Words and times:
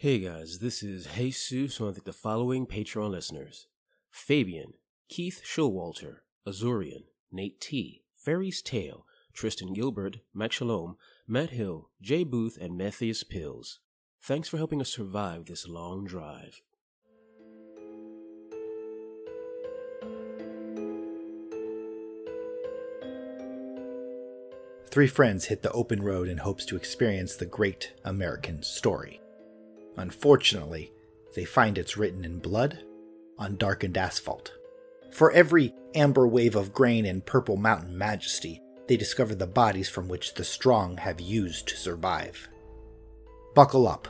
Hey 0.00 0.20
guys, 0.20 0.60
this 0.60 0.84
is 0.84 1.08
Jesus. 1.16 1.80
Want 1.80 2.04
the 2.04 2.12
following 2.12 2.68
Patreon 2.68 3.10
listeners 3.10 3.66
Fabian, 4.12 4.74
Keith 5.08 5.42
Showalter, 5.44 6.18
Azurian, 6.46 7.06
Nate 7.32 7.60
T, 7.60 8.04
Fairy's 8.14 8.62
Tale, 8.62 9.04
Tristan 9.32 9.72
Gilbert, 9.72 10.18
Max 10.32 10.54
Shalom, 10.54 10.98
Matt 11.26 11.50
Hill, 11.50 11.90
Jay 12.00 12.22
Booth, 12.22 12.56
and 12.60 12.78
Matthias 12.78 13.24
Pills. 13.24 13.80
Thanks 14.22 14.48
for 14.48 14.56
helping 14.56 14.80
us 14.80 14.88
survive 14.88 15.46
this 15.46 15.66
long 15.66 16.04
drive. 16.04 16.62
Three 24.92 25.08
friends 25.08 25.46
hit 25.46 25.64
the 25.64 25.72
open 25.72 26.04
road 26.04 26.28
in 26.28 26.38
hopes 26.38 26.64
to 26.66 26.76
experience 26.76 27.34
the 27.34 27.46
great 27.46 27.94
American 28.04 28.62
story. 28.62 29.20
Unfortunately, 29.98 30.92
they 31.34 31.44
find 31.44 31.76
it's 31.76 31.96
written 31.96 32.24
in 32.24 32.38
blood 32.38 32.78
on 33.38 33.56
darkened 33.56 33.98
asphalt. 33.98 34.52
For 35.12 35.30
every 35.32 35.74
amber 35.94 36.26
wave 36.26 36.54
of 36.54 36.72
grain 36.72 37.06
and 37.06 37.24
purple 37.24 37.56
mountain 37.56 37.96
majesty, 37.96 38.62
they 38.86 38.96
discover 38.96 39.34
the 39.34 39.46
bodies 39.46 39.88
from 39.88 40.08
which 40.08 40.34
the 40.34 40.44
strong 40.44 40.96
have 40.98 41.20
used 41.20 41.68
to 41.68 41.76
survive. 41.76 42.48
Buckle 43.54 43.86
up. 43.86 44.08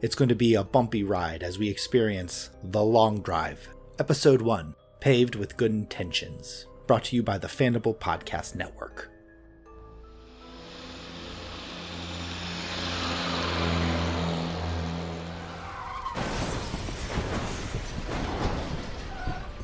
It's 0.00 0.14
going 0.14 0.30
to 0.30 0.34
be 0.34 0.54
a 0.54 0.64
bumpy 0.64 1.04
ride 1.04 1.42
as 1.42 1.58
we 1.58 1.68
experience 1.68 2.50
The 2.64 2.82
Long 2.82 3.20
Drive, 3.20 3.68
Episode 3.98 4.42
1 4.42 4.74
Paved 4.98 5.36
with 5.36 5.56
Good 5.56 5.70
Intentions, 5.70 6.66
brought 6.86 7.04
to 7.04 7.16
you 7.16 7.22
by 7.22 7.38
the 7.38 7.48
Fandible 7.48 7.96
Podcast 7.96 8.56
Network. 8.56 9.11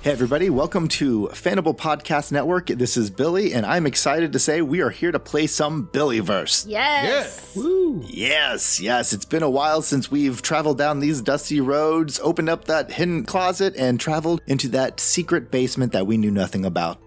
Hey, 0.00 0.12
everybody, 0.12 0.48
welcome 0.48 0.86
to 0.88 1.28
Fandible 1.32 1.76
Podcast 1.76 2.30
Network. 2.30 2.66
This 2.66 2.96
is 2.96 3.10
Billy, 3.10 3.52
and 3.52 3.66
I'm 3.66 3.84
excited 3.84 4.32
to 4.32 4.38
say 4.38 4.62
we 4.62 4.80
are 4.80 4.90
here 4.90 5.10
to 5.10 5.18
play 5.18 5.48
some 5.48 5.88
Billyverse. 5.88 6.66
Yes. 6.68 7.56
Woo! 7.56 8.04
Yes, 8.06 8.80
yes, 8.80 9.12
it's 9.12 9.24
been 9.24 9.42
a 9.42 9.50
while 9.50 9.82
since 9.82 10.08
we've 10.08 10.40
traveled 10.40 10.78
down 10.78 11.00
these 11.00 11.20
dusty 11.20 11.60
roads, 11.60 12.20
opened 12.20 12.48
up 12.48 12.66
that 12.66 12.92
hidden 12.92 13.24
closet, 13.24 13.74
and 13.76 13.98
traveled 13.98 14.40
into 14.46 14.68
that 14.68 15.00
secret 15.00 15.50
basement 15.50 15.92
that 15.92 16.06
we 16.06 16.16
knew 16.16 16.30
nothing 16.30 16.64
about. 16.64 17.00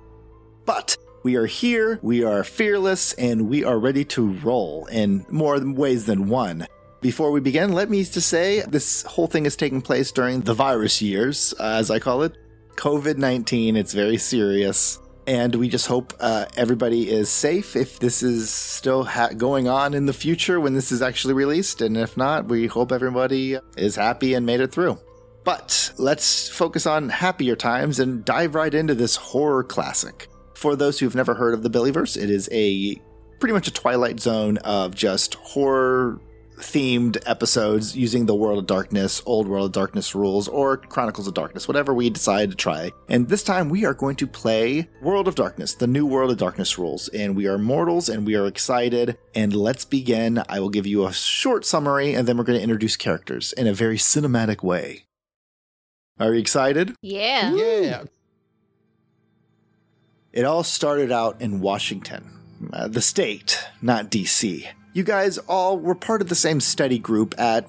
But 0.65 0.97
we 1.23 1.37
are 1.37 1.45
here, 1.45 1.97
we 2.01 2.25
are 2.25 2.43
fearless, 2.43 3.13
and 3.13 3.47
we 3.47 3.63
are 3.63 3.79
ready 3.79 4.03
to 4.05 4.33
roll 4.33 4.85
in 4.87 5.25
more 5.29 5.57
ways 5.61 6.07
than 6.07 6.27
one. 6.27 6.67
Before 6.99 7.31
we 7.31 7.39
begin, 7.39 7.71
let 7.71 7.89
me 7.89 8.03
just 8.03 8.27
say 8.27 8.61
this 8.61 9.03
whole 9.03 9.27
thing 9.27 9.45
is 9.45 9.55
taking 9.55 9.81
place 9.81 10.11
during 10.11 10.41
the 10.41 10.53
virus 10.53 11.01
years, 11.01 11.53
uh, 11.57 11.77
as 11.79 11.89
I 11.89 11.97
call 11.97 12.23
it. 12.23 12.35
COVID 12.81 13.17
19, 13.17 13.77
it's 13.77 13.93
very 13.93 14.17
serious. 14.17 14.97
And 15.27 15.53
we 15.53 15.69
just 15.69 15.85
hope 15.85 16.15
uh, 16.19 16.45
everybody 16.57 17.11
is 17.11 17.29
safe 17.29 17.75
if 17.75 17.99
this 17.99 18.23
is 18.23 18.49
still 18.49 19.03
ha- 19.03 19.29
going 19.37 19.67
on 19.67 19.93
in 19.93 20.07
the 20.07 20.13
future 20.13 20.59
when 20.59 20.73
this 20.73 20.91
is 20.91 21.03
actually 21.03 21.35
released. 21.35 21.81
And 21.81 21.95
if 21.95 22.17
not, 22.17 22.47
we 22.47 22.65
hope 22.65 22.91
everybody 22.91 23.59
is 23.77 23.95
happy 23.95 24.33
and 24.33 24.47
made 24.47 24.61
it 24.61 24.71
through. 24.71 24.97
But 25.43 25.91
let's 25.99 26.49
focus 26.49 26.87
on 26.87 27.09
happier 27.09 27.55
times 27.55 27.99
and 27.99 28.25
dive 28.25 28.55
right 28.55 28.73
into 28.73 28.95
this 28.95 29.15
horror 29.15 29.63
classic. 29.63 30.27
For 30.55 30.75
those 30.75 30.97
who've 30.97 31.13
never 31.13 31.35
heard 31.35 31.53
of 31.53 31.61
the 31.61 31.69
Billyverse, 31.69 32.17
it 32.17 32.31
is 32.31 32.49
a 32.51 32.99
pretty 33.39 33.53
much 33.53 33.67
a 33.67 33.71
Twilight 33.71 34.19
Zone 34.19 34.57
of 34.57 34.95
just 34.95 35.35
horror 35.35 36.19
themed 36.61 37.17
episodes 37.25 37.95
using 37.95 38.25
the 38.25 38.35
World 38.35 38.59
of 38.59 38.67
Darkness, 38.67 39.21
Old 39.25 39.47
World 39.47 39.65
of 39.65 39.71
Darkness 39.71 40.15
rules, 40.15 40.47
or 40.47 40.77
Chronicles 40.77 41.27
of 41.27 41.33
Darkness, 41.33 41.67
whatever 41.67 41.93
we 41.93 42.09
decide 42.09 42.49
to 42.51 42.55
try. 42.55 42.91
And 43.09 43.27
this 43.27 43.43
time 43.43 43.69
we 43.69 43.85
are 43.85 43.93
going 43.93 44.15
to 44.17 44.27
play 44.27 44.87
World 45.01 45.27
of 45.27 45.35
Darkness, 45.35 45.75
the 45.75 45.87
new 45.87 46.05
World 46.05 46.31
of 46.31 46.37
Darkness 46.37 46.77
rules. 46.77 47.07
And 47.09 47.35
we 47.35 47.47
are 47.47 47.57
mortals 47.57 48.09
and 48.09 48.25
we 48.25 48.35
are 48.35 48.47
excited. 48.47 49.17
And 49.35 49.55
let's 49.55 49.85
begin. 49.85 50.43
I 50.47 50.59
will 50.59 50.69
give 50.69 50.87
you 50.87 51.05
a 51.05 51.13
short 51.13 51.65
summary 51.65 52.13
and 52.13 52.27
then 52.27 52.37
we're 52.37 52.43
going 52.43 52.59
to 52.59 52.63
introduce 52.63 52.95
characters 52.95 53.53
in 53.53 53.67
a 53.67 53.73
very 53.73 53.97
cinematic 53.97 54.63
way. 54.63 55.05
Are 56.19 56.33
you 56.33 56.39
excited? 56.39 56.95
Yeah. 57.01 57.53
Yeah. 57.55 58.03
It 60.31 60.45
all 60.45 60.63
started 60.63 61.11
out 61.11 61.41
in 61.41 61.59
Washington, 61.59 62.31
uh, 62.71 62.87
the 62.87 63.01
state, 63.01 63.59
not 63.81 64.09
DC. 64.09 64.67
You 64.93 65.03
guys 65.03 65.37
all 65.37 65.79
were 65.79 65.95
part 65.95 66.21
of 66.21 66.27
the 66.27 66.35
same 66.35 66.59
study 66.59 66.99
group 66.99 67.33
at 67.39 67.65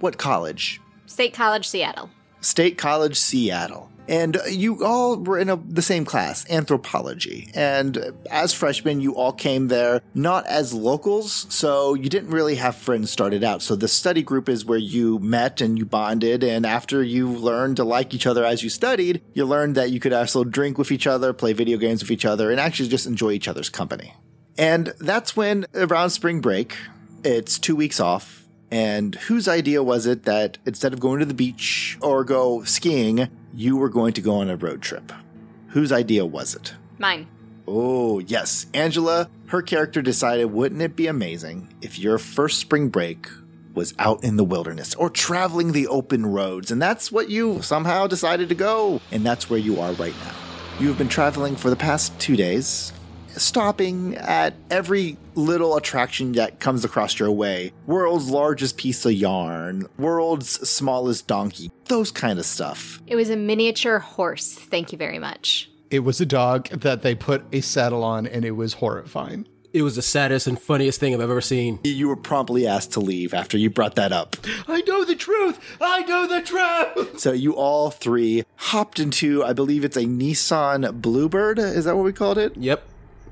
what 0.00 0.18
college? 0.18 0.80
State 1.06 1.32
College, 1.32 1.68
Seattle. 1.68 2.10
State 2.40 2.76
College, 2.76 3.16
Seattle. 3.16 3.90
And 4.08 4.36
uh, 4.36 4.40
you 4.50 4.84
all 4.84 5.16
were 5.16 5.38
in 5.38 5.48
a, 5.48 5.56
the 5.56 5.80
same 5.80 6.04
class, 6.04 6.44
anthropology. 6.50 7.48
And 7.54 7.96
uh, 7.96 8.10
as 8.30 8.52
freshmen, 8.52 9.00
you 9.00 9.14
all 9.14 9.32
came 9.32 9.68
there 9.68 10.02
not 10.14 10.46
as 10.46 10.74
locals, 10.74 11.46
so 11.48 11.94
you 11.94 12.08
didn't 12.08 12.30
really 12.30 12.56
have 12.56 12.74
friends 12.74 13.10
started 13.10 13.44
out. 13.44 13.62
So 13.62 13.76
the 13.76 13.88
study 13.88 14.22
group 14.22 14.48
is 14.48 14.64
where 14.64 14.76
you 14.76 15.20
met 15.20 15.60
and 15.60 15.78
you 15.78 15.86
bonded. 15.86 16.42
And 16.42 16.66
after 16.66 17.02
you 17.02 17.30
learned 17.30 17.76
to 17.76 17.84
like 17.84 18.12
each 18.12 18.26
other 18.26 18.44
as 18.44 18.62
you 18.64 18.68
studied, 18.68 19.22
you 19.32 19.46
learned 19.46 19.76
that 19.76 19.90
you 19.90 20.00
could 20.00 20.12
also 20.12 20.42
drink 20.42 20.76
with 20.76 20.90
each 20.90 21.06
other, 21.06 21.32
play 21.32 21.52
video 21.52 21.78
games 21.78 22.02
with 22.02 22.10
each 22.10 22.24
other, 22.24 22.50
and 22.50 22.58
actually 22.58 22.88
just 22.88 23.06
enjoy 23.06 23.30
each 23.30 23.48
other's 23.48 23.70
company. 23.70 24.12
And 24.56 24.92
that's 25.00 25.36
when, 25.36 25.66
around 25.74 26.10
spring 26.10 26.40
break, 26.40 26.76
it's 27.24 27.58
two 27.58 27.76
weeks 27.76 28.00
off. 28.00 28.44
And 28.70 29.14
whose 29.14 29.46
idea 29.46 29.82
was 29.82 30.06
it 30.06 30.24
that 30.24 30.58
instead 30.66 30.92
of 30.92 31.00
going 31.00 31.20
to 31.20 31.26
the 31.26 31.34
beach 31.34 31.96
or 32.00 32.24
go 32.24 32.64
skiing, 32.64 33.28
you 33.54 33.76
were 33.76 33.88
going 33.88 34.12
to 34.14 34.20
go 34.20 34.36
on 34.36 34.50
a 34.50 34.56
road 34.56 34.82
trip? 34.82 35.12
Whose 35.68 35.92
idea 35.92 36.26
was 36.26 36.54
it? 36.54 36.74
Mine. 36.98 37.26
Oh, 37.66 38.18
yes. 38.18 38.66
Angela, 38.74 39.28
her 39.46 39.62
character 39.62 40.02
decided 40.02 40.46
wouldn't 40.46 40.82
it 40.82 40.96
be 40.96 41.06
amazing 41.06 41.72
if 41.80 41.98
your 41.98 42.18
first 42.18 42.58
spring 42.58 42.88
break 42.88 43.28
was 43.74 43.94
out 43.98 44.22
in 44.22 44.36
the 44.36 44.44
wilderness 44.44 44.94
or 44.94 45.10
traveling 45.10 45.72
the 45.72 45.86
open 45.88 46.26
roads? 46.26 46.70
And 46.70 46.80
that's 46.80 47.10
what 47.10 47.30
you 47.30 47.62
somehow 47.62 48.06
decided 48.06 48.48
to 48.48 48.54
go. 48.54 49.00
And 49.10 49.24
that's 49.24 49.48
where 49.48 49.58
you 49.58 49.80
are 49.80 49.92
right 49.92 50.14
now. 50.24 50.34
You 50.80 50.88
have 50.88 50.98
been 50.98 51.08
traveling 51.08 51.54
for 51.54 51.70
the 51.70 51.76
past 51.76 52.18
two 52.18 52.36
days, 52.36 52.92
stopping 53.40 54.16
at 54.16 54.54
every 54.70 55.16
little 55.34 55.76
attraction 55.76 56.32
that 56.32 56.60
comes 56.60 56.84
across 56.84 57.18
your 57.18 57.30
way. 57.30 57.72
World's 57.86 58.28
largest 58.28 58.76
piece 58.76 59.04
of 59.04 59.12
yarn, 59.12 59.86
world's 59.98 60.68
smallest 60.68 61.26
donkey, 61.26 61.70
those 61.86 62.10
kind 62.10 62.38
of 62.38 62.46
stuff. 62.46 63.00
It 63.06 63.16
was 63.16 63.30
a 63.30 63.36
miniature 63.36 63.98
horse. 63.98 64.54
Thank 64.54 64.92
you 64.92 64.98
very 64.98 65.18
much. 65.18 65.70
It 65.90 66.00
was 66.00 66.20
a 66.20 66.26
dog 66.26 66.68
that 66.68 67.02
they 67.02 67.14
put 67.14 67.44
a 67.52 67.60
saddle 67.60 68.02
on, 68.02 68.26
and 68.26 68.44
it 68.44 68.52
was 68.52 68.74
horrifying. 68.74 69.46
It 69.72 69.82
was 69.82 69.96
the 69.96 70.02
saddest 70.02 70.46
and 70.46 70.56
funniest 70.56 71.00
thing 71.00 71.14
I've 71.14 71.20
ever 71.20 71.40
seen. 71.40 71.80
You 71.82 72.06
were 72.06 72.16
promptly 72.16 72.64
asked 72.64 72.92
to 72.92 73.00
leave 73.00 73.34
after 73.34 73.58
you 73.58 73.70
brought 73.70 73.96
that 73.96 74.12
up. 74.12 74.36
I 74.68 74.82
know 74.82 75.04
the 75.04 75.16
truth. 75.16 75.58
I 75.80 76.02
know 76.02 76.28
the 76.28 76.42
truth. 76.42 77.18
So 77.18 77.32
you 77.32 77.56
all 77.56 77.90
three 77.90 78.44
hopped 78.54 79.00
into, 79.00 79.42
I 79.42 79.52
believe 79.52 79.84
it's 79.84 79.96
a 79.96 80.04
Nissan 80.04 81.02
Bluebird. 81.02 81.58
Is 81.58 81.86
that 81.86 81.96
what 81.96 82.04
we 82.04 82.12
called 82.12 82.38
it? 82.38 82.56
Yep. 82.56 82.84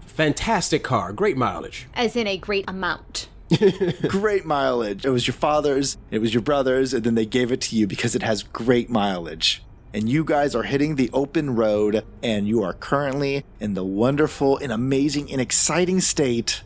Fantastic 0.07 0.83
car. 0.83 1.13
Great 1.13 1.37
mileage. 1.37 1.89
As 1.95 2.17
in 2.17 2.27
a 2.27 2.37
great 2.37 2.65
amount. 2.69 3.29
great 4.09 4.45
mileage. 4.45 5.05
It 5.05 5.11
was 5.11 5.27
your 5.27 5.35
father's, 5.35 5.99
it 6.11 6.19
was 6.19 6.33
your 6.33 6.43
brother's, 6.43 6.95
and 6.95 7.05
then 7.05 7.15
they 7.15 7.27
gave 7.27 7.53
it 7.53 7.61
to 7.63 7.77
you 7.77 7.87
because 7.87 8.15
it 8.15 8.23
has 8.23 8.43
great 8.43 8.89
mileage. 8.89 9.62
And 9.95 10.09
you 10.09 10.25
guys 10.25 10.55
are 10.55 10.62
hitting 10.62 10.97
the 10.97 11.11
open 11.12 11.55
road, 11.55 12.05
and 12.23 12.49
you 12.49 12.62
are 12.62 12.73
currently 12.73 13.45
in 13.61 13.75
the 13.75 13.85
wonderful 13.85 14.57
and 14.59 14.73
amazing 14.73 15.31
and 15.31 15.41
exciting 15.41 16.01
state 16.01 16.62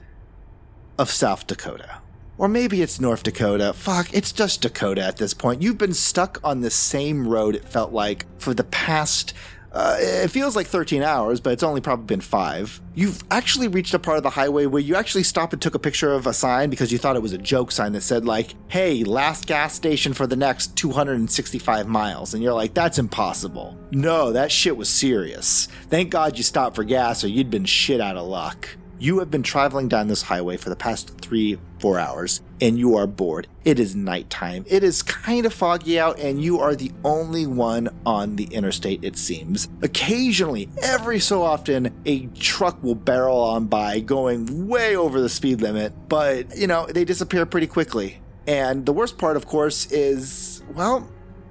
of 0.98 1.10
South 1.10 1.46
Dakota. 1.46 2.00
Or 2.38 2.48
maybe 2.48 2.82
it's 2.82 3.00
North 3.00 3.22
Dakota. 3.22 3.72
Fuck, 3.72 4.12
it's 4.12 4.30
just 4.30 4.60
Dakota 4.60 5.02
at 5.02 5.16
this 5.16 5.32
point. 5.32 5.62
You've 5.62 5.78
been 5.78 5.94
stuck 5.94 6.38
on 6.44 6.60
the 6.60 6.70
same 6.70 7.26
road, 7.26 7.56
it 7.56 7.64
felt 7.64 7.92
like, 7.92 8.26
for 8.38 8.52
the 8.52 8.64
past 8.64 9.32
uh, 9.76 9.96
it 9.98 10.28
feels 10.28 10.56
like 10.56 10.66
13 10.66 11.02
hours, 11.02 11.38
but 11.38 11.52
it's 11.52 11.62
only 11.62 11.82
probably 11.82 12.06
been 12.06 12.22
five. 12.22 12.80
You've 12.94 13.22
actually 13.30 13.68
reached 13.68 13.92
a 13.92 13.98
part 13.98 14.16
of 14.16 14.22
the 14.22 14.30
highway 14.30 14.64
where 14.64 14.80
you 14.80 14.96
actually 14.96 15.24
stopped 15.24 15.52
and 15.52 15.60
took 15.60 15.74
a 15.74 15.78
picture 15.78 16.14
of 16.14 16.26
a 16.26 16.32
sign 16.32 16.70
because 16.70 16.90
you 16.90 16.96
thought 16.96 17.14
it 17.14 17.20
was 17.20 17.34
a 17.34 17.38
joke 17.38 17.70
sign 17.70 17.92
that 17.92 18.00
said, 18.00 18.24
like, 18.24 18.54
hey, 18.68 19.04
last 19.04 19.46
gas 19.46 19.74
station 19.74 20.14
for 20.14 20.26
the 20.26 20.34
next 20.34 20.76
265 20.76 21.88
miles. 21.88 22.32
And 22.32 22.42
you're 22.42 22.54
like, 22.54 22.72
that's 22.72 22.98
impossible. 22.98 23.76
No, 23.90 24.32
that 24.32 24.50
shit 24.50 24.78
was 24.78 24.88
serious. 24.88 25.68
Thank 25.90 26.08
God 26.08 26.38
you 26.38 26.42
stopped 26.42 26.74
for 26.74 26.84
gas 26.84 27.22
or 27.22 27.28
you'd 27.28 27.50
been 27.50 27.66
shit 27.66 28.00
out 28.00 28.16
of 28.16 28.26
luck. 28.26 28.70
You 28.98 29.18
have 29.18 29.30
been 29.30 29.42
traveling 29.42 29.88
down 29.88 30.08
this 30.08 30.22
highway 30.22 30.56
for 30.56 30.70
the 30.70 30.76
past 30.76 31.20
three, 31.20 31.58
four 31.80 31.98
hours, 31.98 32.40
and 32.62 32.78
you 32.78 32.96
are 32.96 33.06
bored. 33.06 33.46
It 33.62 33.78
is 33.78 33.94
nighttime. 33.94 34.64
It 34.68 34.82
is 34.82 35.02
kind 35.02 35.44
of 35.44 35.52
foggy 35.52 36.00
out, 36.00 36.18
and 36.18 36.42
you 36.42 36.60
are 36.60 36.74
the 36.74 36.90
only 37.04 37.46
one 37.46 37.90
on 38.06 38.36
the 38.36 38.44
interstate, 38.44 39.04
it 39.04 39.18
seems. 39.18 39.68
Occasionally, 39.82 40.70
every 40.82 41.20
so 41.20 41.42
often, 41.42 41.94
a 42.06 42.26
truck 42.38 42.82
will 42.82 42.94
barrel 42.94 43.38
on 43.38 43.66
by 43.66 44.00
going 44.00 44.66
way 44.66 44.96
over 44.96 45.20
the 45.20 45.28
speed 45.28 45.60
limit, 45.60 45.92
but, 46.08 46.56
you 46.56 46.66
know, 46.66 46.86
they 46.86 47.04
disappear 47.04 47.44
pretty 47.44 47.66
quickly. 47.66 48.18
And 48.46 48.86
the 48.86 48.94
worst 48.94 49.18
part, 49.18 49.36
of 49.36 49.44
course, 49.44 49.92
is, 49.92 50.62
well, 50.74 51.06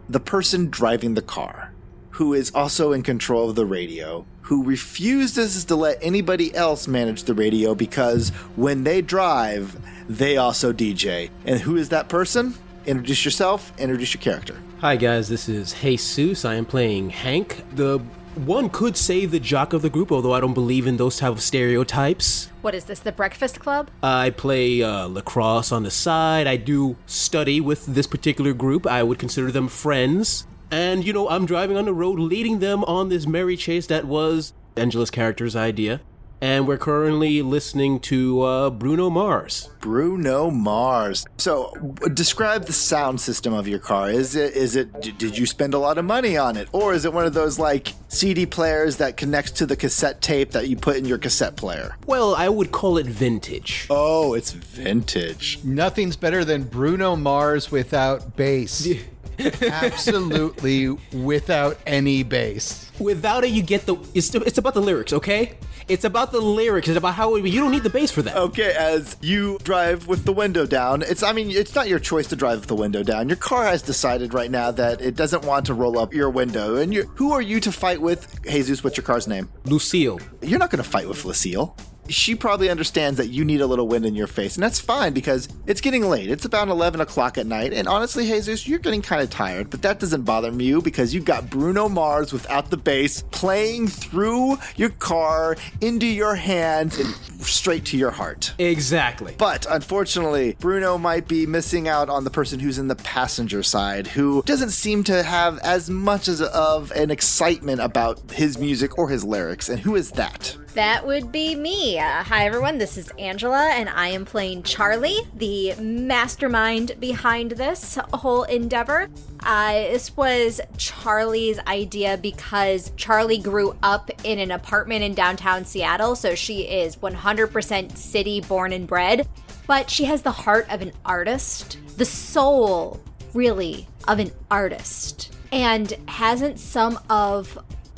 the 0.10 0.20
person 0.20 0.72
driving 0.72 1.14
the 1.14 1.22
car, 1.22 1.74
who 2.10 2.34
is 2.34 2.52
also 2.56 2.92
in 2.92 3.04
control 3.04 3.50
of 3.50 3.56
the 3.56 3.66
radio, 3.68 4.26
who 4.46 4.64
refuses 4.64 5.66
to 5.66 5.76
let 5.76 5.98
anybody 6.02 6.54
else 6.56 6.88
manage 6.88 7.24
the 7.24 7.34
radio 7.34 7.74
because 7.74 8.30
when 8.56 8.84
they 8.84 9.02
drive, 9.02 9.76
they 10.08 10.38
also 10.38 10.72
DJ. 10.72 11.32
And 11.46 11.60
who 11.60 11.78
is 11.78 11.90
that 11.90 12.10
person? 12.10 12.54
Introduce 12.86 13.26
yourself, 13.26 13.74
introduce 13.80 14.14
your 14.14 14.22
character. 14.22 14.56
Hi 14.82 14.98
guys, 14.98 15.30
this 15.30 15.50
is 15.50 15.74
Jesus. 15.74 16.46
I 16.46 16.56
am 16.56 16.66
playing 16.66 17.10
Hank, 17.10 17.64
the 17.74 17.98
one 18.36 18.70
could 18.70 18.98
say 18.98 19.26
the 19.26 19.40
jock 19.40 19.74
of 19.74 19.82
the 19.82 19.90
group, 19.90 20.12
although 20.12 20.34
I 20.34 20.40
don't 20.42 20.54
believe 20.54 20.86
in 20.86 20.98
those 20.98 21.18
type 21.18 21.32
of 21.32 21.42
stereotypes. 21.42 22.52
What 22.62 22.76
is 22.76 22.86
this, 22.86 23.00
the 23.00 23.14
Breakfast 23.14 23.60
Club? 23.60 23.90
I 24.04 24.30
play 24.30 24.84
uh, 24.84 25.08
lacrosse 25.08 25.72
on 25.72 25.84
the 25.84 25.92
side. 25.92 26.46
I 26.46 26.58
do 26.58 26.98
study 27.08 27.62
with 27.62 27.86
this 27.86 28.06
particular 28.06 28.54
group. 28.54 28.86
I 28.86 29.04
would 29.04 29.20
consider 29.20 29.52
them 29.52 29.70
friends. 29.70 30.46
And, 30.72 31.06
you 31.06 31.14
know, 31.14 31.30
I'm 31.30 31.46
driving 31.46 31.78
on 31.78 31.86
the 31.86 31.94
road, 31.94 32.20
leading 32.20 32.60
them 32.60 32.84
on 32.86 33.10
this 33.10 33.26
merry 33.28 33.58
chase 33.58 33.88
that 33.88 34.06
was 34.06 34.54
Angela's 34.76 35.12
character's 35.12 35.56
idea. 35.56 36.02
And 36.42 36.68
we're 36.68 36.78
currently 36.78 37.42
listening 37.42 38.00
to 38.02 38.42
uh, 38.42 38.70
Bruno 38.70 39.10
Mars. 39.10 39.70
Bruno 39.80 40.52
Mars. 40.52 41.26
So, 41.38 41.72
w- 41.76 42.14
describe 42.14 42.66
the 42.66 42.74
sound 42.74 43.22
system 43.22 43.54
of 43.54 43.70
your 43.70 43.80
car. 43.80 44.12
Is 44.12 44.36
it 44.36 44.54
is 44.54 44.76
it 44.76 45.02
d- 45.02 45.14
did 45.14 45.38
you 45.38 45.46
spend 45.46 45.74
a 45.74 45.80
lot 45.80 45.98
of 45.98 46.04
money 46.04 46.36
on 46.38 46.58
it 46.58 46.68
or 46.74 46.94
is 46.94 47.06
it 47.06 47.14
one 47.14 47.26
of 47.26 47.34
those 47.34 47.58
like 47.58 47.94
CD 48.10 48.46
players 48.46 48.98
that 48.98 49.16
connects 49.16 49.52
to 49.52 49.66
the 49.66 49.78
cassette 49.78 50.22
tape 50.22 50.52
that 50.52 50.68
you 50.68 50.76
put 50.76 50.98
in 50.98 51.06
your 51.06 51.18
cassette 51.18 51.56
player? 51.56 51.96
Well, 52.06 52.36
I 52.36 52.50
would 52.50 52.72
call 52.72 52.98
it 52.98 53.06
vintage. 53.06 53.88
Oh, 53.90 54.34
it's 54.34 54.52
vintage. 54.52 55.60
Nothing's 55.64 56.18
better 56.18 56.44
than 56.44 56.64
Bruno 56.64 57.16
Mars 57.16 57.72
without 57.72 58.36
bass. 58.36 58.86
Absolutely 59.40 60.90
without 61.14 61.78
any 61.86 62.24
bass. 62.24 62.92
Without 63.00 63.44
it, 63.44 63.52
you 63.52 63.62
get 63.62 63.86
the. 63.86 63.96
It's, 64.14 64.34
it's 64.34 64.58
about 64.58 64.74
the 64.74 64.82
lyrics, 64.82 65.14
okay? 65.14 65.58
It's 65.88 66.04
about 66.04 66.32
the 66.32 66.42
lyrics. 66.42 66.88
It's 66.88 66.98
about 66.98 67.14
how 67.14 67.36
it, 67.36 67.46
you 67.46 67.60
don't 67.62 67.72
need 67.72 67.84
the 67.84 67.90
bass 67.90 68.10
for 68.10 68.22
that. 68.24 68.36
Okay, 68.36 68.74
as 68.74 69.18
you 69.22 69.60
drive 69.64 70.08
with 70.08 70.26
the 70.26 70.34
window 70.34 70.66
down, 70.66 71.04
it's 71.04 71.22
I 71.22 71.32
mean, 71.32 71.52
it's 71.52 71.76
not 71.76 71.88
your 71.88 72.00
choice 72.00 72.28
to 72.28 72.36
drive 72.36 72.60
with 72.60 72.68
the 72.68 72.76
window 72.76 73.04
down. 73.04 73.30
Your 73.30 73.38
car 73.38 73.66
has 73.66 73.82
decided 73.82 74.34
right 74.34 74.50
now 74.50 74.72
that 74.72 75.02
it 75.02 75.16
doesn't 75.16 75.44
want 75.46 75.68
to 75.68 75.74
roll 75.74 76.00
up 76.00 76.14
your 76.14 76.30
window. 76.30 76.78
And 76.78 76.94
you 76.94 77.04
who 77.16 77.34
are 77.34 77.42
you 77.42 77.60
to 77.60 77.72
fight 77.72 78.02
with? 78.02 78.44
Jesus, 78.44 78.84
what's 78.84 78.98
your 78.98 79.04
car's 79.04 79.28
name? 79.28 79.50
Lucille. 79.66 80.20
You're 80.42 80.60
not 80.60 80.72
going 80.72 80.84
to 80.84 80.90
fight 80.90 81.08
with 81.08 81.24
Lucille. 81.26 81.76
She 82.10 82.36
probably 82.36 82.70
understands 82.70 83.18
that 83.18 83.28
you 83.28 83.46
need 83.46 83.62
a 83.62 83.68
little 83.68 83.88
wind 83.88 84.06
in 84.06 84.16
your 84.16 84.28
face, 84.28 84.56
and 84.56 84.64
that's 84.64 84.80
fine 84.80 85.14
because 85.14 85.48
it's 85.66 85.82
getting 85.82 86.08
late. 86.08 86.30
It's 86.30 86.46
about 86.46 86.68
11 86.68 87.02
o'clock 87.02 87.38
at 87.38 87.46
night, 87.46 87.74
and 87.74 87.88
honestly, 87.88 88.26
Jesus, 88.26 88.68
you're 88.68 88.80
getting 88.80 89.02
kind 89.02 89.22
of 89.22 89.30
tired, 89.30 89.70
but 89.70 89.82
that 89.82 90.00
doesn't 90.00 90.24
bother 90.24 90.52
you 90.52 90.82
because 90.82 91.14
you've 91.14 91.26
got 91.26 91.50
Bruno 91.50 91.90
Mars 91.90 92.32
without 92.32 92.70
the 92.70 92.78
bass 92.78 93.24
playing 93.32 93.88
through 93.88 94.58
your 94.76 94.90
car 94.90 95.58
into 95.82 96.06
your 96.06 96.36
hands 96.36 97.00
and 97.00 97.14
straight 97.46 97.86
to 97.86 97.98
your 97.98 98.12
heart. 98.12 98.54
Exactly. 98.58 99.36
But 99.38 99.66
unfortunately, 99.70 100.56
Bruno 100.60 100.98
might 100.98 101.28
be 101.28 101.46
missing 101.46 101.88
out 101.88 102.10
on 102.10 102.24
the 102.24 102.30
person 102.30 102.60
who's 102.60 102.78
in 102.78 102.88
the 102.88 102.96
passenger 102.96 103.64
side, 103.64 104.08
who 104.08 104.44
doesn't 104.44 104.72
seem 104.72 105.04
to 105.06 105.24
have 105.24 105.60
as 105.60 105.90
much 105.90 106.28
as 106.28 106.42
of 106.42 106.92
an 106.92 107.12
excitement 107.12 107.82
about 107.82 108.32
his 108.32 108.58
music 108.58 108.98
or 108.98 109.10
his 109.10 109.24
lyrics. 109.24 109.70
And 109.70 109.80
who 109.80 109.96
is 109.96 110.12
that? 110.12 110.56
That 110.76 111.08
would 111.08 111.32
be 111.32 111.56
me. 111.56 112.00
Uh, 112.00 112.22
hi, 112.22 112.46
everyone. 112.46 112.80
This 112.80 112.98
is 112.98 113.10
Angela, 113.18 113.70
and 113.70 113.88
I 113.88 114.10
am 114.10 114.26
playing 114.26 114.64
Charlie, 114.64 115.20
the 115.34 115.74
mastermind 115.76 117.00
behind 117.00 117.52
this 117.52 117.98
whole 118.14 118.44
endeavor. 118.44 119.08
Uh, 119.40 119.72
this 119.72 120.18
was 120.18 120.60
Charlie's 120.78 121.60
idea 121.60 122.18
because 122.18 122.92
Charlie 122.98 123.38
grew 123.38 123.78
up 123.84 124.12
in 124.26 124.38
an 124.38 124.52
apartment 124.52 125.02
in 125.02 125.14
downtown 125.14 125.64
Seattle, 125.64 126.14
so 126.14 126.36
she 126.36 126.64
is 126.64 126.98
100% 126.98 127.96
city 127.96 128.42
born 128.42 128.74
and 128.74 128.86
bred, 128.86 129.30
but 129.68 129.90
she 129.90 130.04
has 130.04 130.24
the 130.24 130.32
heart 130.32 130.68
of 130.70 130.82
an 130.82 130.92
artist, 131.06 131.78
the 131.96 132.04
soul, 132.04 133.00
really, 133.34 133.88
of 134.10 134.20
an 134.20 134.30
artist. 134.52 135.34
And 135.54 135.94
hasn't 136.10 136.60
some 136.60 137.00
of 137.10 137.58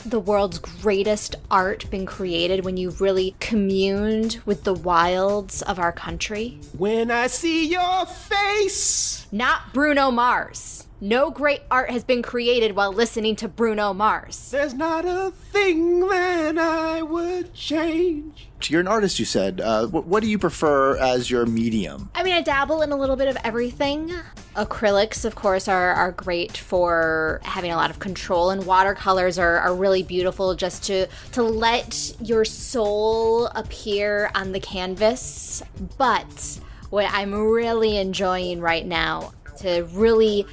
the 0.09 0.19
world's 0.19 0.59
greatest 0.59 1.35
art 1.51 1.89
been 1.91 2.05
created 2.05 2.63
when 2.63 2.77
you've 2.77 3.01
really 3.01 3.35
communed 3.39 4.39
with 4.45 4.63
the 4.63 4.73
wilds 4.73 5.61
of 5.61 5.79
our 5.79 5.91
country? 5.91 6.59
When 6.77 7.11
I 7.11 7.27
see 7.27 7.67
your 7.67 8.05
face. 8.05 9.27
Not 9.31 9.73
Bruno 9.73 10.11
Mars. 10.11 10.86
No 10.99 11.29
great 11.29 11.61
art 11.69 11.91
has 11.91 12.03
been 12.03 12.23
created 12.23 12.75
while 12.75 12.91
listening 12.91 13.35
to 13.35 13.47
Bruno 13.47 13.93
Mars. 13.93 14.49
There's 14.49 14.73
not 14.73 15.05
a 15.05 15.29
thing 15.29 16.07
that 16.07 16.57
I 16.57 17.03
would 17.03 17.53
change. 17.53 18.49
You're 18.63 18.81
an 18.81 18.87
artist, 18.87 19.19
you 19.19 19.25
said. 19.25 19.61
Uh, 19.61 19.85
wh- 19.85 20.07
what 20.07 20.23
do 20.23 20.27
you 20.29 20.39
prefer 20.39 20.97
as 20.97 21.29
your 21.29 21.45
medium? 21.45 22.09
I 22.15 22.23
mean, 22.23 22.33
I 22.33 22.41
dabble 22.41 22.81
in 22.81 22.91
a 22.91 22.97
little 22.97 23.15
bit 23.15 23.27
of 23.27 23.37
everything. 23.43 24.11
Acrylics, 24.55 25.23
of 25.23 25.35
course, 25.35 25.67
are, 25.67 25.93
are 25.93 26.11
great 26.13 26.57
for 26.57 27.41
having 27.43 27.71
a 27.71 27.75
lot 27.75 27.91
of 27.91 27.99
control, 27.99 28.49
and 28.49 28.65
watercolors 28.65 29.37
are, 29.37 29.59
are 29.59 29.75
really 29.75 30.01
beautiful 30.01 30.55
just 30.55 30.83
to, 30.85 31.05
to 31.33 31.43
let 31.43 32.15
your 32.19 32.43
soul 32.43 33.45
appear 33.53 34.31
on 34.33 34.51
the 34.51 34.59
canvas. 34.59 35.61
But 35.99 36.59
what 36.89 37.05
I'm 37.11 37.33
really 37.33 37.97
enjoying 37.97 38.61
right 38.61 38.85
now 38.85 39.33
to 39.57 39.83
really 39.91 40.45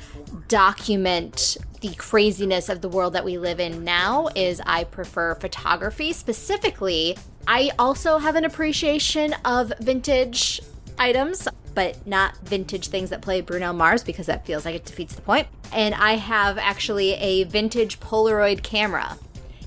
document 0.49 1.57
the 1.81 1.95
craziness 1.95 2.69
of 2.69 2.81
the 2.81 2.89
world 2.89 3.13
that 3.13 3.25
we 3.25 3.39
live 3.39 3.61
in 3.61 3.85
now 3.85 4.29
is 4.35 4.61
I 4.65 4.85
prefer 4.85 5.35
photography. 5.35 6.13
Specifically, 6.13 7.17
I 7.47 7.71
also 7.79 8.19
have 8.19 8.37
an 8.37 8.45
appreciation 8.45 9.35
of 9.45 9.73
vintage 9.81 10.61
items, 10.99 11.47
but 11.75 12.07
not 12.07 12.39
vintage 12.39 12.89
things 12.89 13.11
that 13.11 13.21
play 13.21 13.41
Bruno 13.41 13.73
Mars 13.73 14.03
because 14.03 14.27
that 14.27 14.47
feels 14.47 14.65
like 14.65 14.75
it 14.75 14.85
defeats 14.85 15.15
the 15.15 15.23
point. 15.23 15.49
And 15.73 15.95
I 15.95 16.13
have 16.15 16.57
actually 16.57 17.15
a 17.15 17.45
vintage 17.45 18.01
Polaroid 18.01 18.63
camera. 18.63 19.19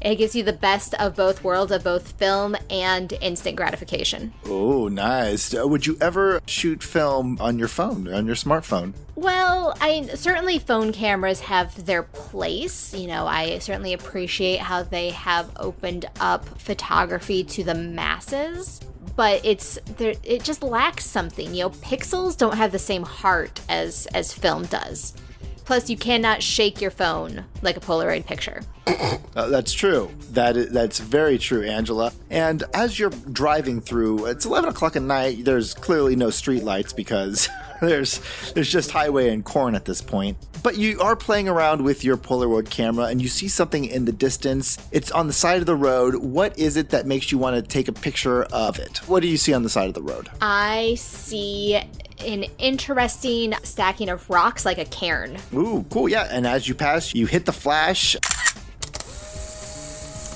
It 0.01 0.15
gives 0.15 0.35
you 0.35 0.43
the 0.43 0.53
best 0.53 0.93
of 0.95 1.15
both 1.15 1.43
worlds 1.43 1.71
of 1.71 1.83
both 1.83 2.13
film 2.13 2.55
and 2.69 3.11
instant 3.21 3.55
gratification. 3.55 4.33
Oh, 4.45 4.87
nice. 4.87 5.53
Uh, 5.53 5.67
would 5.67 5.85
you 5.85 5.97
ever 6.01 6.41
shoot 6.47 6.83
film 6.83 7.37
on 7.39 7.57
your 7.59 7.67
phone, 7.67 8.07
on 8.13 8.25
your 8.25 8.35
smartphone? 8.35 8.93
Well, 9.15 9.75
I 9.81 10.07
certainly 10.13 10.59
phone 10.59 10.91
cameras 10.91 11.39
have 11.41 11.85
their 11.85 12.03
place. 12.03 12.93
You 12.93 13.07
know, 13.07 13.25
I 13.25 13.57
certainly 13.59 13.93
appreciate 13.93 14.59
how 14.59 14.83
they 14.83 15.09
have 15.11 15.51
opened 15.57 16.05
up 16.19 16.45
photography 16.59 17.43
to 17.45 17.63
the 17.63 17.73
masses, 17.73 18.79
but 19.15 19.43
it's 19.43 19.79
there 19.97 20.13
it 20.23 20.43
just 20.43 20.61
lacks 20.61 21.05
something. 21.05 21.53
You 21.55 21.63
know, 21.63 21.69
pixels 21.71 22.37
don't 22.37 22.57
have 22.57 22.71
the 22.71 22.79
same 22.79 23.03
heart 23.03 23.59
as 23.67 24.05
as 24.13 24.31
film 24.31 24.65
does. 24.65 25.13
Plus, 25.67 25.89
you 25.89 25.97
cannot 25.97 26.41
shake 26.41 26.79
your 26.79 26.91
phone 26.91 27.43
like 27.61 27.75
a 27.75 27.81
Polaroid 27.81 28.25
picture. 28.25 28.61
Uh, 28.87 29.49
that's 29.49 29.73
true. 29.73 30.09
That 30.31 30.55
is, 30.55 30.71
that's 30.71 30.97
very 30.99 31.37
true, 31.37 31.61
Angela. 31.61 32.13
And 32.29 32.63
as 32.73 32.97
you're 32.97 33.09
driving 33.09 33.81
through, 33.81 34.27
it's 34.27 34.45
11 34.45 34.69
o'clock 34.69 34.95
at 34.95 35.01
night. 35.01 35.43
There's 35.43 35.73
clearly 35.73 36.15
no 36.15 36.27
streetlights 36.27 36.95
because 36.95 37.49
there's 37.81 38.21
there's 38.53 38.71
just 38.71 38.91
highway 38.91 39.29
and 39.31 39.43
corn 39.43 39.75
at 39.75 39.83
this 39.83 40.01
point. 40.01 40.37
But 40.63 40.77
you 40.77 41.01
are 41.01 41.17
playing 41.17 41.49
around 41.49 41.81
with 41.81 42.01
your 42.01 42.15
Polaroid 42.15 42.69
camera 42.69 43.07
and 43.07 43.21
you 43.21 43.27
see 43.27 43.49
something 43.49 43.83
in 43.83 44.05
the 44.05 44.13
distance. 44.13 44.77
It's 44.93 45.11
on 45.11 45.27
the 45.27 45.33
side 45.33 45.59
of 45.59 45.65
the 45.65 45.75
road. 45.75 46.15
What 46.15 46.57
is 46.57 46.77
it 46.77 46.91
that 46.91 47.05
makes 47.05 47.29
you 47.29 47.37
want 47.37 47.57
to 47.57 47.61
take 47.61 47.89
a 47.89 47.93
picture 47.93 48.45
of 48.45 48.79
it? 48.79 48.99
What 49.09 49.19
do 49.19 49.27
you 49.27 49.37
see 49.37 49.53
on 49.53 49.63
the 49.63 49.69
side 49.69 49.89
of 49.89 49.95
the 49.95 50.01
road? 50.01 50.29
I 50.39 50.95
see 50.97 51.81
an 52.25 52.45
interesting 52.57 53.53
stacking 53.63 54.09
of 54.09 54.29
rocks 54.29 54.65
like 54.65 54.77
a 54.77 54.85
cairn. 54.85 55.37
Ooh, 55.53 55.85
cool. 55.89 56.09
Yeah. 56.09 56.27
And 56.31 56.47
as 56.47 56.67
you 56.67 56.75
pass, 56.75 57.13
you 57.13 57.25
hit 57.25 57.45
the 57.45 57.53
flash. 57.53 58.15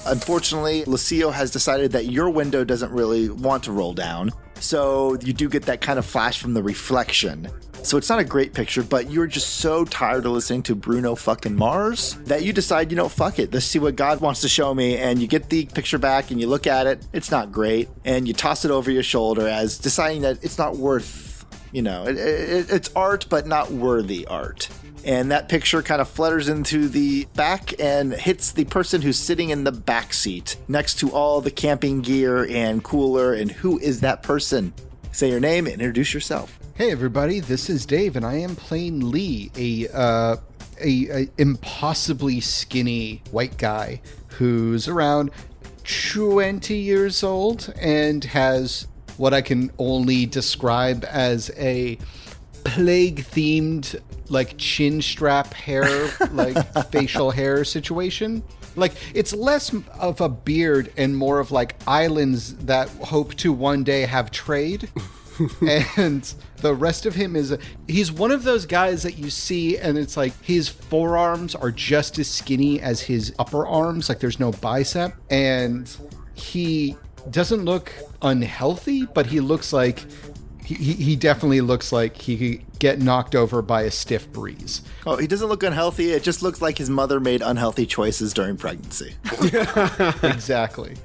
Unfortunately, 0.05 0.83
Lucio 0.85 1.29
has 1.29 1.51
decided 1.51 1.91
that 1.91 2.07
your 2.07 2.29
window 2.29 2.63
doesn't 2.63 2.91
really 2.91 3.29
want 3.29 3.63
to 3.65 3.71
roll 3.71 3.93
down. 3.93 4.31
So 4.55 5.17
you 5.21 5.33
do 5.33 5.49
get 5.49 5.63
that 5.63 5.81
kind 5.81 5.99
of 5.99 6.05
flash 6.05 6.41
from 6.41 6.53
the 6.53 6.63
reflection. 6.63 7.49
So 7.83 7.97
it's 7.97 8.09
not 8.09 8.19
a 8.19 8.23
great 8.23 8.53
picture, 8.53 8.83
but 8.83 9.09
you're 9.09 9.25
just 9.25 9.55
so 9.55 9.85
tired 9.85 10.25
of 10.27 10.33
listening 10.33 10.61
to 10.63 10.75
Bruno 10.75 11.15
fucking 11.15 11.55
Mars 11.55 12.13
that 12.25 12.43
you 12.43 12.53
decide, 12.53 12.91
you 12.91 12.97
know, 12.97 13.09
fuck 13.09 13.39
it. 13.39 13.51
Let's 13.51 13.65
see 13.65 13.79
what 13.79 13.95
God 13.95 14.21
wants 14.21 14.41
to 14.41 14.49
show 14.49 14.73
me. 14.73 14.97
And 14.97 15.19
you 15.19 15.27
get 15.27 15.49
the 15.49 15.65
picture 15.65 15.97
back 15.97 16.29
and 16.29 16.39
you 16.39 16.45
look 16.45 16.67
at 16.67 16.85
it. 16.85 17.03
It's 17.11 17.31
not 17.31 17.51
great. 17.51 17.89
And 18.05 18.27
you 18.27 18.35
toss 18.35 18.65
it 18.65 18.71
over 18.71 18.91
your 18.91 19.01
shoulder 19.01 19.47
as 19.47 19.79
deciding 19.79 20.21
that 20.21 20.43
it's 20.43 20.59
not 20.59 20.77
worth, 20.77 21.30
you 21.71 21.81
know, 21.81 22.05
it, 22.05 22.17
it, 22.17 22.71
it's 22.71 22.89
art, 22.95 23.27
but 23.29 23.47
not 23.47 23.71
worthy 23.71 24.25
art 24.27 24.69
and 25.03 25.31
that 25.31 25.49
picture 25.49 25.81
kind 25.81 26.01
of 26.01 26.07
flutters 26.07 26.47
into 26.47 26.87
the 26.87 27.25
back 27.35 27.79
and 27.79 28.13
hits 28.13 28.51
the 28.51 28.65
person 28.65 29.01
who's 29.01 29.17
sitting 29.17 29.49
in 29.49 29.63
the 29.63 29.71
back 29.71 30.13
seat 30.13 30.57
next 30.67 30.99
to 30.99 31.11
all 31.11 31.41
the 31.41 31.51
camping 31.51 32.01
gear 32.01 32.45
and 32.49 32.83
cooler. 32.83 33.33
And 33.33 33.51
who 33.51 33.79
is 33.79 34.01
that 34.01 34.23
person? 34.23 34.73
Say 35.11 35.29
your 35.29 35.39
name 35.39 35.65
and 35.65 35.75
introduce 35.75 36.13
yourself. 36.13 36.57
Hey 36.75 36.91
everybody, 36.91 37.39
this 37.39 37.69
is 37.69 37.85
Dave, 37.85 38.15
and 38.15 38.25
I 38.25 38.35
am 38.35 38.55
playing 38.55 39.11
Lee, 39.11 39.51
a 39.57 39.87
uh, 39.93 40.37
a, 40.79 41.23
a 41.23 41.29
impossibly 41.37 42.39
skinny 42.39 43.21
white 43.29 43.57
guy 43.57 44.01
who's 44.29 44.87
around 44.87 45.31
twenty 45.83 46.77
years 46.77 47.23
old 47.23 47.71
and 47.79 48.23
has 48.23 48.87
what 49.17 49.33
I 49.33 49.41
can 49.41 49.71
only 49.77 50.25
describe 50.25 51.05
as 51.09 51.51
a 51.57 51.97
plague 52.63 53.23
themed 53.23 53.99
like 54.29 54.57
chin 54.57 55.01
strap 55.01 55.53
hair 55.53 56.09
like 56.31 56.55
facial 56.89 57.31
hair 57.31 57.63
situation. 57.63 58.43
Like 58.75 58.93
it's 59.13 59.33
less 59.33 59.73
of 59.99 60.21
a 60.21 60.29
beard 60.29 60.93
and 60.95 61.15
more 61.15 61.39
of 61.39 61.51
like 61.51 61.75
islands 61.87 62.55
that 62.57 62.89
hope 62.89 63.35
to 63.35 63.51
one 63.51 63.83
day 63.83 64.01
have 64.01 64.31
trade. 64.31 64.89
And 65.97 66.31
the 66.57 66.75
rest 66.75 67.07
of 67.07 67.15
him 67.15 67.35
is 67.35 67.57
he's 67.87 68.11
one 68.11 68.29
of 68.29 68.43
those 68.43 68.67
guys 68.67 69.01
that 69.03 69.17
you 69.17 69.31
see 69.31 69.77
and 69.77 69.97
it's 69.97 70.15
like 70.15 70.39
his 70.43 70.69
forearms 70.69 71.55
are 71.55 71.71
just 71.71 72.19
as 72.19 72.27
skinny 72.27 72.79
as 72.79 73.01
his 73.01 73.33
upper 73.39 73.65
arms. 73.65 74.07
Like 74.07 74.19
there's 74.19 74.39
no 74.39 74.51
bicep. 74.51 75.15
And 75.31 75.89
he 76.35 76.95
doesn't 77.29 77.65
look 77.65 77.91
unhealthy 78.21 79.05
but 79.05 79.25
he 79.25 79.39
looks 79.39 79.71
like 79.73 80.05
he, 80.63 80.93
he 80.93 81.15
definitely 81.15 81.61
looks 81.61 81.91
like 81.91 82.15
he 82.17 82.37
could 82.37 82.79
get 82.79 82.99
knocked 82.99 83.35
over 83.35 83.61
by 83.61 83.83
a 83.83 83.91
stiff 83.91 84.31
breeze. 84.31 84.81
Oh, 85.05 85.17
he 85.17 85.27
doesn't 85.27 85.47
look 85.47 85.63
unhealthy. 85.63 86.11
It 86.11 86.23
just 86.23 86.41
looks 86.41 86.61
like 86.61 86.77
his 86.77 86.89
mother 86.89 87.19
made 87.19 87.41
unhealthy 87.41 87.85
choices 87.85 88.33
during 88.33 88.57
pregnancy. 88.57 89.15
exactly. 90.23 90.95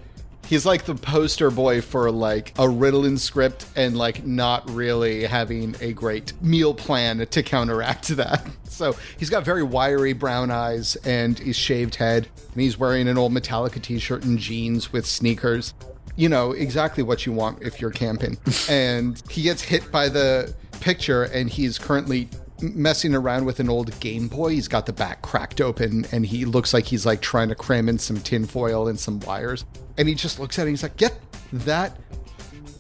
He's 0.47 0.65
like 0.65 0.85
the 0.85 0.95
poster 0.95 1.51
boy 1.51 1.81
for 1.81 2.11
like 2.11 2.51
a 2.51 2.63
Ritalin 2.63 3.19
script 3.19 3.67
and 3.75 3.99
like 3.99 4.25
not 4.25 4.71
really 4.71 5.25
having 5.25 5.75
a 5.81 5.93
great 5.93 6.41
meal 6.41 6.73
plan 6.73 7.27
to 7.27 7.43
counteract 7.43 8.09
that. 8.17 8.47
So 8.65 8.97
he's 9.19 9.29
got 9.29 9.45
very 9.45 9.65
wiry 9.65 10.13
brown 10.13 10.51
eyes 10.53 10.97
and 11.05 11.37
he's 11.39 11.57
shaved 11.57 11.97
head 11.97 12.29
and 12.53 12.63
he's 12.63 12.79
wearing 12.79 13.09
an 13.09 13.19
old 13.19 13.33
Metallica 13.33 13.83
t-shirt 13.83 14.25
and 14.25 14.39
jeans 14.39 14.93
with 14.93 15.05
sneakers. 15.05 15.75
You 16.17 16.29
know 16.29 16.53
exactly 16.53 17.03
what 17.03 17.27
you 17.27 17.33
want 17.33 17.63
if 17.63 17.81
you're 17.81 17.91
camping. 17.91 18.39
and 18.69 19.23
he 19.31 19.43
gets 19.43 19.63
hit 19.63 19.91
by 19.93 20.09
the 20.09 20.55
picture 20.81 21.25
and 21.25 21.49
he's 21.49 21.79
currently 21.79 22.29
messing 22.61 23.15
around 23.15 23.45
with 23.45 23.61
an 23.61 23.69
old 23.69 23.99
Game 24.01 24.29
Boy. 24.29 24.51
He's 24.51 24.69
got 24.69 24.87
the 24.87 24.93
back 24.93 25.23
cracked 25.23 25.61
open 25.61 26.07
and 26.13 26.25
he 26.25 26.45
looks 26.45 26.73
like 26.73 26.85
he's 26.85 27.05
like 27.05 27.21
trying 27.21 27.49
to 27.49 27.55
cram 27.55 27.89
in 27.89 27.99
some 27.99 28.19
tinfoil 28.19 28.89
and 28.89 28.99
some 28.99 29.21
wires. 29.21 29.65
And 29.99 30.09
he 30.09 30.15
just 30.15 30.41
looks 30.41 30.59
at 30.59 30.63
it 30.63 30.69
and 30.69 30.73
he's 30.73 30.83
like, 30.83 30.97
Get 30.97 31.19
that 31.53 31.97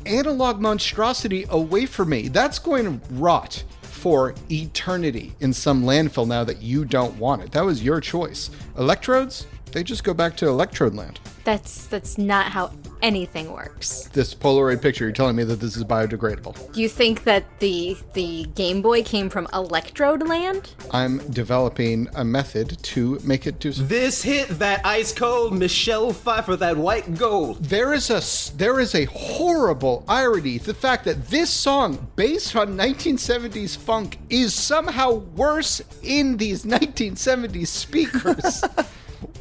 analog 0.06 0.60
monstrosity 0.60 1.44
away 1.50 1.86
from 1.86 2.10
me. 2.10 2.28
That's 2.28 2.58
going 2.58 2.84
to 2.84 3.14
rot 3.14 3.62
for 3.82 4.34
eternity 4.50 5.34
in 5.40 5.52
some 5.52 5.82
landfill 5.82 6.26
now 6.26 6.44
that 6.44 6.62
you 6.62 6.84
don't 6.84 7.16
want 7.18 7.42
it. 7.42 7.52
That 7.52 7.64
was 7.64 7.82
your 7.82 8.00
choice. 8.00 8.50
Electrodes, 8.78 9.46
they 9.72 9.82
just 9.82 10.04
go 10.04 10.14
back 10.14 10.36
to 10.38 10.48
electrode 10.48 10.94
land. 10.94 11.18
That's 11.46 11.86
that's 11.86 12.18
not 12.18 12.46
how 12.46 12.72
anything 13.02 13.52
works. 13.52 14.08
This 14.12 14.34
Polaroid 14.34 14.82
picture, 14.82 15.04
you're 15.04 15.12
telling 15.12 15.36
me 15.36 15.44
that 15.44 15.60
this 15.60 15.76
is 15.76 15.84
biodegradable. 15.84 16.76
You 16.76 16.88
think 16.88 17.22
that 17.22 17.44
the 17.60 17.96
the 18.14 18.46
Game 18.56 18.82
Boy 18.82 19.04
came 19.04 19.30
from 19.30 19.46
Electrode 19.54 20.26
Land? 20.26 20.74
I'm 20.90 21.18
developing 21.30 22.08
a 22.16 22.24
method 22.24 22.82
to 22.82 23.20
make 23.22 23.46
it 23.46 23.60
do. 23.60 23.70
This 23.70 24.24
hit 24.24 24.48
that 24.58 24.84
ice 24.84 25.12
cold 25.12 25.56
Michelle 25.56 26.12
Pfeiffer, 26.12 26.56
that 26.56 26.76
white 26.76 27.14
gold. 27.14 27.62
There 27.62 27.94
is 27.94 28.10
a 28.10 28.56
there 28.56 28.80
is 28.80 28.96
a 28.96 29.04
horrible 29.04 30.04
irony. 30.08 30.58
The 30.58 30.74
fact 30.74 31.04
that 31.04 31.28
this 31.28 31.48
song, 31.48 32.08
based 32.16 32.56
on 32.56 32.76
1970s 32.76 33.76
funk, 33.76 34.18
is 34.30 34.52
somehow 34.52 35.12
worse 35.12 35.80
in 36.02 36.38
these 36.38 36.64
1970s 36.64 37.68
speakers. 37.68 38.64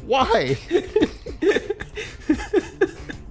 Why? 0.06 0.56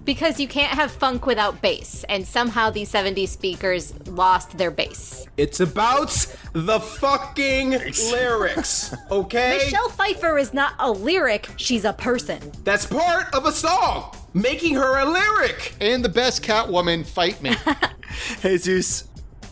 Because 0.06 0.40
you 0.40 0.48
can't 0.48 0.72
have 0.72 0.92
funk 0.92 1.26
without 1.26 1.64
bass, 1.64 2.06
and 2.08 2.28
somehow 2.28 2.70
these 2.70 2.92
70s 2.92 3.30
speakers 3.30 3.92
lost 4.06 4.56
their 4.56 4.70
bass. 4.70 5.26
It's 5.36 5.60
about 5.60 6.12
the 6.54 6.80
fucking 6.80 7.72
lyrics, 8.12 8.94
okay? 9.10 9.58
Michelle 9.58 9.90
Pfeiffer 9.90 10.38
is 10.38 10.54
not 10.54 10.76
a 10.78 10.92
lyric, 10.92 11.50
she's 11.58 11.86
a 11.86 11.94
person. 11.94 12.40
That's 12.64 12.86
part 12.86 13.34
of 13.34 13.48
a 13.48 13.52
song, 13.52 14.16
making 14.36 14.76
her 14.76 15.00
a 15.00 15.06
lyric. 15.06 15.74
And 15.82 16.06
the 16.06 16.10
best 16.10 16.44
Catwoman, 16.44 17.04
fight 17.04 17.42
me. 17.42 17.56
Jesus, 18.42 19.06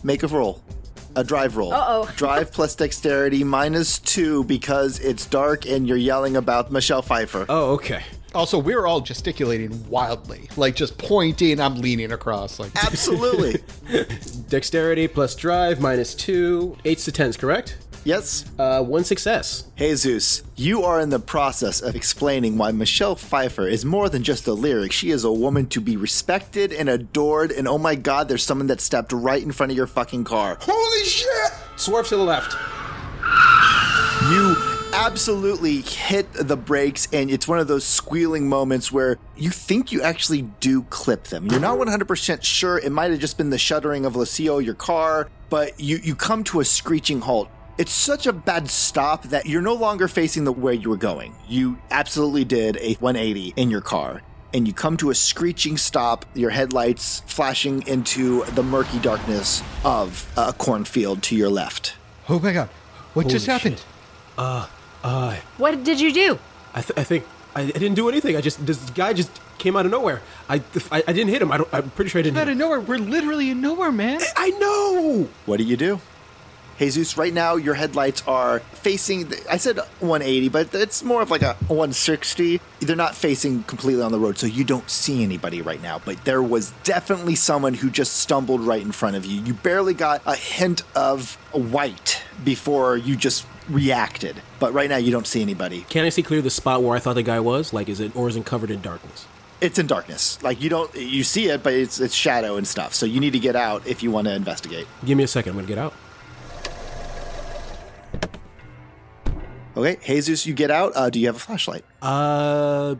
make 0.03 0.21
a 0.21 0.27
roll. 0.27 0.61
A 1.15 1.23
drive 1.23 1.57
roll. 1.57 1.73
Uh-oh. 1.73 2.09
Drive 2.15 2.51
plus 2.51 2.75
dexterity 2.75 3.43
minus 3.43 3.99
two 3.99 4.43
because 4.45 4.99
it's 4.99 5.25
dark 5.25 5.65
and 5.65 5.87
you're 5.87 5.97
yelling 5.97 6.35
about 6.35 6.71
Michelle 6.71 7.01
Pfeiffer. 7.01 7.45
Oh, 7.49 7.73
okay. 7.73 8.03
Also, 8.33 8.57
we're 8.57 8.87
all 8.87 8.99
gesticulating 8.99 9.87
wildly, 9.89 10.49
like 10.57 10.75
just 10.75 10.97
pointing. 10.97 11.59
I'm 11.59 11.75
leaning 11.75 12.11
across, 12.11 12.59
like 12.59 12.71
Absolutely. 12.83 13.61
Dexterity 14.49 15.07
plus 15.07 15.35
drive 15.35 15.79
minus 15.79 16.15
two. 16.15 16.75
Eights 16.83 17.05
to 17.05 17.11
tens, 17.11 17.37
correct? 17.37 17.77
Yes. 18.03 18.45
Uh, 18.57 18.83
one 18.83 19.03
success. 19.03 19.65
Jesus, 19.75 20.43
you 20.55 20.83
are 20.83 20.99
in 20.99 21.09
the 21.09 21.19
process 21.19 21.81
of 21.81 21.95
explaining 21.95 22.57
why 22.57 22.71
Michelle 22.71 23.15
Pfeiffer 23.15 23.67
is 23.67 23.85
more 23.85 24.09
than 24.09 24.23
just 24.23 24.47
a 24.47 24.53
lyric. 24.53 24.91
She 24.91 25.11
is 25.11 25.23
a 25.23 25.31
woman 25.31 25.67
to 25.67 25.81
be 25.81 25.97
respected 25.97 26.71
and 26.73 26.89
adored, 26.89 27.51
and 27.51 27.67
oh 27.67 27.77
my 27.77 27.95
god, 27.95 28.27
there's 28.27 28.43
someone 28.43 28.67
that 28.67 28.81
stepped 28.81 29.11
right 29.11 29.41
in 29.41 29.51
front 29.51 29.71
of 29.71 29.77
your 29.77 29.87
fucking 29.87 30.23
car. 30.23 30.57
Holy 30.61 31.05
shit! 31.05 31.53
Swerve 31.75 32.07
to 32.07 32.17
the 32.17 32.23
left. 32.23 32.55
You 34.29 34.55
absolutely 34.93 35.81
hit 35.81 36.31
the 36.33 36.55
brakes, 36.55 37.07
and 37.11 37.29
it's 37.29 37.47
one 37.47 37.59
of 37.59 37.67
those 37.67 37.83
squealing 37.83 38.47
moments 38.47 38.91
where 38.91 39.17
you 39.35 39.49
think 39.49 39.91
you 39.91 40.01
actually 40.01 40.43
do 40.59 40.83
clip 40.83 41.25
them. 41.25 41.47
You're 41.47 41.59
not 41.59 41.77
100% 41.77 42.43
sure. 42.43 42.77
It 42.77 42.91
might 42.91 43.11
have 43.11 43.19
just 43.19 43.37
been 43.37 43.49
the 43.49 43.57
shuddering 43.57 44.05
of 44.05 44.15
Lucio, 44.15 44.59
your 44.59 44.75
car, 44.75 45.29
but 45.49 45.79
you, 45.79 45.97
you 45.97 46.15
come 46.15 46.43
to 46.45 46.59
a 46.59 46.65
screeching 46.65 47.21
halt. 47.21 47.49
It's 47.77 47.91
such 47.91 48.27
a 48.27 48.33
bad 48.33 48.69
stop 48.69 49.23
that 49.23 49.47
you're 49.47 49.61
no 49.61 49.73
longer 49.73 50.07
facing 50.07 50.43
the 50.43 50.51
way 50.51 50.75
you 50.75 50.89
were 50.89 50.97
going. 50.97 51.33
You 51.47 51.77
absolutely 51.89 52.45
did 52.45 52.77
a 52.77 52.93
180 52.95 53.53
in 53.55 53.71
your 53.71 53.81
car. 53.81 54.21
And 54.53 54.67
you 54.67 54.73
come 54.73 54.95
to 54.97 55.09
a 55.09 55.15
screeching 55.15 55.77
stop, 55.77 56.25
your 56.35 56.51
headlights 56.51 57.21
flashing 57.25 57.81
into 57.87 58.43
the 58.51 58.61
murky 58.61 58.99
darkness 58.99 59.63
of 59.83 60.31
a 60.37 60.53
cornfield 60.53 61.23
to 61.23 61.35
your 61.35 61.49
left. 61.49 61.95
oh 62.29 62.39
my 62.39 62.53
god, 62.53 62.69
what 63.15 63.27
just 63.27 63.47
happened? 63.47 63.77
shit. 63.79 63.85
Uh, 64.37 64.67
uh, 65.03 65.35
What 65.57 65.83
did 65.83 65.99
you 65.99 66.13
do? 66.13 66.37
I, 66.75 66.81
th- 66.81 66.97
I 66.97 67.03
think 67.03 67.25
I, 67.55 67.61
I 67.61 67.65
didn't 67.71 67.95
do 67.95 68.07
anything. 68.09 68.35
I 68.37 68.41
just 68.41 68.63
this 68.63 68.77
guy 68.91 69.13
just 69.13 69.31
came 69.57 69.75
out 69.75 69.85
of 69.87 69.91
nowhere. 69.91 70.21
I 70.47 70.61
I, 70.91 71.03
I 71.07 71.13
didn't 71.13 71.29
hit 71.29 71.41
him. 71.41 71.51
I 71.51 71.57
don't, 71.57 71.69
I'm 71.73 71.89
pretty 71.89 72.09
sure 72.09 72.19
I 72.19 72.21
didn't. 72.21 72.37
Out 72.37 72.47
of 72.47 72.55
nowhere, 72.55 72.79
we're 72.79 72.99
literally 72.99 73.49
in 73.49 73.59
nowhere, 73.61 73.91
man. 73.91 74.21
I 74.37 74.51
know. 74.51 75.27
What 75.47 75.57
do 75.57 75.63
you 75.63 75.75
do? 75.77 75.99
Jesus, 76.79 77.17
right 77.17 77.33
now 77.33 77.55
your 77.55 77.75
headlights 77.75 78.25
are 78.27 78.59
facing, 78.59 79.31
I 79.49 79.57
said 79.57 79.77
180, 79.77 80.49
but 80.49 80.73
it's 80.73 81.03
more 81.03 81.21
of 81.21 81.31
like 81.31 81.41
a 81.41 81.53
160. 81.67 82.59
They're 82.79 82.95
not 82.95 83.15
facing 83.15 83.63
completely 83.63 84.03
on 84.03 84.11
the 84.11 84.19
road, 84.19 84.37
so 84.37 84.47
you 84.47 84.63
don't 84.63 84.89
see 84.89 85.23
anybody 85.23 85.61
right 85.61 85.81
now. 85.81 86.01
But 86.03 86.23
there 86.25 86.41
was 86.41 86.71
definitely 86.83 87.35
someone 87.35 87.73
who 87.73 87.89
just 87.89 88.17
stumbled 88.17 88.61
right 88.61 88.81
in 88.81 88.91
front 88.91 89.15
of 89.15 89.25
you. 89.25 89.41
You 89.41 89.53
barely 89.53 89.93
got 89.93 90.21
a 90.25 90.35
hint 90.35 90.83
of 90.95 91.35
white 91.53 92.21
before 92.43 92.97
you 92.97 93.15
just 93.15 93.45
reacted. 93.69 94.41
But 94.59 94.73
right 94.73 94.89
now 94.89 94.97
you 94.97 95.11
don't 95.11 95.27
see 95.27 95.41
anybody. 95.41 95.85
Can 95.89 96.05
I 96.05 96.09
see 96.09 96.23
clear 96.23 96.41
the 96.41 96.49
spot 96.49 96.83
where 96.83 96.95
I 96.95 96.99
thought 96.99 97.13
the 97.13 97.23
guy 97.23 97.39
was? 97.39 97.73
Like, 97.73 97.89
is 97.89 97.99
it 97.99 98.15
or 98.15 98.27
is 98.27 98.35
it 98.35 98.45
covered 98.45 98.71
in 98.71 98.81
darkness? 98.81 99.25
It's 99.61 99.79
in 99.79 99.87
darkness. 99.87 100.41
Like 100.43 100.61
you 100.61 100.69
don't, 100.69 100.93
you 100.95 101.23
see 101.23 101.47
it, 101.47 101.63
but 101.63 101.73
it's, 101.73 101.99
it's 101.99 102.13
shadow 102.13 102.57
and 102.57 102.67
stuff. 102.67 102.93
So 102.93 103.05
you 103.05 103.19
need 103.19 103.31
to 103.33 103.39
get 103.39 103.55
out 103.55 103.87
if 103.87 104.03
you 104.03 104.11
want 104.11 104.27
to 104.27 104.35
investigate. 104.35 104.87
Give 105.05 105.17
me 105.17 105.23
a 105.23 105.27
second. 105.27 105.51
I'm 105.51 105.57
gonna 105.57 105.67
get 105.67 105.77
out. 105.77 105.93
Okay, 109.75 109.97
Jesus, 110.05 110.45
you 110.45 110.53
get 110.53 110.69
out. 110.71 110.91
Uh, 110.95 111.09
do 111.09 111.19
you 111.19 111.25
have 111.27 111.35
a 111.35 111.39
flashlight? 111.39 111.83
Uh, 112.01 112.95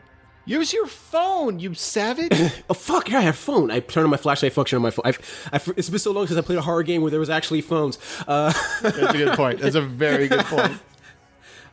Use 0.45 0.73
your 0.73 0.87
phone, 0.87 1.59
you 1.59 1.73
savage. 1.73 2.33
oh 2.69 2.73
fuck! 2.73 3.09
Yeah, 3.09 3.19
I 3.19 3.21
have 3.21 3.35
a 3.35 3.37
phone. 3.37 3.71
I 3.71 3.79
turn 3.79 4.03
on 4.03 4.09
my 4.09 4.17
flashlight 4.17 4.51
function 4.51 4.75
on 4.75 4.81
my 4.81 4.89
phone. 4.89 5.03
I've, 5.05 5.49
I've, 5.53 5.73
it's 5.77 5.89
been 5.89 5.99
so 5.99 6.11
long 6.11 6.27
since 6.27 6.37
I 6.37 6.41
played 6.41 6.57
a 6.57 6.61
horror 6.61 6.83
game 6.83 7.01
where 7.01 7.11
there 7.11 7.19
was 7.19 7.29
actually 7.29 7.61
phones. 7.61 7.97
Uh, 8.27 8.51
That's 8.81 8.97
a 8.97 9.13
good 9.13 9.33
point. 9.37 9.59
That's 9.61 9.75
a 9.75 9.81
very 9.81 10.27
good 10.27 10.43
point. 10.45 10.79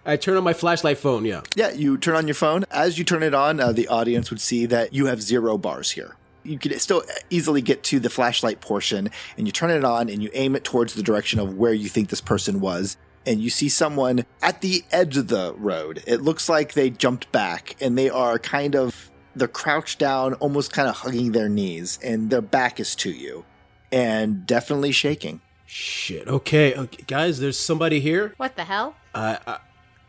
I 0.07 0.17
turn 0.17 0.37
on 0.37 0.45
my 0.45 0.53
flashlight 0.53 0.99
phone. 0.99 1.25
Yeah. 1.25 1.43
Yeah, 1.57 1.73
you 1.73 1.99
turn 1.99 2.15
on 2.15 2.29
your 2.29 2.35
phone. 2.35 2.65
As 2.71 2.97
you 2.97 3.05
turn 3.05 3.25
it 3.25 3.35
on, 3.35 3.59
uh, 3.59 3.73
the 3.73 3.89
audience 3.89 4.31
would 4.31 4.41
see 4.41 4.67
that 4.67 4.95
you 4.95 5.07
have 5.07 5.21
zero 5.21 5.59
bars 5.59 5.91
here. 5.91 6.17
You 6.45 6.57
could 6.59 6.81
still 6.81 7.03
easily 7.29 7.61
get 7.63 7.83
to 7.85 7.99
the 7.99 8.09
flashlight 8.09 8.61
portion, 8.61 9.11
and 9.37 9.49
you 9.49 9.53
turn 9.53 9.71
it 9.71 9.85
on 9.85 10.09
and 10.09 10.23
you 10.23 10.31
aim 10.33 10.55
it 10.55 10.63
towards 10.63 10.95
the 10.95 11.03
direction 11.03 11.41
of 11.41 11.55
where 11.59 11.75
you 11.75 11.89
think 11.89 12.09
this 12.09 12.21
person 12.21 12.61
was. 12.61 12.97
And 13.27 13.41
you 13.41 13.51
see 13.51 13.69
someone 13.69 14.25
at 14.43 14.63
the 14.63 14.83
edge 14.91 15.17
of 15.17 15.29
the 15.29 15.55
road. 15.55 16.03
It 16.07 16.23
looks 16.23 16.49
like 16.49 16.73
they 16.73 16.91
jumped 16.91 17.31
back 17.33 17.77
and 17.81 17.97
they 17.97 18.09
are 18.09 18.39
kind 18.39 18.75
of, 18.75 19.11
they're 19.37 19.47
crouched 19.47 19.99
down, 19.99 20.35
almost 20.35 20.73
kind 20.73 20.89
of 20.89 20.97
hugging 20.97 21.33
their 21.33 21.49
knees, 21.49 21.99
and 22.03 22.31
their 22.31 22.41
back 22.41 22.81
is 22.81 22.95
to 22.97 23.11
you 23.11 23.45
and 23.93 24.47
definitely 24.47 24.93
shaking. 24.93 25.41
Shit. 25.67 26.27
Okay, 26.27 26.75
okay, 26.75 27.05
guys. 27.07 27.39
There's 27.39 27.59
somebody 27.59 28.01
here. 28.01 28.35
What 28.39 28.57
the 28.57 28.65
hell? 28.65 28.97
I 29.15 29.39
I, 29.47 29.59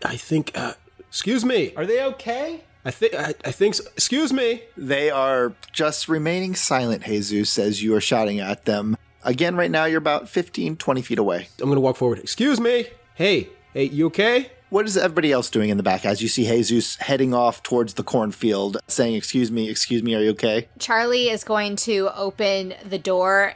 I 0.03 0.17
think. 0.17 0.51
Uh, 0.55 0.73
excuse 0.99 1.45
me. 1.45 1.73
Are 1.75 1.85
they 1.85 2.03
okay? 2.03 2.63
I 2.83 2.89
think. 2.89 3.13
I, 3.13 3.35
I 3.45 3.51
think. 3.51 3.75
So. 3.75 3.83
Excuse 3.93 4.33
me. 4.33 4.63
They 4.75 5.11
are 5.11 5.53
just 5.71 6.09
remaining 6.09 6.55
silent, 6.55 7.03
Jesus, 7.03 7.59
as 7.59 7.83
you 7.83 7.93
are 7.95 8.01
shouting 8.01 8.39
at 8.39 8.65
them. 8.65 8.97
Again, 9.23 9.55
right 9.55 9.69
now, 9.69 9.85
you're 9.85 9.99
about 9.99 10.29
15, 10.29 10.77
20 10.77 11.01
feet 11.03 11.19
away. 11.19 11.47
I'm 11.61 11.69
gonna 11.69 11.79
walk 11.79 11.95
forward. 11.97 12.17
Excuse 12.17 12.59
me. 12.59 12.87
Hey. 13.15 13.49
Hey. 13.73 13.85
You 13.85 14.07
okay? 14.07 14.51
What 14.69 14.85
is 14.85 14.95
everybody 14.95 15.33
else 15.33 15.49
doing 15.49 15.69
in 15.69 15.75
the 15.75 15.83
back 15.83 16.05
as 16.05 16.21
you 16.21 16.29
see 16.29 16.45
Jesus 16.45 16.95
heading 16.95 17.33
off 17.33 17.61
towards 17.61 17.95
the 17.95 18.03
cornfield, 18.03 18.77
saying, 18.87 19.15
Excuse 19.15 19.51
me, 19.51 19.69
excuse 19.69 20.01
me, 20.01 20.15
are 20.15 20.21
you 20.21 20.29
okay? 20.31 20.69
Charlie 20.79 21.29
is 21.29 21.43
going 21.43 21.75
to 21.77 22.09
open 22.15 22.73
the 22.85 22.97
door 22.97 23.53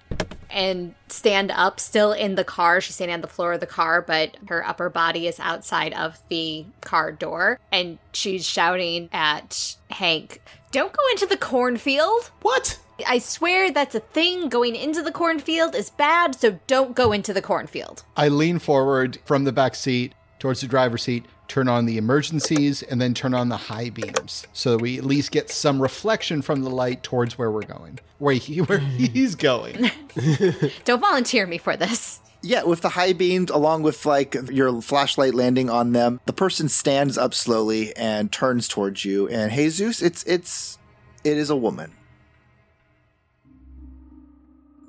and 0.49 0.93
stand 1.07 1.51
up 1.51 1.79
still 1.79 2.11
in 2.11 2.35
the 2.35 2.43
car. 2.43 2.81
She's 2.81 2.95
standing 2.95 3.15
on 3.15 3.21
the 3.21 3.27
floor 3.29 3.53
of 3.53 3.61
the 3.61 3.65
car, 3.65 4.01
but 4.01 4.35
her 4.47 4.65
upper 4.67 4.89
body 4.89 5.25
is 5.27 5.39
outside 5.39 5.93
of 5.93 6.19
the 6.29 6.65
car 6.81 7.13
door. 7.13 7.59
And 7.71 7.97
she's 8.11 8.45
shouting 8.45 9.07
at 9.13 9.77
Hank, 9.91 10.41
Don't 10.71 10.91
go 10.91 11.01
into 11.11 11.25
the 11.25 11.37
cornfield. 11.37 12.31
What? 12.41 12.77
I 13.05 13.19
swear 13.19 13.71
that's 13.71 13.95
a 13.95 13.99
thing. 13.99 14.49
Going 14.49 14.75
into 14.75 15.01
the 15.01 15.11
cornfield 15.11 15.75
is 15.75 15.89
bad, 15.89 16.35
so 16.35 16.59
don't 16.67 16.95
go 16.95 17.11
into 17.11 17.33
the 17.33 17.41
cornfield. 17.41 18.03
I 18.15 18.29
lean 18.29 18.59
forward 18.59 19.19
from 19.25 19.43
the 19.43 19.51
back 19.51 19.75
seat 19.75 20.13
towards 20.39 20.61
the 20.61 20.67
driver's 20.67 21.03
seat, 21.03 21.25
turn 21.47 21.67
on 21.67 21.85
the 21.85 21.97
emergencies, 21.97 22.83
and 22.83 23.01
then 23.01 23.13
turn 23.13 23.33
on 23.33 23.49
the 23.49 23.57
high 23.57 23.89
beams 23.89 24.45
so 24.53 24.71
that 24.71 24.81
we 24.81 24.97
at 24.97 25.05
least 25.05 25.31
get 25.31 25.49
some 25.49 25.81
reflection 25.81 26.41
from 26.41 26.61
the 26.63 26.69
light 26.69 27.03
towards 27.03 27.37
where 27.37 27.51
we're 27.51 27.61
going, 27.61 27.99
where, 28.19 28.35
he, 28.35 28.59
where 28.61 28.77
he's 28.97 29.35
going. 29.35 29.89
Don't 30.85 31.01
volunteer 31.01 31.47
me 31.47 31.57
for 31.57 31.75
this. 31.75 32.19
Yeah, 32.41 32.63
with 32.63 32.81
the 32.81 32.89
high 32.89 33.13
beams, 33.13 33.49
along 33.49 33.81
with 33.81 34.05
like 34.05 34.35
your 34.51 34.81
flashlight 34.81 35.33
landing 35.33 35.69
on 35.69 35.93
them, 35.93 36.19
the 36.27 36.33
person 36.33 36.69
stands 36.69 37.17
up 37.17 37.33
slowly 37.33 37.95
and 37.95 38.31
turns 38.31 38.67
towards 38.67 39.03
you. 39.03 39.27
And 39.29 39.51
Jesus, 39.51 39.99
it's 39.99 40.23
it's 40.25 40.77
it 41.23 41.37
is 41.37 41.49
a 41.49 41.55
woman. 41.55 41.91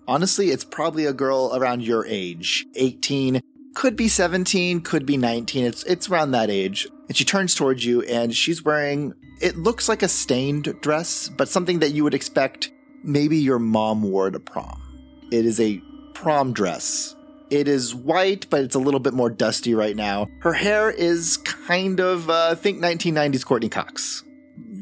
Honestly, 0.08 0.50
it's 0.50 0.64
probably 0.64 1.04
a 1.04 1.12
girl 1.12 1.50
around 1.54 1.82
your 1.82 2.06
age, 2.06 2.66
18, 2.76 3.40
could 3.74 3.96
be 3.96 4.08
17, 4.08 4.80
could 4.80 5.04
be 5.04 5.16
19. 5.16 5.64
It's 5.64 5.82
it's 5.84 6.08
around 6.08 6.30
that 6.30 6.48
age. 6.48 6.88
And 7.08 7.16
she 7.16 7.24
turns 7.24 7.54
towards 7.54 7.84
you 7.84 8.02
and 8.02 8.34
she's 8.34 8.64
wearing 8.64 9.14
it 9.40 9.56
looks 9.56 9.88
like 9.88 10.02
a 10.02 10.08
stained 10.08 10.80
dress, 10.80 11.28
but 11.28 11.48
something 11.48 11.80
that 11.80 11.90
you 11.90 12.02
would 12.04 12.14
expect 12.14 12.72
maybe 13.04 13.36
your 13.36 13.58
mom 13.58 14.02
wore 14.02 14.30
to 14.30 14.40
prom. 14.40 14.80
It 15.30 15.44
is 15.44 15.60
a 15.60 15.82
prom 16.14 16.52
dress. 16.52 17.14
It 17.50 17.68
is 17.68 17.94
white, 17.94 18.48
but 18.50 18.62
it's 18.62 18.74
a 18.74 18.80
little 18.80 18.98
bit 18.98 19.12
more 19.14 19.30
dusty 19.30 19.74
right 19.74 19.94
now. 19.94 20.26
Her 20.40 20.54
hair 20.54 20.90
is 20.90 21.36
kind 21.36 22.00
of, 22.00 22.28
uh, 22.28 22.54
think 22.56 22.80
1990s 22.80 23.44
Courteney 23.44 23.68
Cox. 23.68 24.24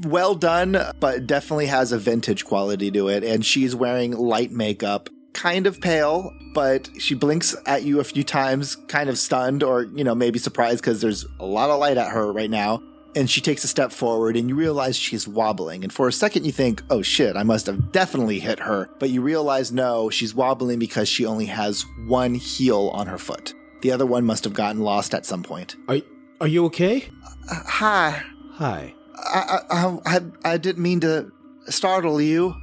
Well 0.04 0.34
done, 0.34 0.76
but 1.00 1.26
definitely 1.26 1.66
has 1.66 1.92
a 1.92 1.98
vintage 1.98 2.44
quality 2.44 2.90
to 2.92 3.08
it. 3.08 3.24
And 3.24 3.44
she's 3.44 3.74
wearing 3.74 4.12
light 4.12 4.50
makeup, 4.50 5.08
kind 5.32 5.66
of 5.66 5.80
pale, 5.80 6.32
but 6.54 6.88
she 6.98 7.14
blinks 7.14 7.56
at 7.66 7.82
you 7.82 8.00
a 8.00 8.04
few 8.04 8.24
times, 8.24 8.76
kind 8.88 9.08
of 9.08 9.18
stunned 9.18 9.62
or, 9.62 9.82
you 9.82 10.04
know, 10.04 10.14
maybe 10.14 10.38
surprised 10.38 10.80
because 10.80 11.00
there's 11.00 11.26
a 11.40 11.46
lot 11.46 11.70
of 11.70 11.78
light 11.78 11.96
at 11.96 12.12
her 12.12 12.32
right 12.32 12.50
now 12.50 12.80
and 13.16 13.30
she 13.30 13.40
takes 13.40 13.64
a 13.64 13.68
step 13.68 13.92
forward 13.92 14.36
and 14.36 14.48
you 14.48 14.54
realize 14.54 14.96
she's 14.96 15.28
wobbling. 15.28 15.84
And 15.84 15.92
for 15.92 16.08
a 16.08 16.12
second 16.12 16.44
you 16.44 16.52
think, 16.52 16.82
oh 16.90 17.02
shit, 17.02 17.36
I 17.36 17.42
must 17.42 17.66
have 17.66 17.92
definitely 17.92 18.40
hit 18.40 18.58
her. 18.60 18.88
But 18.98 19.10
you 19.10 19.22
realize 19.22 19.72
no, 19.72 20.10
she's 20.10 20.34
wobbling 20.34 20.78
because 20.78 21.08
she 21.08 21.26
only 21.26 21.46
has 21.46 21.84
one 22.06 22.34
heel 22.34 22.88
on 22.88 23.06
her 23.06 23.18
foot. 23.18 23.54
The 23.82 23.92
other 23.92 24.06
one 24.06 24.24
must 24.24 24.44
have 24.44 24.54
gotten 24.54 24.82
lost 24.82 25.14
at 25.14 25.26
some 25.26 25.42
point. 25.42 25.76
Are 25.88 26.00
Are 26.40 26.48
you 26.48 26.64
okay? 26.66 27.08
Uh, 27.50 27.62
hi. 27.66 28.22
Hi. 28.54 28.94
I, 29.16 29.60
I, 29.70 29.98
I, 30.06 30.20
I 30.44 30.56
didn't 30.58 30.82
mean 30.82 31.00
to 31.00 31.30
startle 31.66 32.20
you. 32.20 32.54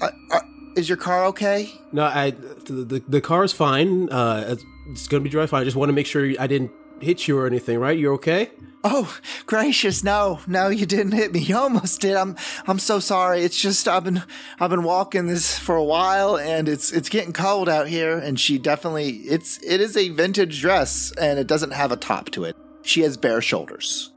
Uh, 0.00 0.10
uh, 0.30 0.40
is 0.76 0.88
your 0.88 0.98
car 0.98 1.24
okay? 1.26 1.70
No, 1.92 2.04
I. 2.04 2.30
The 2.30 2.84
the, 2.84 3.02
the 3.08 3.20
car's 3.20 3.52
fine. 3.52 4.08
Uh, 4.10 4.44
it's, 4.48 4.64
it's 4.90 5.08
gonna 5.08 5.24
be 5.24 5.30
dry 5.30 5.46
fine. 5.46 5.62
I 5.62 5.64
just 5.64 5.76
want 5.76 5.88
to 5.88 5.94
make 5.94 6.06
sure 6.06 6.32
I 6.38 6.46
didn't 6.46 6.70
hit 7.00 7.26
you 7.26 7.38
or 7.38 7.46
anything. 7.46 7.78
Right? 7.78 7.98
You're 7.98 8.14
okay? 8.14 8.50
Oh, 8.84 9.18
gracious, 9.46 10.04
no, 10.04 10.38
no, 10.46 10.68
you 10.68 10.86
didn't 10.86 11.10
hit 11.10 11.32
me. 11.32 11.40
You 11.40 11.56
almost 11.56 12.00
did. 12.00 12.14
I'm, 12.14 12.36
I'm 12.68 12.78
so 12.78 13.00
sorry. 13.00 13.40
It's 13.40 13.60
just 13.60 13.88
I've 13.88 14.04
been, 14.04 14.22
I've 14.60 14.70
been 14.70 14.84
walking 14.84 15.26
this 15.26 15.58
for 15.58 15.74
a 15.74 15.82
while, 15.82 16.38
and 16.38 16.68
it's, 16.68 16.92
it's 16.92 17.08
getting 17.08 17.32
cold 17.32 17.68
out 17.68 17.88
here. 17.88 18.16
And 18.16 18.38
she 18.38 18.56
definitely, 18.56 19.10
it's, 19.10 19.60
it 19.64 19.80
is 19.80 19.96
a 19.96 20.10
vintage 20.10 20.60
dress, 20.60 21.12
and 21.20 21.40
it 21.40 21.48
doesn't 21.48 21.72
have 21.72 21.90
a 21.90 21.96
top 21.96 22.30
to 22.30 22.44
it. 22.44 22.56
She 22.82 23.00
has 23.00 23.16
bare 23.16 23.40
shoulders. 23.40 24.12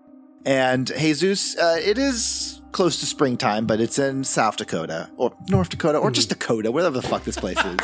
And 0.46 0.88
Jesus, 0.88 1.56
uh, 1.58 1.80
it 1.84 1.98
is 1.98 2.62
close 2.72 3.00
to 3.02 3.06
springtime, 3.06 3.66
but 3.66 3.80
it's 3.82 4.00
in 4.00 4.24
South 4.24 4.58
Dakota 4.58 5.10
or 5.18 5.36
North 5.50 5.70
Dakota 5.70 5.98
or 5.98 6.10
just 6.10 6.30
Dakota, 6.30 6.72
wherever 6.72 7.00
the 7.00 7.08
fuck 7.08 7.24
this 7.24 7.38
place 7.38 7.58
is. 7.64 7.80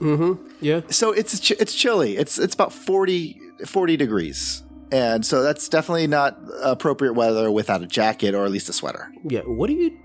Yeah. 0.60 0.82
so 0.90 1.12
it's 1.12 1.40
ch- 1.40 1.52
it's 1.52 1.74
chilly. 1.74 2.16
It's 2.18 2.38
it's 2.38 2.52
about 2.54 2.72
40, 2.74 3.40
40 3.64 3.96
degrees. 3.96 4.62
And 4.92 5.24
so 5.24 5.42
that's 5.42 5.66
definitely 5.68 6.06
not 6.08 6.38
appropriate 6.62 7.14
weather 7.14 7.50
without 7.50 7.82
a 7.82 7.86
jacket 7.86 8.34
or 8.34 8.44
at 8.44 8.50
least 8.50 8.68
a 8.68 8.72
sweater. 8.74 9.10
Yeah. 9.26 9.40
What 9.40 9.68
do 9.68 9.72
you 9.72 9.96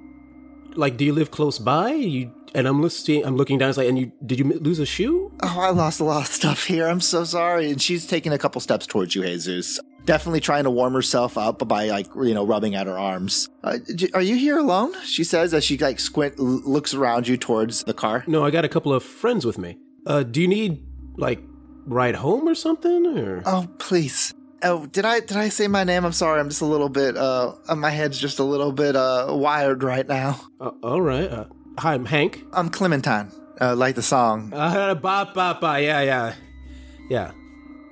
like? 0.76 0.96
Do 0.96 1.04
you 1.04 1.12
live 1.14 1.32
close 1.32 1.60
by? 1.60 1.92
You 1.92 2.32
and 2.56 2.66
I'm 2.66 2.82
listening. 2.82 3.26
I'm 3.26 3.36
looking 3.36 3.58
down. 3.58 3.70
It's 3.70 3.78
like, 3.78 3.90
and 3.90 4.00
you 4.00 4.12
did 4.26 4.40
you 4.40 4.46
lose 4.46 4.80
a 4.80 4.86
shoe? 4.86 5.32
Oh, 5.44 5.60
I 5.60 5.70
lost 5.72 6.00
a 6.00 6.06
lot 6.06 6.22
of 6.22 6.28
stuff 6.28 6.64
here. 6.64 6.88
I'm 6.88 7.02
so 7.02 7.24
sorry. 7.26 7.72
And 7.72 7.82
she's 7.82 8.08
taking 8.08 8.32
a 8.32 8.38
couple 8.38 8.62
steps 8.62 8.88
towards 8.88 9.16
you, 9.16 9.24
Jesus. 9.24 9.80
Definitely 10.10 10.40
trying 10.40 10.64
to 10.64 10.72
warm 10.72 10.94
herself 10.94 11.38
up 11.38 11.68
by 11.68 11.86
like 11.90 12.08
you 12.16 12.34
know 12.34 12.44
rubbing 12.44 12.74
at 12.74 12.88
her 12.88 12.98
arms. 12.98 13.48
Uh, 13.64 13.78
are 14.16 14.24
you 14.24 14.36
here 14.38 14.58
alone? 14.58 14.92
She 15.04 15.24
says 15.24 15.54
as 15.54 15.64
she 15.64 15.78
like 15.78 16.00
squint 16.00 16.40
looks 16.40 16.96
around 16.96 17.28
you 17.28 17.38
towards 17.38 17.84
the 17.84 17.94
car. 17.94 18.24
No, 18.26 18.44
I 18.44 18.50
got 18.50 18.66
a 18.66 18.70
couple 18.70 18.92
of 18.92 19.04
friends 19.04 19.46
with 19.46 19.60
me. 19.60 19.78
Uh, 20.08 20.24
do 20.24 20.42
you 20.42 20.48
need 20.48 20.84
like 21.18 21.40
ride 21.86 22.16
home 22.16 22.48
or 22.50 22.56
something? 22.56 23.06
Or 23.06 23.44
Oh, 23.46 23.68
please. 23.78 24.34
Oh, 24.64 24.88
did 24.88 25.06
I 25.06 25.20
did 25.20 25.38
I 25.38 25.50
say 25.50 25.68
my 25.68 25.84
name? 25.84 26.04
I'm 26.06 26.12
sorry. 26.12 26.40
I'm 26.40 26.50
just 26.50 26.62
a 26.62 26.66
little 26.66 26.90
bit 26.90 27.16
uh 27.16 27.54
my 27.78 27.92
head's 27.92 28.18
just 28.18 28.40
a 28.40 28.44
little 28.44 28.72
bit 28.72 28.96
uh 28.96 29.28
wired 29.30 29.84
right 29.84 30.08
now. 30.08 30.42
uh, 30.60 30.72
all 30.82 31.02
right. 31.02 31.30
Uh, 31.30 31.46
hi, 31.78 31.94
I'm 31.94 32.06
Hank. 32.06 32.44
I'm 32.52 32.70
Clementine. 32.70 33.32
Uh, 33.62 33.76
like 33.76 33.94
the 33.94 34.02
song. 34.02 34.52
Uh, 34.56 34.96
ba 34.96 35.30
ba 35.36 35.56
ba. 35.62 35.80
Yeah, 35.80 36.02
yeah, 36.02 36.34
yeah. 37.12 37.32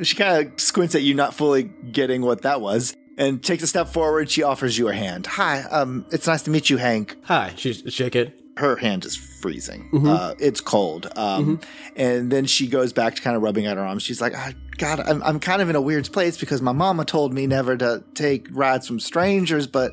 She 0.01 0.15
kind 0.15 0.47
of 0.47 0.59
squints 0.59 0.95
at 0.95 1.01
you, 1.03 1.13
not 1.13 1.33
fully 1.33 1.63
getting 1.63 2.21
what 2.21 2.43
that 2.43 2.61
was, 2.61 2.95
and 3.17 3.43
takes 3.43 3.63
a 3.63 3.67
step 3.67 3.87
forward. 3.87 4.29
She 4.29 4.43
offers 4.43 4.77
you 4.77 4.87
her 4.87 4.93
hand. 4.93 5.25
Hi, 5.25 5.61
um, 5.63 6.05
it's 6.11 6.27
nice 6.27 6.43
to 6.43 6.51
meet 6.51 6.69
you, 6.69 6.77
Hank. 6.77 7.17
Hi. 7.23 7.53
She's 7.55 7.81
shake 7.93 8.15
it. 8.15 8.33
Her 8.57 8.75
hand 8.75 9.05
is 9.05 9.15
freezing. 9.15 9.89
Uh, 10.07 10.33
it's 10.39 10.61
cold. 10.61 11.07
Um, 11.15 11.59
and 11.95 12.31
then 12.31 12.45
she 12.47 12.65
goes 12.67 12.91
back 12.91 13.13
to 13.15 13.21
kind 13.21 13.35
of 13.35 13.43
rubbing 13.43 13.67
at 13.67 13.77
her 13.77 13.83
arms. 13.83 14.01
She's 14.01 14.19
like, 14.19 14.33
oh, 14.35 14.51
God, 14.77 14.99
I'm, 14.99 15.21
I'm 15.21 15.39
kind 15.39 15.61
of 15.61 15.69
in 15.69 15.75
a 15.75 15.81
weird 15.81 16.11
place 16.11 16.37
because 16.37 16.59
my 16.59 16.71
mama 16.71 17.05
told 17.05 17.33
me 17.33 17.45
never 17.45 17.77
to 17.77 18.03
take 18.15 18.47
rides 18.49 18.87
from 18.87 18.99
strangers, 18.99 19.67
but 19.67 19.91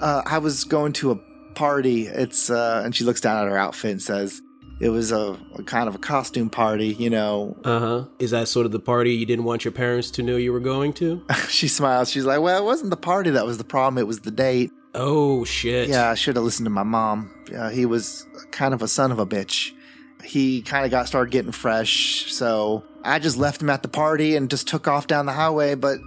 uh, 0.00 0.22
I 0.26 0.38
was 0.38 0.64
going 0.64 0.92
to 0.94 1.12
a 1.12 1.16
party. 1.54 2.06
It's 2.06 2.50
uh, 2.50 2.82
and 2.84 2.94
she 2.94 3.04
looks 3.04 3.22
down 3.22 3.42
at 3.42 3.50
her 3.50 3.56
outfit 3.56 3.92
and 3.92 4.02
says, 4.02 4.42
"It 4.82 4.90
was 4.90 5.12
a, 5.12 5.38
a 5.54 5.62
kind 5.62 5.88
of 5.88 5.94
a 5.94 5.98
costume 5.98 6.50
party, 6.50 6.88
you 6.88 7.08
know." 7.10 7.56
Uh 7.64 7.78
huh. 7.78 8.04
Is 8.18 8.30
that 8.32 8.48
sort 8.48 8.66
of 8.66 8.72
the 8.72 8.80
party 8.80 9.14
you 9.14 9.26
didn't 9.26 9.44
want 9.44 9.64
your 9.64 9.72
parents 9.72 10.10
to 10.12 10.22
know 10.22 10.36
you 10.36 10.52
were 10.52 10.60
going 10.60 10.92
to? 10.94 11.22
she 11.48 11.68
smiles. 11.68 12.10
She's 12.10 12.24
like, 12.24 12.40
"Well, 12.40 12.58
it 12.60 12.64
wasn't 12.64 12.90
the 12.90 12.96
party 12.96 13.30
that 13.30 13.46
was 13.46 13.58
the 13.58 13.64
problem. 13.64 13.98
It 13.98 14.06
was 14.06 14.20
the 14.20 14.30
date." 14.30 14.70
oh 14.94 15.42
shit. 15.44 15.88
Yeah, 15.88 16.10
I 16.10 16.14
should 16.14 16.36
have 16.36 16.44
listened 16.44 16.66
to 16.66 16.70
my 16.70 16.82
mom. 16.82 17.30
Uh, 17.56 17.70
he 17.70 17.86
was 17.86 18.26
kind 18.50 18.74
of 18.74 18.82
a 18.82 18.88
son 18.88 19.10
of 19.10 19.18
a 19.18 19.24
bitch. 19.26 19.72
He 20.22 20.60
kind 20.60 20.84
of 20.84 20.90
got 20.90 21.08
started 21.08 21.30
getting 21.32 21.50
fresh, 21.52 22.30
so 22.32 22.84
I 23.02 23.18
just 23.18 23.38
left 23.38 23.62
him 23.62 23.70
at 23.70 23.82
the 23.82 23.88
party 23.88 24.36
and 24.36 24.50
just 24.50 24.68
took 24.68 24.86
off 24.86 25.06
down 25.06 25.24
the 25.26 25.32
highway. 25.32 25.74
But 25.76 25.98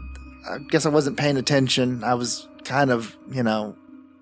I 0.47 0.59
guess 0.69 0.85
I 0.85 0.89
wasn't 0.89 1.17
paying 1.17 1.37
attention. 1.37 2.03
I 2.03 2.13
was 2.13 2.47
kind 2.63 2.91
of, 2.91 3.17
you 3.31 3.41
know, 3.43 3.75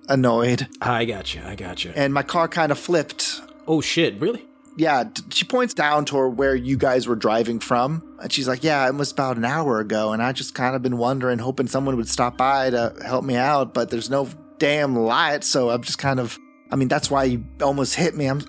annoyed, 0.08 0.68
I 0.82 1.06
got 1.06 1.36
you. 1.36 1.42
I 1.46 1.56
got 1.56 1.84
you. 1.84 1.92
and 1.96 2.14
my 2.14 2.24
car 2.24 2.48
kind 2.48 2.72
of 2.72 2.80
flipped. 2.80 3.42
Oh 3.68 3.82
shit. 3.82 4.20
Really? 4.20 4.46
Yeah, 4.76 5.04
she 5.30 5.46
points 5.46 5.76
down 5.76 6.06
toward 6.06 6.36
where 6.38 6.56
you 6.56 6.78
guys 6.78 7.08
were 7.08 7.16
driving 7.16 7.60
from, 7.60 8.18
and 8.20 8.32
she's 8.34 8.48
like, 8.48 8.64
"Yeah, 8.64 8.88
it 8.88 8.96
was 8.96 9.12
about 9.12 9.38
an 9.38 9.46
hour 9.46 9.80
ago, 9.80 10.14
and 10.14 10.22
I 10.24 10.32
just 10.32 10.56
kind 10.56 10.76
of 10.76 10.82
been 10.82 10.98
wondering, 10.98 11.38
hoping 11.38 11.68
someone 11.68 11.96
would 11.98 12.10
stop 12.10 12.38
by 12.38 12.72
to 12.72 12.96
help 13.06 13.24
me 13.24 13.36
out, 13.36 13.76
but 13.76 13.92
there's 13.92 14.10
no 14.10 14.28
damn 14.58 14.96
light, 14.96 15.44
so 15.44 15.70
I'm 15.70 15.84
just 15.84 16.00
kind 16.00 16.20
of, 16.20 16.40
I 16.72 16.76
mean, 16.76 16.88
that's 16.88 17.12
why 17.12 17.26
you 17.26 17.46
almost 17.62 17.94
hit 17.94 18.16
me. 18.16 18.26
I'm, 18.26 18.42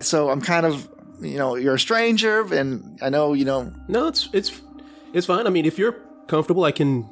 so 0.00 0.30
I'm 0.30 0.40
kind 0.40 0.66
of, 0.66 0.88
you 1.20 1.38
know, 1.38 1.54
you're 1.54 1.76
a 1.76 1.78
stranger, 1.78 2.40
and 2.52 2.98
I 3.00 3.08
know 3.08 3.34
you 3.34 3.44
know, 3.44 3.72
No, 3.86 4.08
it's 4.08 4.28
it's 4.32 4.60
it's 5.12 5.26
fine. 5.28 5.46
I 5.46 5.50
mean, 5.50 5.64
if 5.64 5.78
you're 5.78 5.96
comfortable, 6.26 6.64
I 6.64 6.72
can 6.72 7.08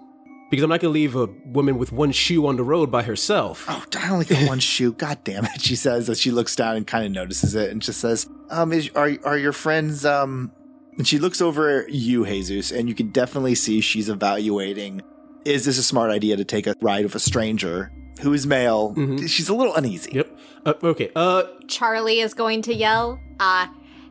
because 0.51 0.63
I'm 0.63 0.71
not 0.71 0.81
gonna 0.81 0.93
leave 0.93 1.17
a 1.17 1.27
woman 1.45 1.79
with 1.79 1.93
one 1.93 2.13
shoe 2.13 2.47
on 2.47 2.57
the 2.57 2.65
road 2.65 2.91
by 2.91 3.03
herself. 3.03 3.65
oh, 3.69 3.85
I 3.99 4.11
only 4.11 4.25
got 4.25 4.49
one 4.49 4.61
shoe. 4.61 4.93
God 4.99 5.19
damn 5.25 5.45
it, 5.45 5.61
she 5.61 5.77
says 5.77 6.09
as 6.09 6.21
she 6.21 6.31
looks 6.31 6.55
down 6.57 6.77
and 6.77 6.87
kind 6.87 7.05
of 7.07 7.13
notices 7.13 7.55
it, 7.55 7.71
and 7.71 7.83
just 7.83 8.01
says, 8.01 8.29
"Um, 8.51 8.73
is 8.73 8.91
are 8.95 9.11
are 9.25 9.39
your 9.39 9.53
friends 9.53 10.05
um 10.05 10.53
And 10.99 11.07
she 11.07 11.19
looks 11.19 11.41
over 11.41 11.83
at 11.83 11.91
you, 11.91 12.25
Jesus, 12.25 12.71
and 12.71 12.89
you 12.89 12.95
can 12.95 13.11
definitely 13.11 13.55
see 13.55 13.81
she's 13.81 14.09
evaluating 14.09 15.03
is 15.45 15.65
this 15.65 15.79
a 15.79 15.83
smart 15.83 16.11
idea 16.11 16.37
to 16.37 16.45
take 16.45 16.67
a 16.67 16.75
ride 16.81 17.05
with 17.05 17.15
a 17.15 17.21
stranger 17.21 17.93
who 18.21 18.33
is 18.33 18.47
male? 18.47 18.95
She's 19.27 19.49
a 19.49 19.55
little 19.55 19.75
uneasy. 19.75 20.11
Yep. 20.15 20.39
Uh, 20.65 20.75
okay. 20.83 21.11
Uh, 21.15 21.45
Charlie 21.69 22.19
is 22.21 22.35
going 22.35 22.63
to 22.63 22.75
yell, 22.75 23.21
uh, 23.39 23.67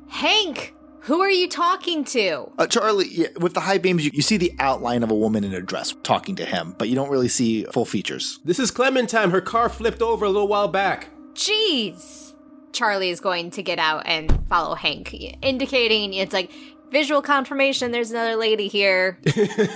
Hank, 0.07 0.74
who 1.05 1.21
are 1.21 1.29
you 1.29 1.47
talking 1.47 2.03
to? 2.03 2.51
Uh, 2.57 2.65
Charlie, 2.65 3.07
yeah, 3.07 3.27
with 3.39 3.53
the 3.53 3.59
high 3.59 3.77
beams, 3.77 4.03
you, 4.03 4.11
you 4.13 4.23
see 4.23 4.37
the 4.37 4.53
outline 4.57 5.03
of 5.03 5.11
a 5.11 5.15
woman 5.15 5.43
in 5.43 5.53
a 5.53 5.61
dress 5.61 5.93
talking 6.01 6.35
to 6.37 6.45
him, 6.45 6.75
but 6.79 6.89
you 6.89 6.95
don't 6.95 7.09
really 7.09 7.27
see 7.27 7.63
full 7.65 7.85
features. 7.85 8.39
this 8.43 8.57
is 8.57 8.71
Clementine. 8.71 9.29
Her 9.29 9.41
car 9.41 9.69
flipped 9.69 10.01
over 10.01 10.25
a 10.25 10.29
little 10.29 10.47
while 10.47 10.67
back. 10.67 11.09
Jeez. 11.33 12.33
Charlie 12.71 13.09
is 13.09 13.19
going 13.19 13.51
to 13.51 13.63
get 13.63 13.79
out 13.79 14.03
and 14.05 14.45
follow 14.49 14.75
Hank, 14.75 15.13
indicating 15.41 16.13
it's 16.13 16.33
like 16.33 16.51
visual 16.95 17.21
confirmation 17.21 17.91
there's 17.91 18.09
another 18.09 18.37
lady 18.37 18.69
here. 18.69 19.19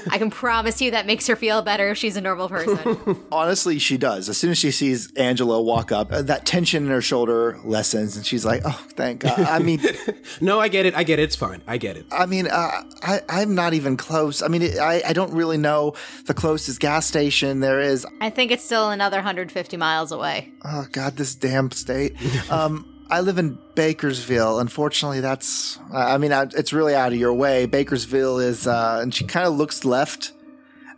I 0.10 0.17
can 0.17 0.29
promise 0.29 0.79
you 0.82 0.91
that 0.91 1.05
makes 1.05 1.27
her 1.27 1.36
feel 1.36 1.62
better 1.62 1.89
if 1.89 1.97
she's 1.97 2.15
a 2.15 2.21
normal 2.21 2.47
person. 2.47 3.25
Honestly, 3.32 3.77
she 3.77 3.97
does. 3.97 4.29
As 4.29 4.38
soon 4.38 4.51
as 4.51 4.58
she 4.58 4.71
sees 4.71 5.12
Angela 5.15 5.62
walk 5.62 5.91
up, 5.91 6.13
uh, 6.13 6.21
that 6.21 6.45
tension 6.45 6.86
in 6.86 6.89
her 6.89 7.01
shoulder 7.01 7.60
lessens, 7.65 8.15
and 8.15 8.25
she's 8.25 8.45
like, 8.45 8.62
"Oh, 8.63 8.86
thank 8.93 9.19
God." 9.19 9.38
I 9.38 9.60
mean, 9.67 9.82
No, 10.39 10.62
I 10.62 10.69
get 10.69 10.86
it. 10.86 10.95
I 10.95 11.03
get 11.03 11.19
it. 11.19 11.23
It's 11.23 11.36
fine. 11.36 11.62
I 11.67 11.77
get 11.77 11.97
it. 11.97 12.05
I 12.10 12.25
mean, 12.25 12.47
uh, 12.47 12.84
I, 13.03 13.19
I'm 13.27 13.53
not 13.53 13.73
even 13.73 13.97
close. 13.97 14.41
I 14.41 14.47
mean, 14.47 14.62
it, 14.62 14.79
I, 14.79 15.01
I 15.05 15.12
don't 15.12 15.34
really 15.34 15.58
know 15.58 15.95
the 16.25 16.34
closest 16.34 16.79
gas 16.79 17.05
station 17.05 17.60
there 17.60 17.82
is. 17.82 18.08
I 18.21 18.29
think 18.29 18.51
it's 18.51 18.63
still 18.63 18.91
another 18.91 19.17
150 19.17 19.75
miles 19.75 20.13
away. 20.13 20.53
Oh 20.63 20.88
God, 20.89 21.17
this 21.17 21.36
damn 21.36 21.69
state. 21.71 22.15
Um, 22.49 22.98
I 23.10 23.22
live 23.22 23.38
in 23.39 23.58
Bakersville. 23.76 24.62
Unfortunately, 24.62 25.19
that's. 25.19 25.80
I 25.91 26.17
mean, 26.17 26.32
it's 26.32 26.74
really 26.74 26.93
out 26.93 27.12
of 27.12 27.17
your 27.17 27.34
way. 27.34 27.65
Bakersville 27.65 28.43
is, 28.43 28.67
uh, 28.67 29.00
and 29.02 29.13
she 29.13 29.24
kind 29.26 29.48
of 29.48 29.54
looks 29.54 29.84
left, 29.84 30.32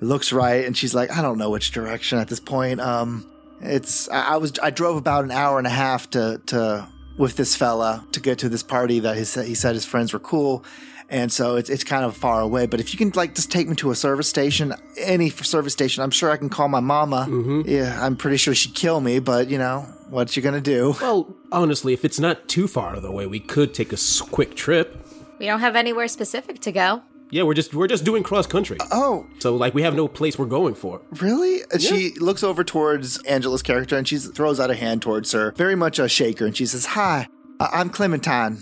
looks 0.02 0.34
right, 0.34 0.66
and 0.66 0.76
she's 0.76 0.94
like, 0.94 1.10
I 1.12 1.22
don't 1.22 1.38
know 1.38 1.50
which 1.50 1.72
direction 1.72 2.20
at 2.20 2.28
this 2.28 2.40
point. 2.40 2.82
Um, 2.82 3.26
it's. 3.62 4.10
I, 4.10 4.34
I 4.34 4.38
was. 4.38 4.54
I 4.62 4.72
drove 4.72 4.98
about 4.98 5.24
an 5.24 5.32
hour 5.32 5.58
and 5.58 5.68
a 5.68 5.72
half 5.72 6.10
to 6.12 6.42
to 6.48 6.88
with 7.18 7.38
this 7.38 7.56
fella 7.56 8.06
to 8.12 8.20
get 8.20 8.40
to 8.40 8.50
this 8.50 8.64
party 8.64 9.00
that 9.00 9.16
he 9.16 9.24
said 9.24 9.46
he 9.46 9.56
said 9.56 9.76
his 9.76 9.86
friends 9.86 10.12
were 10.12 10.20
cool. 10.20 10.66
And 11.10 11.30
so 11.30 11.58
it's 11.58 11.70
it's 11.70 11.84
kind 11.84 12.06
of 12.06 12.16
far 12.16 12.40
away, 12.40 12.68
but 12.68 12.80
if 12.80 12.94
you 12.94 12.98
can 12.98 13.12
like 13.16 13.36
just 13.36 13.52
take 13.52 13.68
me 13.68 13.76
to 13.76 13.92
a 13.92 13.96
service 13.96 14.30
station, 14.30 14.74
any 14.98 15.30
service 15.30 15.74
station, 15.74 16.04
I'm 16.04 16.10
sure 16.12 16.32
I 16.32 16.38
can 16.38 16.48
call 16.48 16.70
my 16.70 16.80
mama. 16.80 17.28
Yeah, 17.66 17.98
I'm 18.02 18.16
pretty 18.16 18.38
sure 18.38 18.56
she'd 18.56 18.76
kill 18.76 19.02
me, 19.02 19.20
but 19.20 19.50
you 19.50 19.58
know 19.58 19.86
what 20.12 20.36
you 20.36 20.44
gonna 20.44 20.62
do? 20.62 20.96
Well, 21.02 21.36
honestly, 21.52 21.94
if 21.94 22.06
it's 22.06 22.20
not 22.20 22.48
too 22.48 22.68
far 22.68 22.90
out 22.92 22.98
of 22.98 23.04
the 23.04 23.12
way, 23.12 23.26
we 23.26 23.40
could 23.40 23.74
take 23.74 23.92
a 23.94 23.98
quick 24.30 24.56
trip. 24.56 24.98
We 25.40 25.46
don't 25.48 25.60
have 25.62 25.76
anywhere 25.76 26.08
specific 26.08 26.60
to 26.62 26.72
go. 26.72 27.02
Yeah, 27.32 27.44
we're 27.44 27.54
just 27.54 27.74
we're 27.74 27.88
just 27.88 28.04
doing 28.04 28.24
cross 28.24 28.46
country. 28.46 28.78
Oh, 28.92 29.26
So 29.40 29.56
like 29.56 29.74
we 29.74 29.82
have 29.84 29.96
no 29.96 30.08
place 30.08 30.38
we're 30.38 30.46
going 30.48 30.76
for. 30.76 31.02
really? 31.22 31.62
And 31.72 31.82
She 31.82 32.12
looks 32.20 32.44
over 32.44 32.64
towards 32.64 33.22
Angela's 33.24 33.64
character 33.64 33.98
and 33.98 34.06
she 34.08 34.18
throws 34.18 34.60
out 34.60 34.70
a 34.70 34.76
hand 34.76 35.02
towards 35.02 35.32
her, 35.32 35.54
very 35.56 35.76
much 35.76 35.98
a 35.98 36.08
shaker, 36.10 36.46
and 36.46 36.56
she 36.56 36.66
says, 36.66 36.86
"Hi, 36.88 37.28
I- 37.60 37.70
I'm 37.80 37.90
Clementine." 37.90 38.58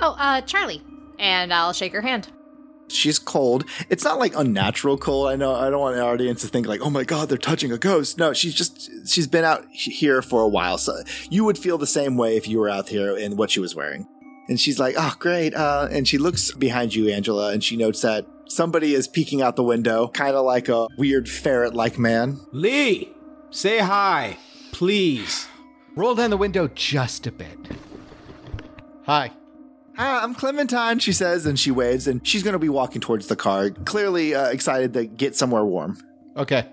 Oh, 0.00 0.16
uh, 0.18 0.40
Charlie. 0.40 0.82
And 1.18 1.52
I'll 1.52 1.72
shake 1.72 1.92
her 1.92 2.00
hand. 2.00 2.28
She's 2.88 3.18
cold. 3.18 3.64
It's 3.90 4.04
not 4.04 4.18
like 4.18 4.34
unnatural 4.36 4.96
cold. 4.98 5.28
I 5.28 5.36
know. 5.36 5.54
I 5.54 5.70
don't 5.70 5.80
want 5.80 5.96
the 5.96 6.02
audience 6.02 6.40
to 6.42 6.48
think 6.48 6.66
like, 6.66 6.80
"Oh 6.80 6.90
my 6.90 7.04
god, 7.04 7.28
they're 7.28 7.38
touching 7.38 7.72
a 7.72 7.78
ghost." 7.78 8.18
No, 8.18 8.32
she's 8.32 8.54
just 8.54 8.90
she's 9.06 9.26
been 9.26 9.44
out 9.44 9.66
here 9.70 10.22
for 10.22 10.42
a 10.42 10.48
while, 10.48 10.78
so 10.78 10.94
you 11.30 11.44
would 11.44 11.58
feel 11.58 11.78
the 11.78 11.86
same 11.86 12.16
way 12.16 12.36
if 12.36 12.48
you 12.48 12.58
were 12.58 12.68
out 12.68 12.88
here 12.88 13.16
in 13.16 13.36
what 13.36 13.50
she 13.50 13.60
was 13.60 13.74
wearing. 13.74 14.06
And 14.48 14.58
she's 14.58 14.78
like, 14.78 14.94
"Oh, 14.98 15.14
great!" 15.18 15.54
Uh, 15.54 15.88
and 15.90 16.08
she 16.08 16.16
looks 16.18 16.52
behind 16.52 16.94
you, 16.94 17.10
Angela, 17.10 17.52
and 17.52 17.62
she 17.62 17.76
notes 17.76 18.00
that 18.02 18.26
somebody 18.48 18.94
is 18.94 19.06
peeking 19.06 19.42
out 19.42 19.56
the 19.56 19.62
window, 19.62 20.08
kind 20.08 20.34
of 20.34 20.44
like 20.44 20.68
a 20.68 20.88
weird 20.96 21.28
ferret-like 21.28 21.98
man. 21.98 22.40
Lee, 22.52 23.12
say 23.50 23.78
hi, 23.78 24.38
please. 24.72 25.46
Roll 25.94 26.14
down 26.14 26.30
the 26.30 26.36
window 26.36 26.68
just 26.68 27.26
a 27.26 27.32
bit. 27.32 27.58
Hi. 29.04 29.32
Hi, 29.98 30.22
I'm 30.22 30.32
Clementine, 30.32 31.00
she 31.00 31.12
says, 31.12 31.44
and 31.44 31.58
she 31.58 31.72
waves, 31.72 32.06
and 32.06 32.24
she's 32.24 32.44
going 32.44 32.52
to 32.52 32.58
be 32.60 32.68
walking 32.68 33.00
towards 33.00 33.26
the 33.26 33.34
car, 33.34 33.70
clearly 33.70 34.32
uh, 34.32 34.46
excited 34.50 34.92
to 34.92 35.06
get 35.06 35.34
somewhere 35.34 35.64
warm. 35.64 35.98
Okay. 36.36 36.66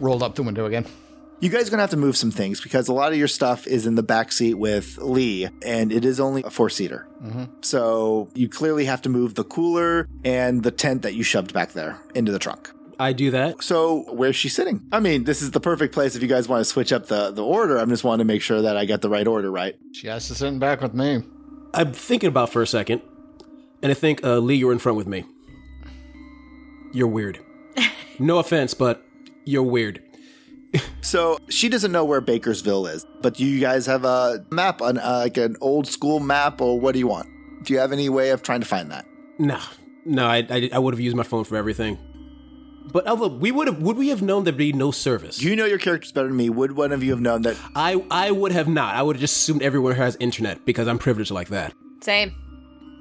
Rolled 0.00 0.22
up 0.22 0.34
the 0.34 0.42
window 0.42 0.66
again. 0.66 0.84
You 1.40 1.48
guys 1.48 1.68
are 1.68 1.70
going 1.70 1.78
to 1.78 1.84
have 1.84 1.90
to 1.90 1.96
move 1.96 2.18
some 2.18 2.30
things 2.30 2.60
because 2.60 2.88
a 2.88 2.92
lot 2.92 3.12
of 3.12 3.18
your 3.18 3.26
stuff 3.26 3.66
is 3.66 3.86
in 3.86 3.94
the 3.94 4.02
back 4.02 4.32
seat 4.32 4.52
with 4.52 4.98
Lee, 4.98 5.48
and 5.64 5.90
it 5.90 6.04
is 6.04 6.20
only 6.20 6.42
a 6.42 6.50
four 6.50 6.68
seater. 6.68 7.08
So 7.62 8.28
you 8.34 8.50
clearly 8.50 8.84
have 8.84 9.00
to 9.02 9.08
move 9.08 9.34
the 9.34 9.44
cooler 9.44 10.06
and 10.22 10.62
the 10.62 10.70
tent 10.70 11.00
that 11.00 11.14
you 11.14 11.22
shoved 11.22 11.54
back 11.54 11.72
there 11.72 12.02
into 12.14 12.32
the 12.32 12.38
trunk. 12.38 12.70
I 12.98 13.14
do 13.14 13.30
that. 13.30 13.62
So 13.62 14.04
where's 14.10 14.36
she 14.36 14.50
sitting? 14.50 14.86
I 14.92 15.00
mean, 15.00 15.24
this 15.24 15.40
is 15.40 15.52
the 15.52 15.60
perfect 15.60 15.94
place 15.94 16.16
if 16.16 16.20
you 16.20 16.28
guys 16.28 16.48
want 16.48 16.60
to 16.60 16.66
switch 16.66 16.92
up 16.92 17.06
the, 17.06 17.30
the 17.30 17.42
order. 17.42 17.78
I'm 17.78 17.88
just 17.88 18.04
wanting 18.04 18.26
to 18.26 18.30
make 18.30 18.42
sure 18.42 18.60
that 18.60 18.76
I 18.76 18.84
got 18.84 19.00
the 19.00 19.08
right 19.08 19.26
order 19.26 19.50
right. 19.50 19.74
She 19.94 20.08
has 20.08 20.28
to 20.28 20.34
sit 20.34 20.48
in 20.48 20.58
back 20.58 20.82
with 20.82 20.92
me. 20.92 21.22
I'm 21.72 21.92
thinking 21.92 22.28
about 22.28 22.50
for 22.52 22.62
a 22.62 22.66
second, 22.66 23.02
and 23.82 23.90
I 23.90 23.94
think 23.94 24.24
uh, 24.24 24.38
Lee, 24.38 24.56
you're 24.56 24.72
in 24.72 24.78
front 24.78 24.96
with 24.98 25.06
me. 25.06 25.24
You're 26.92 27.08
weird. 27.08 27.38
no 28.18 28.38
offense, 28.38 28.74
but 28.74 29.04
you're 29.44 29.62
weird. 29.62 30.02
So 31.00 31.38
she 31.48 31.68
doesn't 31.68 31.90
know 31.90 32.04
where 32.04 32.20
Bakersville 32.20 32.92
is, 32.92 33.06
but 33.22 33.34
do 33.34 33.44
you 33.44 33.60
guys 33.60 33.86
have 33.86 34.04
a 34.04 34.44
map, 34.50 34.80
an, 34.80 34.98
uh, 34.98 35.22
like 35.24 35.36
an 35.36 35.56
old 35.60 35.86
school 35.86 36.20
map, 36.20 36.60
or 36.60 36.78
what 36.78 36.92
do 36.92 36.98
you 36.98 37.08
want? 37.08 37.28
Do 37.64 37.72
you 37.72 37.80
have 37.80 37.92
any 37.92 38.08
way 38.08 38.30
of 38.30 38.42
trying 38.42 38.60
to 38.60 38.66
find 38.66 38.90
that? 38.90 39.06
No, 39.38 39.58
no, 40.04 40.26
I, 40.26 40.46
I, 40.48 40.70
I 40.72 40.78
would 40.78 40.94
have 40.94 41.00
used 41.00 41.16
my 41.16 41.22
phone 41.22 41.44
for 41.44 41.56
everything. 41.56 41.98
But 42.92 43.06
although 43.06 43.28
we 43.28 43.52
would 43.52 43.66
have, 43.66 43.80
would 43.82 43.96
we 43.96 44.08
have 44.08 44.22
known 44.22 44.44
there'd 44.44 44.56
be 44.56 44.72
no 44.72 44.90
service? 44.90 45.42
You 45.42 45.54
know 45.56 45.64
your 45.66 45.78
characters 45.78 46.12
better 46.12 46.28
than 46.28 46.36
me. 46.36 46.50
Would 46.50 46.72
one 46.72 46.92
of 46.92 47.02
you 47.02 47.10
have 47.10 47.20
known 47.20 47.42
that? 47.42 47.56
I, 47.74 48.02
I 48.10 48.30
would 48.30 48.52
have 48.52 48.68
not. 48.68 48.94
I 48.94 49.02
would 49.02 49.16
have 49.16 49.20
just 49.20 49.36
assumed 49.36 49.62
everyone 49.62 49.94
has 49.94 50.16
internet 50.20 50.64
because 50.64 50.88
I'm 50.88 50.98
privileged 50.98 51.30
like 51.30 51.48
that. 51.48 51.74
Same. 52.00 52.34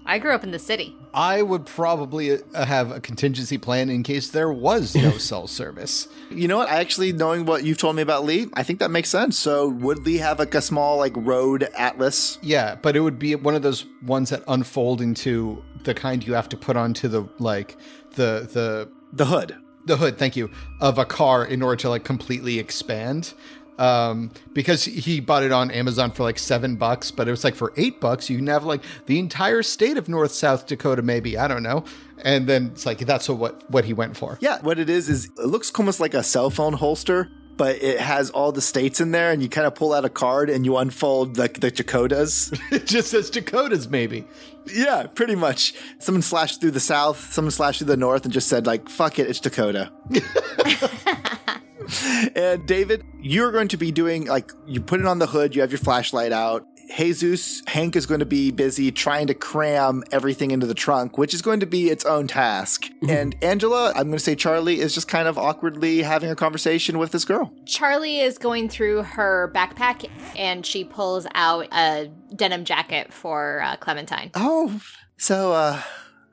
I 0.06 0.18
grew 0.18 0.34
up 0.34 0.44
in 0.44 0.50
the 0.52 0.60
city. 0.60 0.96
I 1.14 1.44
would 1.44 1.68
probably 1.68 2.32
uh, 2.34 2.66
have 2.66 2.90
a 2.92 3.00
contingency 3.00 3.60
plan 3.60 3.90
in 3.92 4.02
case 4.02 4.30
there 4.30 4.52
was 4.52 4.96
no 4.96 5.12
cell 5.18 5.46
service. 5.48 6.08
You 6.32 6.48
know 6.48 6.58
what? 6.58 6.70
I 6.70 6.80
actually, 6.80 7.14
knowing 7.14 7.46
what 7.46 7.64
you've 7.64 7.78
told 7.78 7.96
me 7.96 8.02
about 8.02 8.26
Lee, 8.26 8.48
I 8.54 8.64
think 8.64 8.80
that 8.80 8.90
makes 8.90 9.10
sense. 9.10 9.38
So 9.38 9.68
would 9.70 10.00
Lee 10.06 10.18
have 10.18 10.40
like 10.40 10.56
a 10.56 10.62
small 10.62 10.98
like 10.98 11.14
road 11.16 11.68
atlas? 11.78 12.40
Yeah, 12.42 12.76
but 12.76 12.96
it 12.96 13.02
would 13.02 13.20
be 13.20 13.36
one 13.36 13.54
of 13.56 13.62
those 13.62 13.86
ones 14.04 14.30
that 14.32 14.44
unfold 14.48 15.02
into 15.02 15.64
the 15.84 15.94
kind 15.94 16.26
you 16.26 16.34
have 16.34 16.50
to 16.50 16.58
put 16.58 16.76
onto 16.76 17.08
the 17.08 17.28
like 17.38 17.78
the 18.16 18.50
the 18.52 18.90
The 19.14 19.26
hood. 19.26 19.56
The 19.86 19.98
hood, 19.98 20.18
thank 20.18 20.36
you, 20.36 20.50
of 20.80 20.98
a 20.98 21.06
car 21.06 21.46
in 21.46 21.62
order 21.62 21.76
to 21.78 21.90
like 21.90 22.04
completely 22.04 22.60
expand. 22.60 23.34
Um, 23.78 24.32
because 24.54 24.84
he 24.84 25.22
bought 25.22 25.44
it 25.44 25.54
on 25.54 25.72
Amazon 25.72 26.12
for 26.12 26.24
like 26.24 26.38
seven 26.38 26.76
bucks, 26.76 27.12
but 27.12 27.30
it 27.30 27.32
was 27.32 27.46
like 27.46 27.56
for 27.56 27.72
eight 27.78 28.02
bucks, 28.02 28.30
you 28.30 28.36
can 28.36 28.48
have 28.48 28.66
like 28.66 28.84
the 29.06 29.18
entire 29.20 29.64
state 29.64 29.96
of 29.96 30.10
North 30.10 30.34
South 30.34 30.68
Dakota, 30.68 31.02
maybe 31.02 31.38
I 31.38 31.48
don't 31.48 31.64
know. 31.64 31.86
And 32.22 32.46
then 32.46 32.72
it's 32.74 32.86
like 32.86 33.00
that's 33.00 33.30
what 33.30 33.70
what 33.72 33.86
he 33.86 33.94
went 33.94 34.18
for. 34.18 34.38
Yeah, 34.42 34.60
what 34.62 34.80
it 34.80 34.90
is 34.90 35.08
is 35.08 35.28
it 35.38 35.46
looks 35.46 35.72
almost 35.80 36.02
like 36.02 36.14
a 36.14 36.24
cell 36.24 36.50
phone 36.50 36.74
holster, 36.74 37.32
but 37.60 37.84
it 37.84 38.00
has 38.00 38.30
all 38.30 38.54
the 38.54 38.62
states 38.62 39.02
in 39.02 39.12
there, 39.12 39.32
and 39.32 39.44
you 39.44 39.50
kind 39.50 39.68
of 39.68 39.76
pull 39.76 39.92
out 39.92 40.06
a 40.06 40.10
card 40.10 40.50
and 40.50 40.64
you 40.64 40.78
unfold 40.78 41.38
like 41.38 41.60
the 41.60 41.70
Dakotas. 41.70 42.54
it 42.72 42.88
just 42.88 43.12
says 43.12 43.30
Dakotas, 43.30 43.90
maybe. 43.90 44.26
yeah, 44.74 45.08
pretty 45.08 45.36
much. 45.36 45.74
Someone 46.00 46.22
slashed 46.22 46.62
through 46.62 46.72
the 46.72 46.80
South, 46.80 47.34
someone 47.34 47.52
slashed 47.52 47.80
through 47.80 47.88
the 47.88 47.98
North, 47.98 48.24
and 48.24 48.34
just 48.34 48.48
said 48.48 48.66
like, 48.66 48.88
"Fuck 48.88 49.20
it, 49.20 49.30
it's 49.30 49.42
Dakota." 49.42 49.92
and 52.34 52.66
David, 52.66 53.04
you're 53.20 53.52
going 53.52 53.68
to 53.68 53.78
be 53.78 53.92
doing 53.92 54.26
like 54.26 54.54
you 54.66 54.80
put 54.80 55.02
it 55.02 55.06
on 55.06 55.20
the 55.20 55.28
hood, 55.28 55.54
you 55.54 55.60
have 55.60 55.72
your 55.72 55.80
flashlight 55.80 56.32
out. 56.32 56.66
Jesus, 56.96 57.64
Hank 57.68 57.96
is 57.96 58.06
going 58.06 58.20
to 58.20 58.26
be 58.26 58.52
busy 58.52 58.92
trying 58.92 59.28
to 59.28 59.34
cram 59.34 60.04
everything 60.12 60.52
into 60.52 60.68
the 60.68 60.74
trunk, 60.74 61.18
which 61.18 61.34
is 61.34 61.42
going 61.42 61.60
to 61.62 61.66
be 61.66 61.90
its 61.90 62.06
own 62.06 62.28
task. 62.28 62.90
and 63.08 63.36
Angela, 63.42 63.90
I'm 63.90 64.08
going 64.08 64.14
to 64.14 64.20
say 64.20 64.36
Charlie 64.36 64.80
is 64.80 64.94
just 64.94 65.08
kind 65.08 65.28
of 65.28 65.38
awkwardly 65.38 66.02
having 66.02 66.30
a 66.30 66.36
conversation 66.36 66.98
with 66.98 67.12
this 67.12 67.26
girl. 67.26 67.54
Charlie 67.66 68.20
is 68.20 68.38
going 68.38 68.70
through 68.70 69.04
her 69.04 69.52
backpack 69.54 70.10
and 70.38 70.66
she 70.66 70.84
pulls 70.84 71.28
out 71.36 71.68
a 71.72 72.12
denim 72.36 72.66
jacket 72.66 73.14
for 73.14 73.62
uh, 73.62 73.76
Clementine. 73.78 74.32
Oh, 74.36 74.82
so 75.18 75.54
uh, 75.54 75.82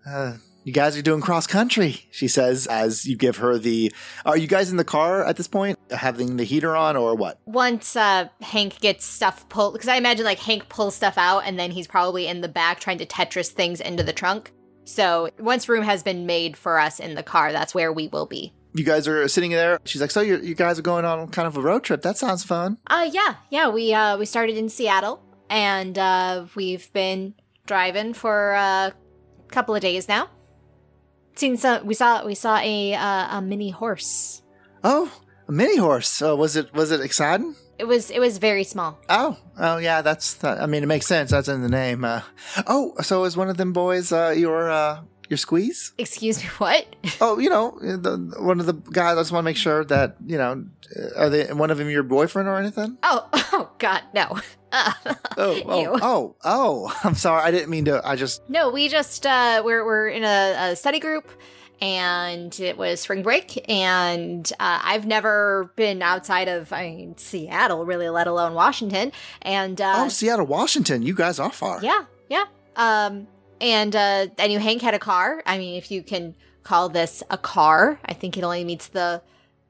uh 0.06 0.32
you 0.66 0.72
guys 0.72 0.96
are 0.98 1.02
doing 1.02 1.20
cross 1.20 1.46
country, 1.46 2.00
she 2.10 2.26
says 2.26 2.66
as 2.66 3.06
you 3.06 3.16
give 3.16 3.36
her 3.36 3.56
the 3.56 3.92
Are 4.24 4.36
you 4.36 4.48
guys 4.48 4.68
in 4.68 4.78
the 4.78 4.84
car 4.84 5.24
at 5.24 5.36
this 5.36 5.46
point 5.46 5.78
having 5.92 6.38
the 6.38 6.42
heater 6.42 6.74
on 6.74 6.96
or 6.96 7.14
what? 7.14 7.38
Once 7.46 7.94
uh, 7.94 8.28
Hank 8.42 8.80
gets 8.80 9.04
stuff 9.04 9.48
pulled, 9.48 9.74
because 9.74 9.88
I 9.88 9.94
imagine 9.94 10.24
like 10.24 10.40
Hank 10.40 10.68
pulls 10.68 10.96
stuff 10.96 11.16
out 11.16 11.44
and 11.46 11.56
then 11.56 11.70
he's 11.70 11.86
probably 11.86 12.26
in 12.26 12.40
the 12.40 12.48
back 12.48 12.80
trying 12.80 12.98
to 12.98 13.06
Tetris 13.06 13.50
things 13.50 13.80
into 13.80 14.02
the 14.02 14.12
trunk. 14.12 14.50
So 14.82 15.30
once 15.38 15.68
room 15.68 15.84
has 15.84 16.02
been 16.02 16.26
made 16.26 16.56
for 16.56 16.80
us 16.80 16.98
in 16.98 17.14
the 17.14 17.22
car, 17.22 17.52
that's 17.52 17.72
where 17.72 17.92
we 17.92 18.08
will 18.08 18.26
be. 18.26 18.52
You 18.74 18.84
guys 18.84 19.06
are 19.06 19.28
sitting 19.28 19.52
there. 19.52 19.78
She's 19.84 20.00
like, 20.00 20.10
"So 20.10 20.20
you 20.20 20.38
you 20.38 20.56
guys 20.56 20.80
are 20.80 20.82
going 20.82 21.04
on 21.04 21.28
kind 21.28 21.46
of 21.46 21.56
a 21.56 21.60
road 21.60 21.84
trip. 21.84 22.02
That 22.02 22.18
sounds 22.18 22.42
fun." 22.42 22.78
Uh 22.88 23.08
yeah, 23.12 23.36
yeah. 23.50 23.68
We 23.68 23.94
uh 23.94 24.18
we 24.18 24.26
started 24.26 24.56
in 24.56 24.68
Seattle 24.68 25.22
and 25.48 25.96
uh 25.96 26.46
we've 26.56 26.92
been 26.92 27.34
driving 27.66 28.14
for 28.14 28.50
a 28.52 28.92
couple 29.48 29.76
of 29.76 29.80
days 29.80 30.08
now. 30.08 30.28
Seen 31.36 31.56
some. 31.56 31.86
We 31.86 31.94
saw 31.94 32.24
we 32.24 32.34
saw 32.34 32.58
a 32.58 32.94
uh, 32.94 33.38
a 33.38 33.42
mini 33.42 33.70
horse. 33.70 34.42
Oh, 34.82 35.12
a 35.48 35.52
mini 35.52 35.76
horse. 35.76 36.22
Uh, 36.22 36.34
was 36.34 36.56
it 36.56 36.72
was 36.72 36.90
it 36.90 37.00
exciting? 37.00 37.54
It 37.78 37.84
was 37.84 38.10
it 38.10 38.20
was 38.20 38.38
very 38.38 38.64
small. 38.64 38.98
Oh, 39.10 39.36
oh 39.58 39.76
yeah, 39.76 40.00
that's. 40.00 40.34
That, 40.34 40.62
I 40.62 40.66
mean, 40.66 40.82
it 40.82 40.86
makes 40.86 41.06
sense. 41.06 41.30
That's 41.30 41.48
in 41.48 41.60
the 41.60 41.68
name. 41.68 42.04
Uh, 42.04 42.22
oh, 42.66 42.94
so 43.02 43.24
is 43.24 43.36
one 43.36 43.50
of 43.50 43.58
them 43.58 43.74
boys 43.74 44.12
uh, 44.12 44.34
your 44.36 44.70
uh, 44.70 45.02
your 45.28 45.36
squeeze? 45.38 45.92
Excuse 45.98 46.42
me, 46.42 46.48
what? 46.58 46.86
Oh, 47.20 47.38
you 47.38 47.48
know, 47.48 47.78
the, 47.80 48.34
one 48.38 48.60
of 48.60 48.66
the 48.66 48.74
guys. 48.74 49.16
I 49.16 49.20
just 49.20 49.32
want 49.32 49.42
to 49.44 49.46
make 49.50 49.56
sure 49.56 49.84
that 49.86 50.16
you 50.26 50.36
know, 50.38 50.64
are 51.16 51.30
they 51.30 51.52
one 51.52 51.70
of 51.70 51.78
them 51.78 51.88
your 51.90 52.02
boyfriend 52.02 52.48
or 52.48 52.56
anything? 52.56 52.98
Oh, 53.02 53.28
oh 53.32 53.70
God, 53.78 54.02
no. 54.14 54.38
Uh, 54.72 54.92
Oh, 55.38 55.60
oh, 55.66 55.98
oh, 56.02 56.36
oh! 56.44 57.00
I'm 57.04 57.14
sorry. 57.14 57.42
I 57.42 57.50
didn't 57.50 57.68
mean 57.70 57.84
to. 57.86 58.00
I 58.06 58.16
just. 58.16 58.48
No, 58.48 58.70
we 58.70 58.88
just 58.88 59.26
uh, 59.26 59.62
we're 59.64 59.84
we're 59.84 60.08
in 60.08 60.24
a, 60.24 60.70
a 60.72 60.76
study 60.76 60.98
group, 60.98 61.30
and 61.80 62.58
it 62.58 62.76
was 62.78 63.00
spring 63.00 63.22
break, 63.22 63.68
and 63.70 64.50
uh, 64.58 64.80
I've 64.82 65.06
never 65.06 65.72
been 65.76 66.00
outside 66.02 66.48
of 66.48 66.72
I 66.72 66.88
mean 66.90 67.16
Seattle, 67.18 67.84
really, 67.84 68.08
let 68.08 68.26
alone 68.26 68.54
Washington, 68.54 69.12
and 69.42 69.80
uh, 69.80 70.04
oh, 70.04 70.08
Seattle, 70.08 70.46
Washington. 70.46 71.02
You 71.02 71.14
guys 71.14 71.38
are 71.38 71.52
far. 71.52 71.82
yeah, 71.82 72.04
yeah, 72.28 72.44
um, 72.76 73.26
and 73.60 73.94
uh, 73.94 74.26
I 74.38 74.46
knew 74.48 74.58
Hank 74.58 74.82
had 74.82 74.94
a 74.94 74.98
car. 74.98 75.42
I 75.46 75.58
mean, 75.58 75.76
if 75.76 75.90
you 75.90 76.02
can 76.02 76.34
call 76.62 76.88
this 76.88 77.22
a 77.30 77.38
car, 77.38 77.98
I 78.04 78.12
think 78.12 78.36
it 78.36 78.44
only 78.44 78.64
meets 78.64 78.88
the 78.88 79.22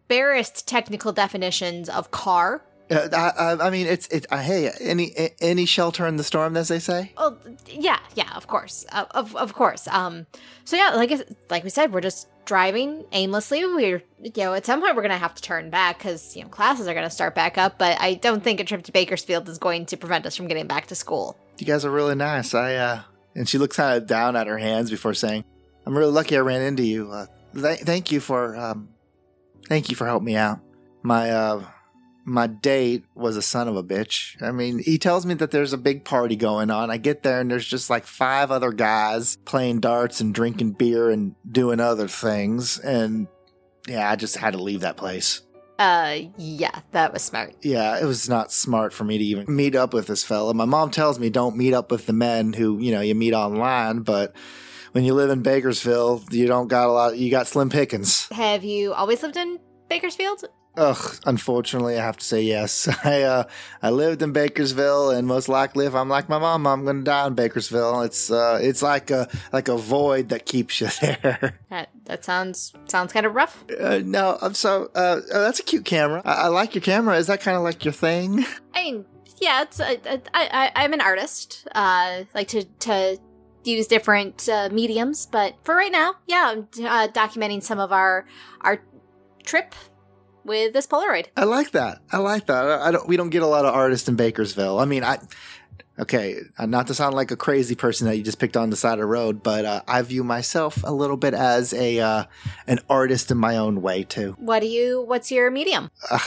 barest 0.09 0.67
technical 0.67 1.13
definitions 1.13 1.89
of 1.89 2.11
car. 2.11 2.63
Uh, 2.91 3.09
I, 3.13 3.67
I, 3.67 3.71
mean, 3.71 3.87
it's 3.87 4.07
it. 4.09 4.27
Uh, 4.31 4.39
hey, 4.39 4.71
any 4.81 5.13
any 5.41 5.67
shelter 5.67 6.07
in 6.07 6.17
the 6.17 6.23
storm, 6.23 6.57
as 6.57 6.69
they 6.69 6.79
say. 6.79 7.13
Oh, 7.17 7.37
yeah, 7.67 7.99
yeah, 8.15 8.33
of 8.37 8.47
course, 8.47 8.87
uh, 8.93 9.07
of 9.11 9.35
of 9.35 9.55
course. 9.55 9.89
Um, 9.89 10.27
so 10.65 10.77
yeah, 10.77 10.91
like 10.91 11.11
I, 11.11 11.25
like 11.51 11.65
we 11.65 11.71
said, 11.71 11.93
we're 11.93 12.01
just 12.01 12.29
driving 12.45 13.05
aimlessly. 13.11 13.65
We're 13.65 14.05
you 14.23 14.31
know 14.37 14.55
at 14.55 14.65
some 14.65 14.81
point 14.81 14.95
we're 14.95 15.03
gonna 15.03 15.19
have 15.19 15.35
to 15.35 15.43
turn 15.43 15.69
back 15.69 15.99
because 15.99 16.37
you 16.37 16.43
know 16.43 16.49
classes 16.49 16.87
are 16.87 16.95
gonna 16.95 17.11
start 17.11 17.35
back 17.35 17.59
up. 17.59 17.77
But 17.77 18.01
I 18.01 18.15
don't 18.15 18.45
think 18.45 18.61
a 18.61 18.65
trip 18.65 18.85
to 18.85 18.93
Bakersfield 18.93 19.49
is 19.49 19.59
going 19.59 19.87
to 19.87 19.97
prevent 19.97 20.25
us 20.25 20.37
from 20.37 20.47
getting 20.47 20.69
back 20.69 20.87
to 20.87 20.95
school. 20.95 21.37
You 21.59 21.67
guys 21.67 21.85
are 21.85 21.91
really 21.91 22.15
nice. 22.15 22.55
I 22.55 22.77
uh, 22.77 23.03
and 23.37 23.49
she 23.49 23.59
looks 23.59 23.77
kind 23.77 23.97
of 23.97 24.07
down 24.07 24.35
at 24.35 24.47
her 24.47 24.59
hands 24.59 24.91
before 24.91 25.15
saying, 25.15 25.45
"I'm 25.87 25.97
really 25.97 26.13
lucky 26.13 26.37
I 26.37 26.41
ran 26.41 26.63
into 26.63 26.83
you. 26.83 27.13
Uh, 27.13 27.27
th- 27.55 27.81
thank 27.81 28.11
you 28.11 28.19
for 28.19 28.57
um, 28.57 28.89
thank 29.69 29.91
you 29.91 29.97
for 29.97 30.07
helping 30.07 30.27
me 30.27 30.37
out. 30.37 30.61
My 31.03 31.31
uh, 31.31 31.65
my 32.25 32.49
date 32.49 33.05
was 33.15 33.37
a 33.37 33.43
son 33.43 33.69
of 33.69 33.77
a 33.77 33.85
bitch. 33.85 34.43
I 34.43 34.51
mean, 34.51 34.81
he 34.81 34.99
tells 34.99 35.25
me 35.25 35.35
that 35.35 35.53
there's 35.53 35.73
a 35.73 35.79
big 35.79 36.05
party 36.05 36.35
going 36.35 36.71
on. 36.71 36.91
I 36.91 36.97
get 36.97 37.23
there 37.23 37.41
and 37.41 37.49
there's 37.49 37.67
just 37.67 37.89
like 37.89 38.05
five 38.05 38.51
other 38.51 38.73
guys 38.73 39.37
playing 39.45 39.79
darts 39.79 40.21
and 40.21 40.35
drinking 40.35 40.73
beer 40.73 41.09
and 41.09 41.37
doing 41.49 41.79
other 41.79 42.09
things. 42.09 42.81
And 42.81 43.29
yeah, 43.87 44.11
I 44.11 44.17
just 44.17 44.37
had 44.37 44.55
to 44.55 44.63
leave 44.63 44.81
that 44.81 44.97
place. 44.97 45.43
Uh, 45.79 46.19
yeah, 46.37 46.81
that 46.93 47.13
was 47.13 47.23
smart. 47.23 47.55
Yeah, 47.63 48.01
it 48.01 48.05
was 48.05 48.29
not 48.29 48.51
smart 48.53 48.93
for 48.93 49.05
me 49.05 49.19
to 49.19 49.25
even 49.25 49.45
meet 49.55 49.75
up 49.75 49.93
with 49.93 50.07
this 50.07 50.25
fella. 50.25 50.55
My 50.55 50.65
mom 50.65 50.91
tells 50.91 51.19
me 51.19 51.31
don't 51.31 51.57
meet 51.57 51.75
up 51.75 51.91
with 51.91 52.07
the 52.07 52.13
men 52.13 52.53
who, 52.53 52.79
you 52.79 52.93
know, 52.93 53.01
you 53.01 53.15
meet 53.15 53.35
online, 53.35 54.01
but 54.01 54.35
when 54.93 55.05
you 55.05 55.13
live 55.15 55.31
in 55.31 55.43
Bakersfield, 55.43 56.33
you 56.33 56.47
don't 56.47 56.69
got 56.69 56.89
a 56.89 56.93
lot, 56.93 57.19
you 57.19 57.31
got 57.31 57.47
slim 57.47 57.69
pickings. 57.69 58.29
Have 58.33 58.65
you 58.65 58.95
always 58.95 59.23
lived 59.23 59.37
in 59.37 59.59
Bakersfield? 59.89 60.45
Ugh, 60.77 61.17
unfortunately, 61.25 61.99
I 61.99 62.05
have 62.05 62.19
to 62.19 62.25
say 62.25 62.43
yes. 62.43 62.87
I 63.05 63.23
uh, 63.23 63.45
I 63.83 63.91
lived 63.91 64.21
in 64.21 64.33
Bakersville, 64.33 65.17
and 65.17 65.27
most 65.27 65.49
likely, 65.49 65.87
if 65.87 65.95
I'm 65.95 66.09
like 66.09 66.29
my 66.29 66.39
mom, 66.39 66.67
I'm 66.67 66.85
gonna 66.85 67.03
die 67.03 67.27
in 67.27 67.35
Bakersville. 67.35 68.05
It's 68.05 68.31
uh, 68.31 68.59
it's 68.61 68.83
like 68.83 69.11
a 69.11 69.29
like 69.53 69.69
a 69.69 69.77
void 69.77 70.29
that 70.29 70.45
keeps 70.45 70.81
you 70.81 70.89
there. 71.01 71.59
That 71.71 71.89
that 72.05 72.25
sounds 72.25 72.75
sounds 72.87 73.13
kind 73.13 73.25
of 73.25 73.35
rough. 73.35 73.65
Uh, 73.81 74.01
no, 74.05 74.39
I'm 74.43 74.55
so 74.55 74.91
uh, 74.95 75.21
oh, 75.33 75.41
that's 75.43 75.61
a 75.61 75.63
cute 75.63 75.87
camera. 75.87 76.21
I, 76.25 76.33
I 76.33 76.47
like 76.49 76.75
your 76.75 76.83
camera. 76.83 77.17
Is 77.17 77.29
that 77.29 77.41
kind 77.41 77.57
of 77.57 77.63
like 77.63 77.85
your 77.85 77.93
thing? 77.93 78.45
I 78.75 78.85
mean, 78.85 79.07
yeah, 79.39 79.63
it's 79.63 79.81
uh, 79.81 79.97
I, 80.07 80.19
I 80.35 80.73
I'm 80.85 80.93
an 80.93 81.01
artist. 81.01 81.67
Uh, 81.75 82.25
like 82.35 82.49
to 82.49 82.65
to 82.65 83.19
use 83.65 83.87
different 83.87 84.47
uh, 84.49 84.69
mediums, 84.71 85.25
but 85.25 85.55
for 85.65 85.75
right 85.75 85.91
now, 85.91 86.17
yeah, 86.27 86.53
I'm 86.55 86.69
uh, 86.85 87.09
documenting 87.09 87.63
some 87.63 87.79
of 87.79 87.93
our 87.93 88.27
our 88.61 88.83
trip 89.43 89.75
with 90.47 90.73
this 90.73 90.87
Polaroid. 90.87 91.27
I 91.37 91.45
like 91.45 91.73
that. 91.73 92.01
I 92.11 92.19
like 92.19 92.47
that. 92.47 92.81
I, 92.81 92.91
don't. 92.91 93.07
We 93.09 93.17
don't 93.17 93.31
get 93.31 93.43
a 93.43 93.47
lot 93.47 93.65
of 93.65 93.75
artists 93.75 94.09
in 94.09 94.17
Bakersville. 94.17 94.81
I 94.81 94.85
mean, 94.85 95.05
I. 95.05 95.19
Okay, 95.99 96.41
uh, 96.59 96.67
not 96.67 96.89
to 96.89 96.95
sound 96.95 97.15
like 97.15 97.31
a 97.31 97.37
crazy 97.37 97.75
person 97.75 98.07
that 98.07 98.19
you 98.19 98.23
just 98.23 98.39
picked 98.39 98.55
on 98.55 98.69
the 98.69 98.77
side 98.77 98.95
of 98.95 98.99
the 98.99 99.07
road, 99.07 99.43
but 99.43 99.65
uh, 99.65 99.81
I 99.89 100.03
view 100.03 100.25
myself 100.25 100.83
a 100.85 100.93
little 100.93 101.17
bit 101.17 101.33
as 101.33 101.73
a 101.73 102.01
uh, 102.01 102.25
an 102.67 102.81
artist 102.91 103.31
in 103.31 103.39
my 103.39 103.57
own 103.57 103.81
way 103.81 104.03
too. 104.03 104.37
What 104.39 104.61
do 104.61 104.67
you? 104.67 105.01
What's 105.03 105.33
your 105.33 105.51
medium? 105.51 105.91
Ugh, 106.11 106.21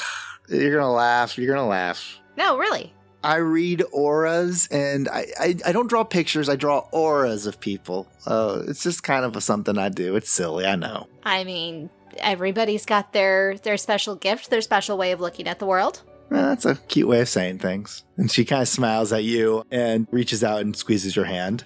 you're 0.49 0.75
gonna 0.75 0.91
laugh. 0.91 1.38
You're 1.38 1.53
gonna 1.53 1.67
laugh. 1.67 2.19
No, 2.36 2.58
really. 2.58 2.93
I 3.23 3.36
read 3.36 3.84
auras, 3.91 4.67
and 4.71 5.10
I, 5.10 5.25
I, 5.39 5.55
I 5.65 5.71
don't 5.73 5.88
draw 5.88 6.03
pictures. 6.03 6.47
I 6.47 6.55
draw 6.55 6.88
auras 6.91 7.45
of 7.45 7.60
people. 7.60 8.08
Uh, 8.25 8.63
it's 8.67 8.82
just 8.82 9.03
kind 9.03 9.25
of 9.25 9.36
a, 9.36 9.41
something 9.41 9.77
I 9.77 9.89
do. 9.89 10.15
It's 10.15 10.29
silly, 10.29 10.65
I 10.65 10.77
know. 10.77 11.08
I 11.23 11.43
mean, 11.43 11.89
everybody's 12.17 12.86
got 12.86 13.13
their 13.13 13.58
their 13.60 13.78
special 13.78 14.15
gift, 14.15 14.50
their 14.50 14.62
special 14.62 14.98
way 14.98 15.12
of 15.12 15.19
looking 15.19 15.48
at 15.48 15.60
the 15.60 15.65
world. 15.65 16.02
Eh, 16.32 16.36
that's 16.36 16.65
a 16.65 16.76
cute 16.76 17.08
way 17.08 17.22
of 17.22 17.30
saying 17.30 17.60
things. 17.60 18.04
And 18.17 18.30
she 18.32 18.45
kind 18.45 18.62
of 18.62 18.67
smiles 18.67 19.12
at 19.13 19.24
you 19.24 19.63
and 19.72 20.08
reaches 20.12 20.43
out 20.43 20.62
and 20.62 20.76
squeezes 20.76 21.15
your 21.15 21.26
hand. 21.26 21.63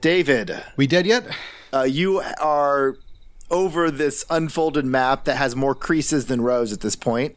David, 0.00 0.62
We 0.76 0.86
dead 0.86 1.06
yet? 1.06 1.24
uh, 1.72 1.82
you 1.82 2.20
are 2.40 2.96
over 3.50 3.90
this 3.90 4.24
unfolded 4.30 4.84
map 4.84 5.24
that 5.24 5.36
has 5.36 5.56
more 5.56 5.74
creases 5.74 6.26
than 6.26 6.40
rows 6.40 6.72
at 6.72 6.80
this 6.80 6.94
point. 6.96 7.36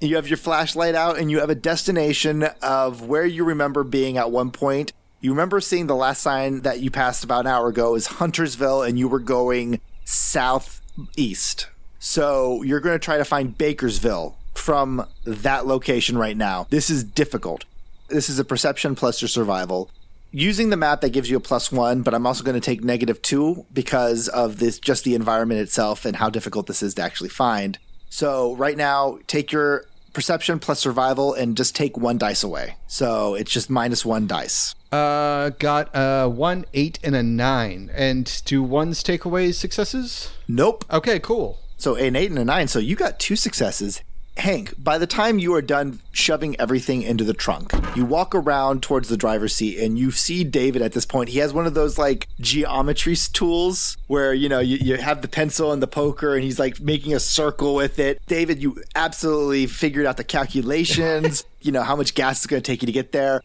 You 0.00 0.16
have 0.16 0.28
your 0.28 0.36
flashlight 0.36 0.94
out 0.94 1.18
and 1.18 1.30
you 1.30 1.40
have 1.40 1.50
a 1.50 1.54
destination 1.54 2.44
of 2.62 3.02
where 3.06 3.24
you 3.26 3.44
remember 3.44 3.82
being 3.82 4.16
at 4.18 4.30
one 4.30 4.50
point. 4.50 4.92
You 5.20 5.30
remember 5.30 5.60
seeing 5.60 5.86
the 5.88 5.96
last 5.96 6.22
sign 6.22 6.60
that 6.62 6.80
you 6.80 6.90
passed 6.90 7.24
about 7.24 7.40
an 7.40 7.46
hour 7.48 7.68
ago 7.68 7.94
is 7.96 8.06
Huntersville 8.06 8.82
and 8.82 8.98
you 8.98 9.08
were 9.08 9.18
going 9.18 9.80
southeast. 10.04 11.68
So 11.98 12.62
you're 12.62 12.80
going 12.80 12.94
to 12.94 13.04
try 13.04 13.16
to 13.16 13.24
find 13.24 13.56
Bakersville 13.56 14.34
from 14.54 15.06
that 15.24 15.66
location 15.66 16.18
right 16.18 16.36
now. 16.36 16.66
This 16.70 16.90
is 16.90 17.04
difficult. 17.04 17.64
This 18.08 18.28
is 18.28 18.38
a 18.38 18.44
perception 18.44 18.94
plus 18.94 19.20
your 19.20 19.28
survival 19.28 19.90
using 20.30 20.70
the 20.70 20.76
map 20.76 21.00
that 21.00 21.10
gives 21.10 21.30
you 21.30 21.36
a 21.36 21.40
plus 21.40 21.72
one, 21.72 22.02
but 22.02 22.14
I'm 22.14 22.26
also 22.26 22.44
going 22.44 22.54
to 22.54 22.64
take 22.64 22.84
negative 22.84 23.22
two 23.22 23.64
because 23.72 24.28
of 24.28 24.58
this 24.58 24.78
just 24.78 25.04
the 25.04 25.14
environment 25.14 25.60
itself 25.60 26.04
and 26.04 26.16
how 26.16 26.30
difficult 26.30 26.66
this 26.66 26.82
is 26.82 26.94
to 26.94 27.02
actually 27.02 27.30
find. 27.30 27.78
So 28.10 28.54
right 28.56 28.76
now, 28.76 29.18
take 29.26 29.52
your 29.52 29.86
perception 30.12 30.58
plus 30.58 30.80
survival 30.80 31.34
and 31.34 31.56
just 31.56 31.76
take 31.76 31.96
one 31.96 32.18
dice 32.18 32.42
away. 32.42 32.76
So 32.86 33.34
it's 33.34 33.50
just 33.50 33.70
minus 33.70 34.04
one 34.04 34.26
dice. 34.26 34.74
Uh, 34.90 35.50
got 35.50 35.90
a 35.94 36.28
one, 36.28 36.64
eight, 36.74 36.98
and 37.02 37.14
a 37.14 37.22
nine. 37.22 37.90
And 37.94 38.42
do 38.44 38.62
ones 38.62 39.02
take 39.02 39.24
away 39.24 39.52
successes? 39.52 40.30
Nope. 40.46 40.84
Okay, 40.90 41.18
cool. 41.18 41.58
So 41.78 41.94
an 41.94 42.16
eight 42.16 42.30
and 42.30 42.38
a 42.38 42.44
nine. 42.44 42.68
So 42.68 42.78
you 42.80 42.96
got 42.96 43.18
two 43.18 43.36
successes. 43.36 44.02
Hank, 44.36 44.72
by 44.78 44.98
the 44.98 45.06
time 45.06 45.40
you 45.40 45.52
are 45.54 45.62
done 45.62 46.00
shoving 46.12 46.58
everything 46.60 47.02
into 47.02 47.24
the 47.24 47.34
trunk, 47.34 47.72
you 47.96 48.04
walk 48.04 48.34
around 48.36 48.84
towards 48.84 49.08
the 49.08 49.16
driver's 49.16 49.54
seat 49.54 49.78
and 49.78 49.98
you 49.98 50.12
see 50.12 50.44
David 50.44 50.80
at 50.80 50.92
this 50.92 51.04
point. 51.04 51.30
He 51.30 51.40
has 51.40 51.52
one 51.52 51.66
of 51.66 51.74
those 51.74 51.98
like 51.98 52.28
geometry 52.38 53.16
tools 53.32 53.96
where, 54.06 54.32
you 54.32 54.48
know, 54.48 54.60
you, 54.60 54.76
you 54.76 54.96
have 54.96 55.22
the 55.22 55.28
pencil 55.28 55.72
and 55.72 55.82
the 55.82 55.88
poker 55.88 56.34
and 56.34 56.44
he's 56.44 56.58
like 56.58 56.78
making 56.80 57.14
a 57.14 57.20
circle 57.20 57.74
with 57.74 57.98
it. 57.98 58.20
David, 58.26 58.62
you 58.62 58.80
absolutely 58.94 59.66
figured 59.66 60.06
out 60.06 60.16
the 60.16 60.24
calculations, 60.24 61.44
you 61.60 61.72
know, 61.72 61.82
how 61.82 61.96
much 61.96 62.14
gas 62.14 62.38
it's 62.38 62.46
going 62.46 62.62
to 62.62 62.66
take 62.66 62.80
you 62.80 62.86
to 62.86 62.92
get 62.92 63.10
there. 63.10 63.42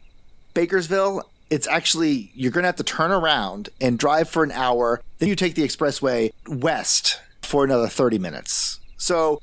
Bakersville, 0.54 1.24
it's 1.50 1.68
actually, 1.68 2.32
you're 2.36 2.52
going 2.52 2.64
to 2.64 2.68
have 2.68 2.76
to 2.76 2.84
turn 2.84 3.12
around 3.12 3.70
and 3.82 3.98
drive 3.98 4.30
for 4.30 4.44
an 4.44 4.52
hour. 4.52 5.02
Then 5.18 5.30
you 5.30 5.36
take 5.36 5.56
the 5.56 5.64
expressway 5.64 6.32
west 6.48 7.20
for 7.46 7.64
another 7.64 7.88
30 7.88 8.20
minutes. 8.20 8.80
So, 8.98 9.42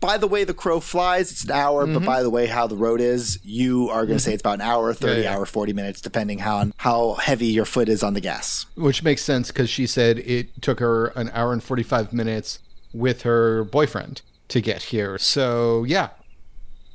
by 0.00 0.18
the 0.18 0.26
way 0.26 0.44
the 0.44 0.54
crow 0.54 0.80
flies, 0.80 1.32
it's 1.32 1.44
an 1.44 1.52
hour, 1.52 1.86
but 1.86 1.96
mm-hmm. 1.96 2.04
by 2.04 2.22
the 2.22 2.30
way 2.30 2.46
how 2.46 2.66
the 2.66 2.76
road 2.76 3.00
is, 3.00 3.38
you 3.44 3.88
are 3.88 4.04
going 4.04 4.08
to 4.08 4.14
mm-hmm. 4.14 4.18
say 4.18 4.34
it's 4.34 4.42
about 4.42 4.56
an 4.56 4.60
hour, 4.60 4.92
30 4.92 5.22
yeah. 5.22 5.34
hour, 5.34 5.46
40 5.46 5.72
minutes, 5.72 6.00
depending 6.00 6.38
how, 6.38 6.70
how 6.76 7.14
heavy 7.14 7.46
your 7.46 7.64
foot 7.64 7.88
is 7.88 8.02
on 8.02 8.14
the 8.14 8.20
gas. 8.20 8.66
Which 8.76 9.02
makes 9.02 9.22
sense 9.22 9.48
because 9.48 9.70
she 9.70 9.86
said 9.86 10.18
it 10.18 10.60
took 10.60 10.80
her 10.80 11.06
an 11.08 11.30
hour 11.32 11.52
and 11.52 11.62
45 11.62 12.12
minutes 12.12 12.58
with 12.92 13.22
her 13.22 13.64
boyfriend 13.64 14.22
to 14.48 14.60
get 14.60 14.82
here. 14.82 15.18
So, 15.18 15.84
yeah, 15.84 16.10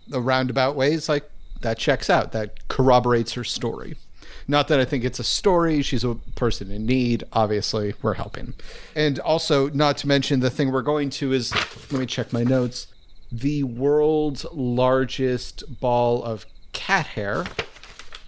the 0.08 0.22
roundabout 0.22 0.76
ways, 0.76 1.10
like 1.10 1.30
that 1.62 1.78
checks 1.78 2.10
out. 2.10 2.32
That 2.32 2.68
corroborates 2.68 3.34
her 3.34 3.44
story. 3.44 3.96
Not 4.48 4.68
that 4.68 4.80
I 4.80 4.86
think 4.86 5.04
it's 5.04 5.20
a 5.20 5.24
story. 5.24 5.82
She's 5.82 6.04
a 6.04 6.16
person 6.36 6.72
in 6.72 6.86
need. 6.86 7.24
Obviously, 7.34 7.94
we're 8.02 8.16
helping. 8.16 8.54
And 8.96 9.20
also, 9.20 9.70
not 9.70 9.98
to 9.98 10.08
mention, 10.08 10.40
the 10.40 10.50
thing 10.50 10.72
we're 10.72 10.82
going 10.82 11.10
to 11.12 11.34
is 11.34 11.54
let 11.92 12.00
me 12.00 12.06
check 12.06 12.34
my 12.34 12.44
notes 12.44 12.88
the 13.34 13.64
world's 13.64 14.46
largest 14.52 15.80
ball 15.80 16.22
of 16.22 16.46
cat 16.74 17.06
hair 17.06 17.46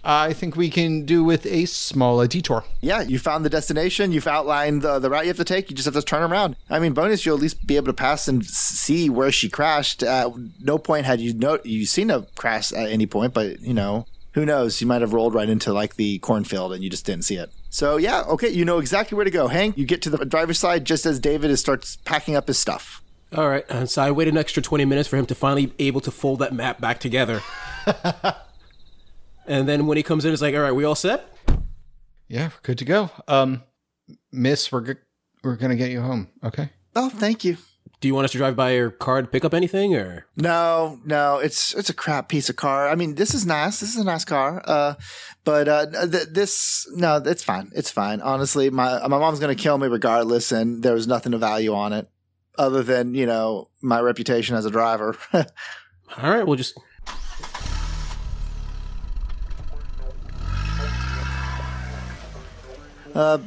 I 0.04 0.34
think 0.34 0.54
we 0.54 0.68
can 0.68 1.06
do 1.06 1.24
with 1.24 1.46
a 1.46 1.64
small 1.64 2.20
uh, 2.20 2.26
detour. 2.26 2.64
Yeah, 2.82 3.00
you 3.00 3.18
found 3.18 3.44
the 3.44 3.50
destination. 3.50 4.12
You've 4.12 4.26
outlined 4.26 4.82
the, 4.82 4.98
the 4.98 5.08
route 5.08 5.24
you 5.24 5.28
have 5.28 5.38
to 5.38 5.44
take. 5.44 5.70
You 5.70 5.76
just 5.76 5.86
have 5.86 5.94
to 5.94 6.02
turn 6.02 6.22
around. 6.22 6.56
I 6.68 6.78
mean, 6.78 6.92
bonus, 6.92 7.24
you'll 7.24 7.36
at 7.36 7.42
least 7.42 7.66
be 7.66 7.76
able 7.76 7.86
to 7.86 7.94
pass 7.94 8.28
and 8.28 8.44
see 8.44 9.08
where 9.08 9.32
she 9.32 9.48
crashed. 9.48 10.02
At 10.02 10.32
no 10.60 10.76
point 10.76 11.06
had 11.06 11.20
you 11.20 11.32
know 11.32 11.58
you 11.64 11.86
seen 11.86 12.10
a 12.10 12.22
crash 12.34 12.70
at 12.72 12.90
any 12.90 13.06
point, 13.06 13.32
but 13.32 13.60
you 13.60 13.72
know 13.72 14.04
who 14.34 14.44
knows? 14.44 14.80
You 14.80 14.86
might 14.86 15.00
have 15.00 15.12
rolled 15.12 15.32
right 15.34 15.48
into 15.48 15.72
like 15.72 15.96
the 15.96 16.18
cornfield 16.18 16.72
and 16.72 16.82
you 16.84 16.90
just 16.90 17.06
didn't 17.06 17.24
see 17.24 17.36
it. 17.36 17.50
So 17.70 17.96
yeah, 17.96 18.22
okay, 18.22 18.48
you 18.48 18.64
know 18.64 18.78
exactly 18.78 19.16
where 19.16 19.24
to 19.24 19.30
go. 19.30 19.48
Hank, 19.48 19.78
you 19.78 19.84
get 19.86 20.02
to 20.02 20.10
the 20.10 20.24
driver's 20.24 20.58
side 20.58 20.84
just 20.84 21.06
as 21.06 21.18
David 21.18 21.50
is 21.50 21.60
starts 21.60 21.96
packing 22.04 22.36
up 22.36 22.48
his 22.48 22.58
stuff. 22.58 23.00
All 23.34 23.48
right, 23.48 23.64
and 23.68 23.90
so 23.90 24.02
I 24.02 24.10
waited 24.12 24.34
an 24.34 24.38
extra 24.38 24.62
20 24.62 24.84
minutes 24.84 25.08
for 25.08 25.16
him 25.16 25.26
to 25.26 25.34
finally 25.34 25.66
be 25.66 25.86
able 25.88 26.00
to 26.02 26.12
fold 26.12 26.38
that 26.38 26.52
map 26.52 26.80
back 26.80 27.00
together. 27.00 27.42
and 29.46 29.68
then 29.68 29.86
when 29.86 29.96
he 29.96 30.02
comes 30.04 30.24
in, 30.24 30.32
it's 30.32 30.42
like, 30.42 30.54
all 30.54 30.60
right, 30.60 30.72
we 30.72 30.84
all 30.84 30.94
set? 30.94 31.26
Yeah, 32.28 32.46
we're 32.48 32.60
good 32.62 32.78
to 32.78 32.84
go. 32.84 33.10
Um, 33.26 33.62
Miss, 34.30 34.70
we're 34.70 34.82
g- 34.94 35.00
we're 35.42 35.56
gonna 35.56 35.74
get 35.76 35.90
you 35.90 36.00
home. 36.00 36.28
Okay. 36.44 36.70
Oh, 36.94 37.08
thank 37.08 37.44
you. 37.44 37.56
Do 38.04 38.08
you 38.08 38.14
want 38.14 38.26
us 38.26 38.32
to 38.32 38.36
drive 38.36 38.54
by 38.54 38.72
your 38.72 38.90
car 38.90 39.22
to 39.22 39.26
pick 39.26 39.46
up 39.46 39.54
anything, 39.54 39.94
or 39.94 40.26
No, 40.36 41.00
no, 41.06 41.38
it's 41.38 41.72
it's 41.72 41.88
a 41.88 41.94
crap 41.94 42.28
piece 42.28 42.50
of 42.50 42.56
car. 42.56 42.86
I 42.86 42.96
mean, 42.96 43.14
this 43.14 43.32
is 43.32 43.46
nice. 43.46 43.80
This 43.80 43.94
is 43.94 43.96
a 43.96 44.04
nice 44.04 44.26
car. 44.26 44.62
Uh, 44.66 44.96
but 45.42 45.68
uh, 45.68 45.86
th- 45.86 46.28
this 46.28 46.86
no, 46.94 47.16
it's 47.16 47.42
fine. 47.42 47.70
It's 47.74 47.90
fine. 47.90 48.20
Honestly, 48.20 48.68
my 48.68 48.98
my 49.08 49.16
mom's 49.16 49.40
gonna 49.40 49.54
kill 49.54 49.78
me 49.78 49.88
regardless, 49.88 50.52
and 50.52 50.82
there 50.82 50.92
was 50.92 51.06
nothing 51.06 51.32
of 51.32 51.40
value 51.40 51.72
on 51.72 51.94
it 51.94 52.06
other 52.58 52.82
than 52.82 53.14
you 53.14 53.24
know 53.24 53.70
my 53.80 54.00
reputation 54.00 54.54
as 54.54 54.66
a 54.66 54.70
driver. 54.70 55.16
all 55.32 55.44
right, 56.18 56.46
we'll 56.46 56.56
just 56.58 56.78
Uh, 63.14 63.38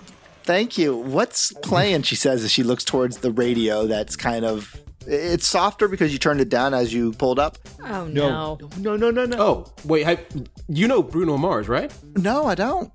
thank 0.47 0.77
you. 0.77 0.95
What's 0.95 1.51
playing? 1.51 2.03
She 2.03 2.15
says 2.15 2.43
as 2.43 2.51
she 2.51 2.63
looks 2.63 2.83
towards 2.83 3.17
the 3.17 3.31
radio. 3.31 3.86
That's 3.86 4.15
kind 4.15 4.45
of 4.45 4.75
it's 5.05 5.47
softer 5.47 5.88
because 5.88 6.12
you 6.12 6.19
turned 6.19 6.41
it 6.41 6.49
down 6.49 6.73
as 6.73 6.93
you 6.93 7.13
pulled 7.13 7.38
up. 7.38 7.57
Oh 7.83 8.07
no. 8.07 8.57
No, 8.77 8.95
no, 8.95 9.12
no, 9.12 9.25
no. 9.25 9.38
Oh, 9.39 9.73
wait, 9.86 10.07
I, 10.07 10.17
you 10.67 10.88
know 10.88 11.03
Bruno 11.03 11.38
Mars, 11.38 11.69
right? 11.69 11.93
No, 12.15 12.45
I 12.45 12.55
don't. 12.55 12.91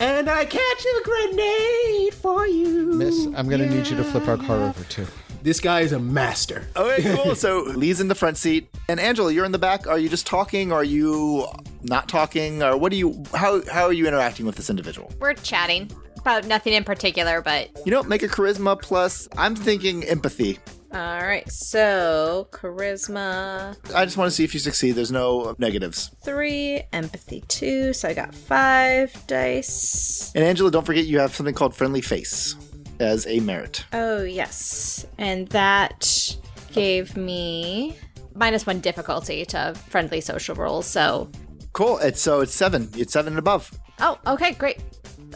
And 0.00 0.28
I 0.28 0.44
catch 0.44 0.84
a 0.84 1.02
grenade 1.02 2.14
for 2.14 2.46
you. 2.46 2.92
Miss, 2.92 3.26
I'm 3.34 3.48
gonna 3.48 3.66
need 3.66 3.88
you 3.88 3.96
to 3.96 4.04
flip 4.04 4.28
our 4.28 4.36
car 4.36 4.56
over 4.68 4.84
too. 4.84 5.06
This 5.42 5.60
guy 5.60 5.80
is 5.80 5.92
a 5.92 5.98
master. 6.00 6.66
Okay, 6.76 7.16
cool. 7.16 7.34
so 7.36 7.62
Lee's 7.62 8.00
in 8.00 8.08
the 8.08 8.14
front 8.14 8.36
seat, 8.36 8.68
and 8.88 8.98
Angela, 8.98 9.32
you're 9.32 9.44
in 9.44 9.52
the 9.52 9.58
back. 9.58 9.86
Are 9.86 9.98
you 9.98 10.08
just 10.08 10.26
talking? 10.26 10.72
Are 10.72 10.84
you 10.84 11.46
not 11.82 12.08
talking? 12.08 12.62
Or 12.62 12.76
what 12.76 12.90
do 12.90 12.98
you? 12.98 13.24
How 13.34 13.62
how 13.70 13.84
are 13.84 13.92
you 13.92 14.06
interacting 14.06 14.46
with 14.46 14.56
this 14.56 14.68
individual? 14.70 15.12
We're 15.20 15.34
chatting 15.34 15.90
about 16.20 16.46
nothing 16.46 16.72
in 16.74 16.84
particular, 16.84 17.40
but 17.42 17.70
You 17.84 17.92
know, 17.92 18.02
make 18.02 18.22
a 18.22 18.28
charisma 18.28 18.80
plus. 18.80 19.28
I'm 19.36 19.54
thinking 19.56 20.04
empathy. 20.04 20.58
all 20.92 21.20
right. 21.20 21.50
So 21.50 22.48
charisma 22.50 23.76
I 23.94 24.04
just 24.04 24.16
want 24.16 24.28
to 24.30 24.34
see 24.34 24.44
if 24.44 24.54
you 24.54 24.60
succeed. 24.60 24.92
There's 24.92 25.12
no 25.12 25.54
negatives. 25.58 26.10
three, 26.24 26.82
empathy 26.92 27.42
two. 27.48 27.92
So 27.92 28.08
I 28.08 28.14
got 28.14 28.34
five 28.34 29.12
dice. 29.26 30.32
And 30.34 30.44
Angela, 30.44 30.70
don't 30.70 30.84
forget 30.86 31.06
you 31.06 31.18
have 31.18 31.34
something 31.34 31.54
called 31.54 31.74
friendly 31.74 32.00
face 32.00 32.56
as 33.00 33.26
a 33.26 33.40
merit. 33.40 33.84
Oh 33.92 34.22
yes, 34.22 35.06
and 35.18 35.46
that 35.48 36.36
gave 36.72 37.16
me 37.16 37.96
minus 38.34 38.66
one 38.66 38.80
difficulty 38.80 39.44
to 39.46 39.74
friendly 39.88 40.20
social 40.20 40.54
roles. 40.54 40.86
So 40.86 41.30
Cool. 41.74 41.98
It's 41.98 42.20
so 42.20 42.40
it's 42.40 42.54
seven. 42.54 42.88
It's 42.96 43.12
seven 43.12 43.34
and 43.34 43.38
above. 43.38 43.70
oh, 44.00 44.18
okay, 44.26 44.52
great. 44.52 44.78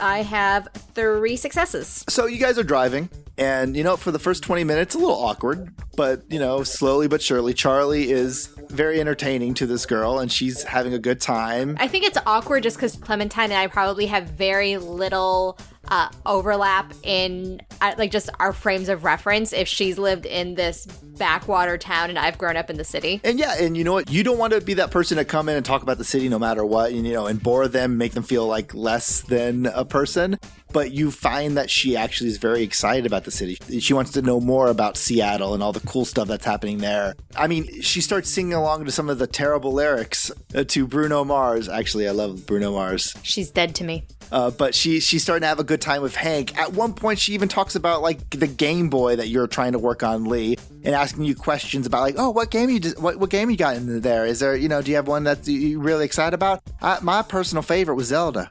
I 0.00 0.22
have 0.22 0.68
three 0.94 1.36
successes. 1.36 2.04
So 2.08 2.26
you 2.26 2.38
guys 2.38 2.58
are 2.58 2.64
driving, 2.64 3.08
and 3.38 3.76
you 3.76 3.84
know, 3.84 3.96
for 3.96 4.10
the 4.10 4.18
first 4.18 4.42
20 4.42 4.64
minutes, 4.64 4.94
a 4.94 4.98
little 4.98 5.14
awkward, 5.14 5.72
but 5.96 6.22
you 6.30 6.38
know, 6.38 6.62
slowly 6.62 7.08
but 7.08 7.22
surely, 7.22 7.54
Charlie 7.54 8.10
is 8.10 8.48
very 8.68 9.00
entertaining 9.00 9.54
to 9.54 9.66
this 9.66 9.86
girl, 9.86 10.18
and 10.18 10.30
she's 10.30 10.62
having 10.62 10.94
a 10.94 10.98
good 10.98 11.20
time. 11.20 11.76
I 11.80 11.88
think 11.88 12.04
it's 12.04 12.18
awkward 12.26 12.62
just 12.62 12.76
because 12.76 12.96
Clementine 12.96 13.50
and 13.50 13.54
I 13.54 13.66
probably 13.66 14.06
have 14.06 14.28
very 14.28 14.76
little 14.76 15.58
uh, 15.92 16.08
overlap 16.24 16.94
in 17.02 17.60
uh, 17.82 17.92
like 17.98 18.10
just 18.10 18.30
our 18.40 18.54
frames 18.54 18.88
of 18.88 19.04
reference. 19.04 19.52
If 19.52 19.68
she's 19.68 19.98
lived 19.98 20.24
in 20.24 20.54
this 20.54 20.86
backwater 20.86 21.76
town 21.76 22.08
and 22.08 22.18
I've 22.18 22.38
grown 22.38 22.56
up 22.56 22.70
in 22.70 22.78
the 22.78 22.84
city, 22.84 23.20
And 23.22 23.38
yeah, 23.38 23.56
and 23.60 23.76
you 23.76 23.84
know 23.84 23.92
what? 23.92 24.10
You 24.10 24.24
don't 24.24 24.38
want 24.38 24.54
to 24.54 24.62
be 24.62 24.72
that 24.74 24.90
person 24.90 25.18
to 25.18 25.26
come 25.26 25.50
in 25.50 25.56
and 25.56 25.66
talk 25.66 25.82
about 25.82 25.98
the 25.98 26.04
city 26.04 26.30
no 26.30 26.38
matter 26.38 26.64
what, 26.64 26.92
and 26.92 27.06
you 27.06 27.12
know, 27.12 27.26
and 27.26 27.42
bore 27.42 27.68
them, 27.68 27.98
make 27.98 28.12
them 28.12 28.22
feel 28.22 28.46
like 28.46 28.72
less 28.72 29.20
than 29.20 29.66
a 29.66 29.84
person. 29.84 30.38
But 30.72 30.92
you 30.92 31.10
find 31.10 31.58
that 31.58 31.68
she 31.68 31.94
actually 31.94 32.30
is 32.30 32.38
very 32.38 32.62
excited 32.62 33.04
about 33.04 33.24
the 33.24 33.30
city. 33.30 33.58
She 33.78 33.92
wants 33.92 34.12
to 34.12 34.22
know 34.22 34.40
more 34.40 34.68
about 34.68 34.96
Seattle 34.96 35.52
and 35.52 35.62
all 35.62 35.72
the 35.72 35.80
cool 35.80 36.06
stuff 36.06 36.26
that's 36.26 36.46
happening 36.46 36.78
there. 36.78 37.14
I 37.36 37.46
mean, 37.48 37.82
she 37.82 38.00
starts 38.00 38.30
singing 38.30 38.54
along 38.54 38.86
to 38.86 38.90
some 38.90 39.10
of 39.10 39.18
the 39.18 39.26
terrible 39.26 39.74
lyrics 39.74 40.32
uh, 40.54 40.64
to 40.68 40.86
Bruno 40.86 41.22
Mars. 41.22 41.68
Actually, 41.68 42.08
I 42.08 42.12
love 42.12 42.46
Bruno 42.46 42.72
Mars. 42.72 43.14
she's 43.22 43.50
dead 43.50 43.74
to 43.74 43.84
me. 43.84 44.06
Uh, 44.32 44.50
but 44.50 44.74
she 44.74 44.98
she's 44.98 45.22
starting 45.22 45.42
to 45.42 45.46
have 45.46 45.60
a 45.60 45.64
good 45.64 45.80
time 45.80 46.00
with 46.00 46.16
Hank. 46.16 46.58
At 46.58 46.72
one 46.72 46.94
point, 46.94 47.18
she 47.18 47.34
even 47.34 47.48
talks 47.48 47.74
about 47.74 48.00
like 48.00 48.30
the 48.30 48.46
Game 48.46 48.88
Boy 48.88 49.14
that 49.16 49.28
you're 49.28 49.46
trying 49.46 49.72
to 49.72 49.78
work 49.78 50.02
on, 50.02 50.24
Lee, 50.24 50.56
and 50.82 50.94
asking 50.94 51.24
you 51.24 51.34
questions 51.34 51.86
about 51.86 52.00
like, 52.00 52.14
oh, 52.16 52.30
what 52.30 52.50
game 52.50 52.70
you 52.70 52.80
what 52.98 53.18
what 53.18 53.28
game 53.28 53.50
you 53.50 53.58
got 53.58 53.76
in 53.76 54.00
there? 54.00 54.24
Is 54.24 54.40
there 54.40 54.56
you 54.56 54.68
know, 54.68 54.80
do 54.80 54.90
you 54.90 54.96
have 54.96 55.06
one 55.06 55.24
that 55.24 55.46
you 55.46 55.78
really 55.80 56.06
excited 56.06 56.34
about? 56.34 56.62
Uh, 56.80 56.98
my 57.02 57.20
personal 57.20 57.62
favorite 57.62 57.94
was 57.94 58.06
Zelda. 58.06 58.48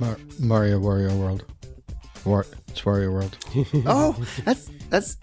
Mar- 0.00 0.18
Mario 0.40 0.80
Wario 0.80 1.16
World. 1.16 1.44
War- 2.24 2.46
it's 2.66 2.80
Wario 2.80 3.12
World. 3.12 3.38
oh, 3.86 4.16
that's 4.44 4.68
that's 4.88 5.16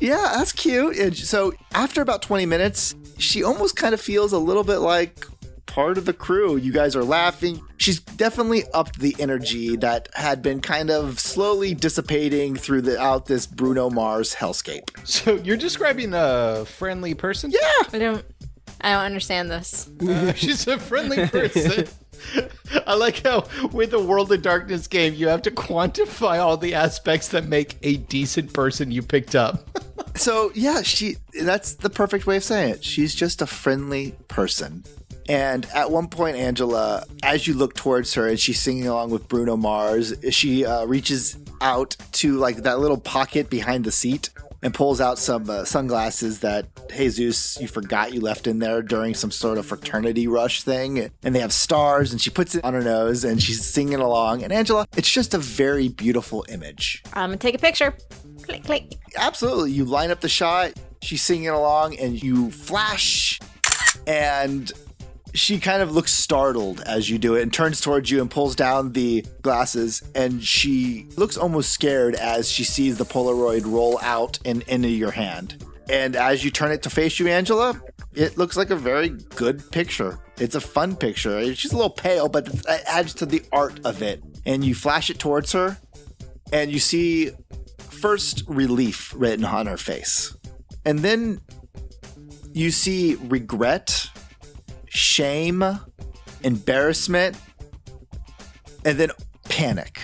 yeah, 0.00 0.34
that's 0.36 0.52
cute. 0.52 0.98
And 0.98 1.16
so 1.16 1.54
after 1.72 2.02
about 2.02 2.20
20 2.20 2.44
minutes, 2.44 2.94
she 3.16 3.42
almost 3.42 3.76
kind 3.76 3.94
of 3.94 4.00
feels 4.02 4.32
a 4.34 4.38
little 4.38 4.64
bit 4.64 4.78
like 4.78 5.26
part 5.66 5.98
of 5.98 6.04
the 6.04 6.12
crew. 6.12 6.56
You 6.56 6.72
guys 6.72 6.96
are 6.96 7.04
laughing. 7.04 7.60
She's 7.76 8.00
definitely 8.00 8.64
upped 8.72 8.98
the 8.98 9.14
energy 9.18 9.76
that 9.76 10.08
had 10.14 10.42
been 10.42 10.60
kind 10.60 10.90
of 10.90 11.20
slowly 11.20 11.74
dissipating 11.74 12.56
throughout 12.56 13.26
this 13.26 13.46
Bruno 13.46 13.90
Mars 13.90 14.34
hellscape. 14.34 14.90
So 15.04 15.36
you're 15.36 15.56
describing 15.56 16.12
a 16.14 16.64
friendly 16.64 17.14
person? 17.14 17.50
Yeah. 17.50 17.88
I 17.92 17.98
don't. 17.98 18.24
I 18.80 18.92
don't 18.92 19.04
understand 19.04 19.50
this. 19.50 19.88
Uh, 20.00 20.32
she's 20.34 20.66
a 20.66 20.78
friendly 20.78 21.26
person. 21.28 21.86
I 22.86 22.94
like 22.94 23.22
how 23.22 23.46
with 23.72 23.90
the 23.90 24.00
World 24.00 24.32
of 24.32 24.42
Darkness 24.42 24.86
game, 24.86 25.14
you 25.14 25.28
have 25.28 25.42
to 25.42 25.50
quantify 25.50 26.38
all 26.38 26.56
the 26.56 26.74
aspects 26.74 27.28
that 27.28 27.46
make 27.46 27.76
a 27.82 27.96
decent 27.96 28.52
person 28.52 28.90
you 28.90 29.02
picked 29.02 29.34
up. 29.34 29.68
So 30.16 30.50
yeah, 30.54 30.80
she 30.80 31.18
that's 31.42 31.74
the 31.74 31.90
perfect 31.90 32.26
way 32.26 32.38
of 32.38 32.44
saying 32.44 32.70
it. 32.70 32.82
She's 32.82 33.14
just 33.14 33.42
a 33.42 33.46
friendly 33.46 34.14
person. 34.28 34.82
And 35.28 35.66
at 35.74 35.90
one 35.90 36.08
point, 36.08 36.36
Angela, 36.36 37.04
as 37.22 37.46
you 37.46 37.54
look 37.54 37.74
towards 37.74 38.14
her 38.14 38.28
and 38.28 38.38
she's 38.38 38.60
singing 38.60 38.86
along 38.86 39.10
with 39.10 39.28
Bruno 39.28 39.56
Mars, 39.56 40.14
she 40.30 40.64
uh, 40.64 40.84
reaches 40.84 41.36
out 41.60 41.96
to 42.12 42.36
like 42.36 42.58
that 42.58 42.78
little 42.78 42.98
pocket 42.98 43.50
behind 43.50 43.84
the 43.84 43.92
seat 43.92 44.30
and 44.62 44.72
pulls 44.72 45.00
out 45.00 45.18
some 45.18 45.48
uh, 45.50 45.64
sunglasses 45.64 46.40
that 46.40 46.66
Jesus 46.88 47.60
you 47.60 47.68
forgot 47.68 48.12
you 48.12 48.20
left 48.20 48.46
in 48.46 48.58
there 48.58 48.82
during 48.82 49.14
some 49.14 49.30
sort 49.30 49.58
of 49.58 49.66
fraternity 49.66 50.26
rush 50.26 50.62
thing. 50.62 51.10
And 51.22 51.34
they 51.34 51.40
have 51.40 51.52
stars, 51.52 52.12
and 52.12 52.20
she 52.20 52.30
puts 52.30 52.54
it 52.54 52.64
on 52.64 52.74
her 52.74 52.82
nose 52.82 53.24
and 53.24 53.42
she's 53.42 53.64
singing 53.64 54.00
along. 54.00 54.42
And 54.42 54.52
Angela, 54.52 54.86
it's 54.96 55.10
just 55.10 55.34
a 55.34 55.38
very 55.38 55.88
beautiful 55.88 56.44
image. 56.48 57.02
I'm 57.12 57.30
gonna 57.30 57.36
take 57.36 57.54
a 57.54 57.58
picture. 57.58 57.94
Click, 58.42 58.64
click. 58.64 58.94
Absolutely. 59.16 59.72
You 59.72 59.84
line 59.84 60.10
up 60.10 60.20
the 60.20 60.28
shot, 60.28 60.72
she's 61.02 61.22
singing 61.22 61.48
along, 61.48 61.96
and 61.96 62.22
you 62.22 62.50
flash, 62.50 63.40
and 64.06 64.72
she 65.36 65.58
kind 65.60 65.82
of 65.82 65.92
looks 65.92 66.12
startled 66.12 66.80
as 66.80 67.10
you 67.10 67.18
do 67.18 67.34
it 67.34 67.42
and 67.42 67.52
turns 67.52 67.80
towards 67.80 68.10
you 68.10 68.20
and 68.20 68.30
pulls 68.30 68.56
down 68.56 68.92
the 68.92 69.24
glasses. 69.42 70.02
And 70.14 70.42
she 70.42 71.06
looks 71.16 71.36
almost 71.36 71.72
scared 71.72 72.14
as 72.14 72.50
she 72.50 72.64
sees 72.64 72.98
the 72.98 73.04
Polaroid 73.04 73.64
roll 73.64 73.98
out 74.02 74.38
and 74.44 74.62
into 74.62 74.88
your 74.88 75.10
hand. 75.10 75.64
And 75.88 76.16
as 76.16 76.44
you 76.44 76.50
turn 76.50 76.72
it 76.72 76.82
to 76.82 76.90
face 76.90 77.18
you, 77.18 77.28
Angela, 77.28 77.80
it 78.14 78.38
looks 78.38 78.56
like 78.56 78.70
a 78.70 78.76
very 78.76 79.10
good 79.10 79.70
picture. 79.70 80.18
It's 80.38 80.54
a 80.54 80.60
fun 80.60 80.96
picture. 80.96 81.54
She's 81.54 81.72
a 81.72 81.76
little 81.76 81.90
pale, 81.90 82.28
but 82.28 82.48
it 82.48 82.66
adds 82.86 83.14
to 83.14 83.26
the 83.26 83.42
art 83.52 83.80
of 83.84 84.02
it. 84.02 84.22
And 84.44 84.64
you 84.64 84.74
flash 84.74 85.10
it 85.10 85.18
towards 85.18 85.52
her, 85.52 85.78
and 86.52 86.70
you 86.70 86.78
see 86.78 87.30
first 87.78 88.42
relief 88.46 89.12
written 89.16 89.44
on 89.44 89.66
her 89.66 89.76
face. 89.76 90.36
And 90.84 91.00
then 91.00 91.40
you 92.52 92.70
see 92.70 93.16
regret, 93.16 94.08
shame, 94.88 95.64
embarrassment, 96.42 97.36
and 98.84 98.98
then 98.98 99.10
panic. 99.48 100.00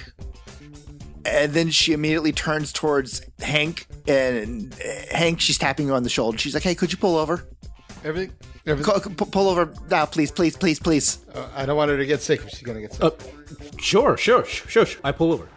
And 1.24 1.52
then 1.52 1.70
she 1.70 1.92
immediately 1.92 2.32
turns 2.32 2.72
towards 2.72 3.22
Hank, 3.40 3.86
and 4.08 4.74
Hank, 5.12 5.40
she's 5.40 5.56
tapping 5.58 5.86
you 5.86 5.94
on 5.94 6.02
the 6.02 6.08
shoulder. 6.10 6.36
She's 6.36 6.54
like, 6.54 6.64
"Hey, 6.64 6.74
could 6.74 6.90
you 6.90 6.98
pull 6.98 7.16
over?" 7.16 7.46
Everything. 8.04 8.32
everything 8.66 8.92
Co- 8.94 9.08
pu- 9.10 9.26
pull 9.30 9.48
over 9.48 9.72
now, 9.88 10.04
please, 10.04 10.32
please, 10.32 10.56
please, 10.56 10.80
please. 10.80 11.18
uh, 11.34 11.46
I 11.54 11.64
don't 11.64 11.76
want 11.76 11.90
her 11.90 11.96
to 11.96 12.04
get 12.06 12.20
sick 12.22 12.40
she's 12.48 12.62
gonna 12.62 12.80
get 12.80 12.92
sick. 12.92 13.02
Uh, 13.04 13.10
sure, 13.78 14.16
sure, 14.16 14.44
sh- 14.44 14.62
sure. 14.68 14.84
sh- 14.86 14.96
I 15.04 15.12
pull 15.12 15.32
over. 15.32 15.48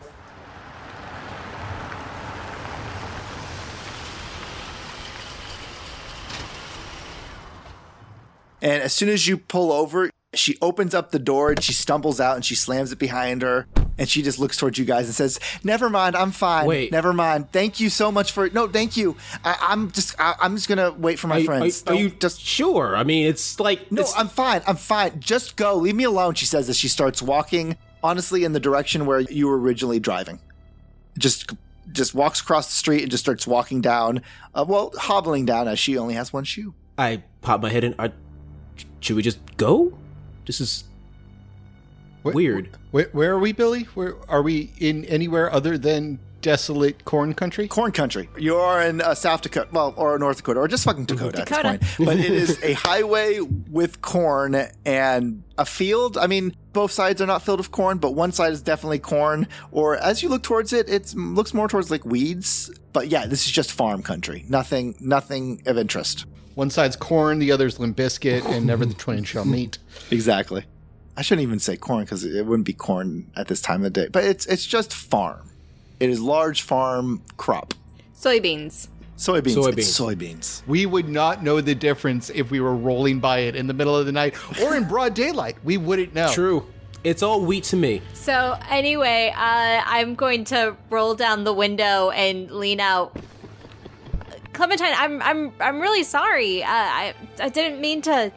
And 8.66 8.82
as 8.82 8.94
soon 8.94 9.10
as 9.10 9.28
you 9.28 9.38
pull 9.38 9.72
over, 9.72 10.10
she 10.34 10.58
opens 10.60 10.96
up 10.96 11.12
the 11.12 11.20
door 11.20 11.52
and 11.52 11.64
she 11.64 11.72
stumbles 11.72 12.20
out 12.20 12.36
and 12.36 12.44
she 12.44 12.56
slams 12.56 12.92
it 12.92 12.98
behind 12.98 13.44
her. 13.44 13.68
And 14.00 14.10
she 14.10 14.24
just 14.24 14.40
looks 14.40 14.58
towards 14.58 14.80
you 14.80 14.86
guys 14.86 15.06
and 15.06 15.14
says, 15.14 15.40
"Never 15.64 15.88
mind, 15.88 16.16
I'm 16.18 16.32
fine. 16.32 16.66
Wait. 16.66 16.92
never 16.92 17.14
mind. 17.14 17.52
Thank 17.54 17.80
you 17.80 17.90
so 17.90 18.12
much 18.12 18.32
for 18.34 18.50
no, 18.50 18.68
thank 18.68 18.98
you. 18.98 19.16
I, 19.46 19.56
I'm 19.62 19.92
just, 19.92 20.20
I, 20.20 20.34
I'm 20.42 20.56
just 20.56 20.68
gonna 20.68 20.92
wait 20.92 21.20
for 21.20 21.28
my 21.28 21.40
Are, 21.42 21.46
friends. 21.46 21.84
are, 21.88 21.94
are 21.94 21.96
you 21.96 22.10
just 22.10 22.42
sure? 22.42 22.98
I 22.98 23.04
mean, 23.06 23.28
it's 23.28 23.58
like 23.60 23.92
no, 23.92 24.02
it's- 24.02 24.14
I'm 24.18 24.28
fine. 24.28 24.64
I'm 24.68 24.76
fine. 24.76 25.22
Just 25.22 25.56
go. 25.56 25.76
Leave 25.76 25.96
me 25.96 26.04
alone." 26.04 26.34
She 26.34 26.46
says 26.46 26.68
as 26.68 26.76
she 26.76 26.90
starts 26.90 27.22
walking, 27.22 27.78
honestly, 28.04 28.44
in 28.44 28.52
the 28.52 28.60
direction 28.60 29.06
where 29.06 29.22
you 29.22 29.48
were 29.48 29.58
originally 29.58 30.00
driving. 30.02 30.42
Just, 31.18 31.54
just 31.94 32.14
walks 32.14 32.42
across 32.42 32.68
the 32.68 32.74
street 32.74 33.04
and 33.04 33.12
just 33.12 33.24
starts 33.24 33.48
walking 33.48 33.80
down. 33.80 34.22
Uh, 34.54 34.66
well, 34.68 34.92
hobbling 34.98 35.46
down 35.46 35.70
as 35.70 35.80
she 35.80 35.98
only 35.98 36.16
has 36.16 36.34
one 36.34 36.44
shoe. 36.44 36.74
I 36.98 37.24
pop 37.42 37.62
my 37.62 37.70
head 37.70 37.86
in. 37.86 37.96
I, 37.98 38.12
should 39.06 39.16
we 39.16 39.22
just 39.22 39.40
go? 39.58 39.94
This 40.48 40.60
is 40.60 40.84
Wh- 42.24 42.34
weird. 42.34 42.70
Where, 42.92 43.10
where 43.12 43.34
are 43.34 43.40
we, 43.40 43.52
Billy? 43.52 43.84
Where 43.94 44.16
are 44.28 44.42
we 44.42 44.72
in 44.80 45.06
anywhere 45.06 45.52
other 45.52 45.78
than 45.78 46.20
desolate 46.42 47.06
corn 47.06 47.34
country? 47.34 47.68
corn 47.68 47.92
country. 47.92 48.30
You 48.38 48.56
are 48.56 48.82
in 48.82 49.02
uh, 49.02 49.14
South 49.14 49.42
Dakota, 49.44 49.70
well, 49.72 49.94
or 49.96 50.18
North 50.18 50.38
Dakota, 50.38 50.60
or 50.60 50.68
just 50.68 50.86
fucking 50.86 51.06
Dakota, 51.06 51.38
Dakota. 51.38 51.68
at 51.68 51.82
this 51.82 51.96
point. 51.98 52.08
But 52.08 52.18
it 52.18 52.32
is 52.32 52.62
a 52.64 52.74
highway 52.74 53.40
with 53.40 54.02
corn 54.02 54.56
and 54.86 55.44
a 55.58 55.66
field. 55.66 56.18
I 56.18 56.26
mean, 56.26 56.56
both 56.74 56.92
sides 56.92 57.22
are 57.22 57.28
not 57.28 57.44
filled 57.44 57.60
with 57.60 57.72
corn, 57.72 58.00
but 58.00 58.12
one 58.16 58.32
side 58.32 58.54
is 58.54 58.62
definitely 58.64 59.00
corn. 59.00 59.48
Or 59.72 59.98
as 59.98 60.24
you 60.24 60.30
look 60.30 60.42
towards 60.42 60.74
it, 60.74 60.90
it 60.90 61.14
looks 61.16 61.54
more 61.54 61.68
towards 61.68 61.92
like 61.92 62.06
weeds. 62.06 62.72
But 62.92 63.10
yeah, 63.10 63.28
this 63.28 63.46
is 63.46 63.52
just 63.52 63.72
farm 63.72 64.02
country. 64.02 64.46
Nothing, 64.50 64.96
nothing 65.00 65.62
of 65.68 65.78
interest. 65.78 66.26
One 66.56 66.70
side's 66.70 66.96
corn, 66.96 67.40
the 67.40 67.52
other's 67.52 67.80
Limp 67.80 67.98
Bizkit, 67.98 68.46
and 68.46 68.66
never 68.66 68.86
the 68.86 68.94
twain 68.94 69.24
shall 69.24 69.46
meet. 69.46 69.78
Exactly. 70.10 70.64
I 71.18 71.22
shouldn't 71.22 71.44
even 71.44 71.60
say 71.60 71.78
corn 71.78 72.04
because 72.04 72.24
it 72.26 72.46
wouldn't 72.46 72.66
be 72.66 72.74
corn 72.74 73.30
at 73.36 73.48
this 73.48 73.62
time 73.62 73.84
of 73.86 73.94
the 73.94 74.02
day. 74.02 74.08
But 74.10 74.24
it's 74.24 74.46
it's 74.48 74.66
just 74.66 74.94
farm. 74.94 75.50
It 76.00 76.10
is 76.10 76.20
large 76.22 76.62
farm 76.62 77.22
crop. 77.38 77.74
Soybeans. 78.18 78.88
Soybeans. 79.18 79.56
Soybeans. 79.56 79.78
It's 79.78 80.00
soybeans. 80.00 80.68
We 80.68 80.86
would 80.86 81.08
not 81.08 81.42
know 81.44 81.62
the 81.62 81.76
difference 81.76 82.30
if 82.32 82.52
we 82.52 82.60
were 82.60 82.76
rolling 82.76 83.20
by 83.20 83.40
it 83.40 83.56
in 83.56 83.68
the 83.68 83.74
middle 83.74 83.96
of 83.96 84.06
the 84.06 84.12
night 84.12 84.36
or 84.62 84.76
in 84.76 84.86
broad 84.88 85.14
daylight. 85.14 85.56
We 85.64 85.78
wouldn't 85.78 86.14
know. 86.14 86.32
true. 86.34 86.66
It's 87.06 87.22
all 87.22 87.40
wheat 87.42 87.64
to 87.66 87.76
me. 87.76 88.02
So 88.14 88.58
anyway, 88.70 89.32
uh, 89.36 89.82
I'm 89.86 90.16
going 90.16 90.44
to 90.46 90.76
roll 90.90 91.14
down 91.16 91.44
the 91.44 91.54
window 91.54 92.10
and 92.10 92.50
lean 92.50 92.80
out. 92.80 93.16
Clementine, 94.56 94.94
I'm 94.98 95.22
I'm 95.22 95.52
I'm 95.60 95.80
really 95.80 96.04
sorry. 96.04 96.64
Uh, 96.64 96.68
I 96.70 97.14
I 97.40 97.50
didn't 97.50 97.80
mean 97.82 98.02
to. 98.04 98.32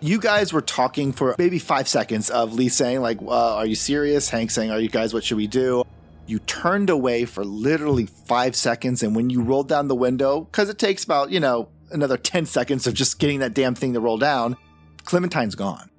you 0.00 0.18
guys 0.18 0.52
were 0.52 0.62
talking 0.62 1.12
for 1.12 1.34
maybe 1.38 1.58
five 1.60 1.86
seconds 1.86 2.28
of 2.30 2.52
Lee 2.54 2.68
saying, 2.68 3.00
like, 3.00 3.20
uh, 3.22 3.54
are 3.56 3.66
you 3.66 3.74
serious? 3.76 4.28
Hank 4.30 4.50
saying, 4.50 4.70
are 4.70 4.80
you 4.80 4.88
guys, 4.88 5.14
what 5.14 5.22
should 5.24 5.36
we 5.36 5.46
do? 5.46 5.84
You 6.26 6.38
turned 6.40 6.90
away 6.90 7.24
for 7.24 7.44
literally 7.44 8.06
five 8.06 8.56
seconds. 8.56 9.02
And 9.02 9.14
when 9.14 9.30
you 9.30 9.42
rolled 9.42 9.68
down 9.68 9.86
the 9.88 9.94
window, 9.94 10.40
because 10.40 10.68
it 10.68 10.78
takes 10.78 11.04
about, 11.04 11.30
you 11.30 11.38
know, 11.40 11.68
another 11.92 12.16
10 12.16 12.46
seconds 12.46 12.86
of 12.86 12.94
just 12.94 13.18
getting 13.20 13.40
that 13.40 13.54
damn 13.54 13.74
thing 13.74 13.92
to 13.92 14.00
roll 14.00 14.18
down, 14.18 14.56
Clementine's 15.04 15.54
gone. 15.54 15.90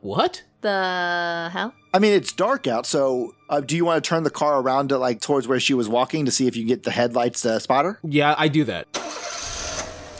What? 0.00 0.42
The 0.62 1.50
hell? 1.52 1.74
I 1.92 1.98
mean, 1.98 2.12
it's 2.12 2.32
dark 2.32 2.66
out. 2.66 2.86
So 2.86 3.34
uh, 3.48 3.60
do 3.60 3.76
you 3.76 3.84
want 3.84 4.02
to 4.02 4.08
turn 4.08 4.22
the 4.22 4.30
car 4.30 4.60
around 4.60 4.88
to 4.90 4.98
like 4.98 5.20
towards 5.20 5.48
where 5.48 5.58
she 5.60 5.74
was 5.74 5.88
walking 5.88 6.24
to 6.26 6.30
see 6.30 6.46
if 6.46 6.54
you 6.56 6.62
can 6.62 6.68
get 6.68 6.82
the 6.84 6.90
headlights 6.90 7.40
to 7.42 7.58
spot 7.60 7.84
her? 7.84 7.98
Yeah, 8.04 8.34
I 8.38 8.48
do 8.48 8.64
that. 8.64 8.86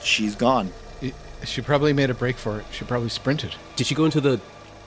She's 0.02 0.34
gone. 0.34 0.72
It- 1.02 1.14
she 1.44 1.62
probably 1.62 1.92
made 1.92 2.10
a 2.10 2.14
break 2.14 2.36
for 2.36 2.58
it. 2.60 2.66
She 2.72 2.84
probably 2.84 3.08
sprinted. 3.08 3.54
Did 3.76 3.86
she 3.86 3.94
go 3.94 4.04
into 4.04 4.20
the? 4.20 4.40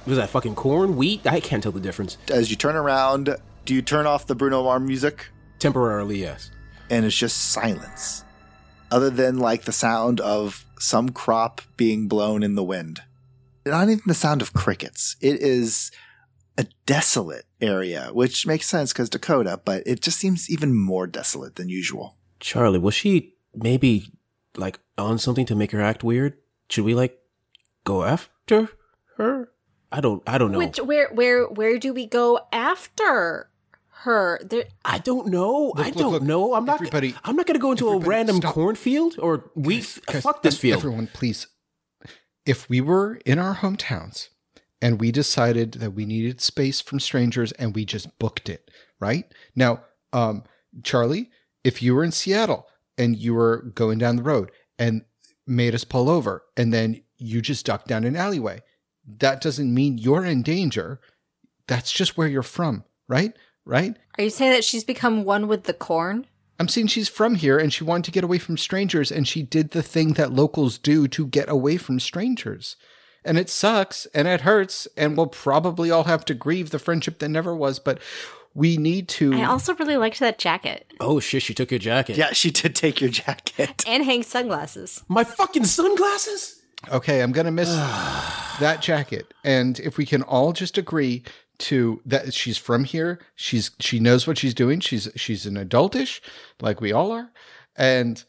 Was 0.05 0.17
that 0.17 0.29
fucking 0.29 0.55
corn? 0.55 0.95
Wheat? 0.97 1.25
I 1.25 1.39
can't 1.39 1.63
tell 1.63 1.71
the 1.71 1.79
difference. 1.79 2.17
As 2.29 2.49
you 2.49 2.55
turn 2.57 2.75
around, 2.75 3.35
do 3.65 3.73
you 3.73 3.81
turn 3.81 4.05
off 4.05 4.27
the 4.27 4.35
Bruno 4.35 4.61
Mars 4.63 4.81
music? 4.81 5.27
Temporarily, 5.59 6.19
yes. 6.19 6.51
and 6.89 7.05
it's 7.05 7.15
just 7.17 7.37
silence, 7.51 8.25
other 8.91 9.09
than 9.09 9.37
like 9.39 9.63
the 9.63 9.71
sound 9.71 10.19
of 10.19 10.65
some 10.77 11.09
crop 11.09 11.61
being 11.77 12.07
blown 12.09 12.43
in 12.43 12.55
the 12.55 12.63
wind. 12.63 13.01
Not 13.65 13.87
even 13.89 14.01
the 14.05 14.13
sound 14.13 14.41
of 14.41 14.51
crickets. 14.53 15.15
It 15.21 15.41
is 15.41 15.89
a 16.57 16.65
desolate 16.85 17.45
area, 17.61 18.09
which 18.13 18.45
makes 18.45 18.67
sense 18.67 18.93
because 18.93 19.09
Dakota, 19.09 19.59
but 19.63 19.83
it 19.85 20.01
just 20.01 20.19
seems 20.19 20.49
even 20.49 20.75
more 20.75 21.07
desolate 21.07 21.55
than 21.55 21.69
usual. 21.69 22.17
Charlie, 22.39 22.79
was 22.79 22.93
she 22.93 23.35
maybe 23.55 24.11
like 24.57 24.79
on 24.97 25.17
something 25.17 25.45
to 25.47 25.55
make 25.55 25.71
her 25.71 25.81
act 25.81 26.03
weird? 26.03 26.35
Should 26.69 26.85
we 26.85 26.93
like 26.95 27.17
go 27.85 28.03
after 28.03 28.69
her? 29.17 29.49
I 29.91 30.01
don't. 30.01 30.21
I 30.27 30.37
don't 30.37 30.51
know. 30.51 30.57
Which 30.59 30.77
where 30.79 31.09
where 31.13 31.45
where 31.47 31.77
do 31.79 31.93
we 31.93 32.05
go 32.07 32.39
after 32.51 33.49
her? 34.03 34.39
There, 34.43 34.65
I 34.83 34.97
don't 34.97 35.27
know. 35.27 35.71
I 35.75 35.85
look, 35.89 35.95
don't 35.95 36.11
look, 36.13 36.23
know. 36.23 36.53
I'm 36.55 36.65
not. 36.65 36.75
everybody- 36.75 37.15
I'm 37.23 37.35
not 37.35 37.45
going 37.45 37.55
to 37.55 37.61
go 37.61 37.71
into 37.71 37.89
a 37.89 37.99
random 37.99 38.37
stop. 38.37 38.53
cornfield 38.55 39.15
or 39.19 39.49
wheat. 39.55 39.99
Guys, 40.07 40.23
Fuck 40.23 40.41
this 40.43 40.55
ev- 40.55 40.59
field. 40.61 40.77
Everyone, 40.79 41.07
please. 41.13 41.47
If 42.45 42.69
we 42.69 42.81
were 42.81 43.21
in 43.25 43.39
our 43.39 43.55
hometowns 43.55 44.29
and 44.83 44.99
we 44.99 45.13
decided 45.13 45.71
that 45.75 45.91
we 45.91 46.05
needed 46.05 46.41
space 46.41 46.81
from 46.81 46.99
strangers 46.99 47.53
and 47.53 47.73
we 47.73 47.85
just 47.85 48.19
booked 48.19 48.49
it, 48.49 48.69
right? 48.99 49.23
Now, 49.55 49.79
um, 50.11 50.43
Charlie, 50.83 51.31
if 51.63 51.81
you 51.81 51.95
were 51.95 52.03
in 52.03 52.11
Seattle 52.11 52.67
and 52.97 53.15
you 53.15 53.33
were 53.33 53.71
going 53.75 53.97
down 53.97 54.17
the 54.17 54.23
road 54.23 54.51
and 54.77 55.05
made 55.47 55.73
us 55.73 55.85
pull 55.85 56.09
over 56.09 56.43
and 56.57 56.73
then 56.73 57.01
you 57.17 57.41
just 57.41 57.65
ducked 57.65 57.87
down 57.87 58.03
an 58.03 58.17
alleyway, 58.17 58.61
that 59.19 59.39
doesn't 59.39 59.73
mean 59.73 59.97
you're 59.97 60.25
in 60.25 60.43
danger. 60.43 60.99
That's 61.67 61.89
just 61.93 62.17
where 62.17 62.27
you're 62.27 62.43
from, 62.43 62.83
right? 63.07 63.33
Right? 63.65 63.97
are 64.17 64.25
you 64.25 64.29
saying 64.29 64.51
that 64.51 64.65
she's 64.65 64.83
become 64.83 65.23
one 65.23 65.47
with 65.47 65.63
the 65.63 65.73
corn? 65.73 66.27
I'm 66.59 66.67
saying 66.67 66.87
she's 66.87 67.07
from 67.07 67.35
here 67.35 67.57
and 67.57 67.71
she 67.71 67.85
wanted 67.85 68.03
to 68.03 68.11
get 68.11 68.25
away 68.25 68.37
from 68.37 68.57
strangers 68.57 69.13
and 69.13 69.25
she 69.25 69.43
did 69.43 69.71
the 69.71 69.81
thing 69.81 70.13
that 70.13 70.33
locals 70.33 70.77
do 70.77 71.07
to 71.07 71.25
get 71.25 71.49
away 71.49 71.77
from 71.77 72.01
strangers. 72.01 72.75
And 73.25 73.37
it 73.37 73.49
sucks 73.49 74.05
and 74.13 74.27
it 74.27 74.41
hurts 74.41 74.87
and 74.97 75.15
we'll 75.15 75.27
probably 75.27 75.91
all 75.91 76.03
have 76.03 76.25
to 76.25 76.33
grieve 76.33 76.69
the 76.71 76.79
friendship 76.79 77.19
that 77.19 77.29
never 77.29 77.55
was, 77.55 77.79
but 77.79 77.99
we 78.55 78.77
need 78.77 79.07
to 79.07 79.33
I 79.33 79.45
also 79.45 79.73
really 79.75 79.97
liked 79.97 80.19
that 80.19 80.37
jacket 80.37 80.85
oh 80.99 81.19
shit! 81.19 81.41
She 81.41 81.53
took 81.53 81.71
your 81.71 81.79
jacket. 81.79 82.17
Yeah, 82.17 82.33
she 82.33 82.51
did 82.51 82.75
take 82.75 83.01
your 83.01 83.09
jacket. 83.09 83.83
and 83.87 84.03
Hank's 84.03 84.27
sunglasses. 84.27 85.03
My 85.07 85.23
fucking 85.23 85.65
sunglasses. 85.65 86.61
Okay, 86.91 87.21
I'm 87.21 87.31
going 87.31 87.45
to 87.45 87.51
miss 87.51 87.69
that 88.59 88.79
jacket. 88.81 89.33
And 89.43 89.79
if 89.79 89.97
we 89.97 90.05
can 90.05 90.21
all 90.21 90.53
just 90.53 90.77
agree 90.77 91.23
to 91.59 92.01
that 92.05 92.33
she's 92.33 92.57
from 92.57 92.83
here, 92.83 93.19
she's 93.35 93.71
she 93.79 93.99
knows 93.99 94.27
what 94.27 94.37
she's 94.37 94.53
doing. 94.53 94.79
She's 94.79 95.07
she's 95.15 95.45
an 95.45 95.55
adultish 95.55 96.19
like 96.61 96.81
we 96.81 96.91
all 96.91 97.11
are. 97.11 97.31
And 97.75 98.23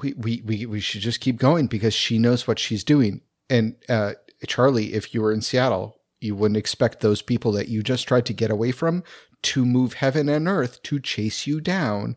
we 0.00 0.14
we 0.14 0.42
we, 0.44 0.66
we 0.66 0.80
should 0.80 1.00
just 1.00 1.20
keep 1.20 1.36
going 1.38 1.66
because 1.66 1.94
she 1.94 2.18
knows 2.18 2.46
what 2.46 2.58
she's 2.58 2.84
doing. 2.84 3.20
And 3.50 3.76
uh 3.88 4.14
Charlie, 4.46 4.94
if 4.94 5.14
you 5.14 5.22
were 5.22 5.32
in 5.32 5.40
Seattle, 5.40 5.98
you 6.20 6.34
wouldn't 6.34 6.56
expect 6.56 7.00
those 7.00 7.22
people 7.22 7.52
that 7.52 7.68
you 7.68 7.82
just 7.82 8.06
tried 8.06 8.26
to 8.26 8.32
get 8.32 8.50
away 8.50 8.72
from 8.72 9.02
to 9.42 9.64
move 9.64 9.94
heaven 9.94 10.28
and 10.28 10.48
earth 10.48 10.82
to 10.84 11.00
chase 11.00 11.46
you 11.46 11.60
down 11.60 12.16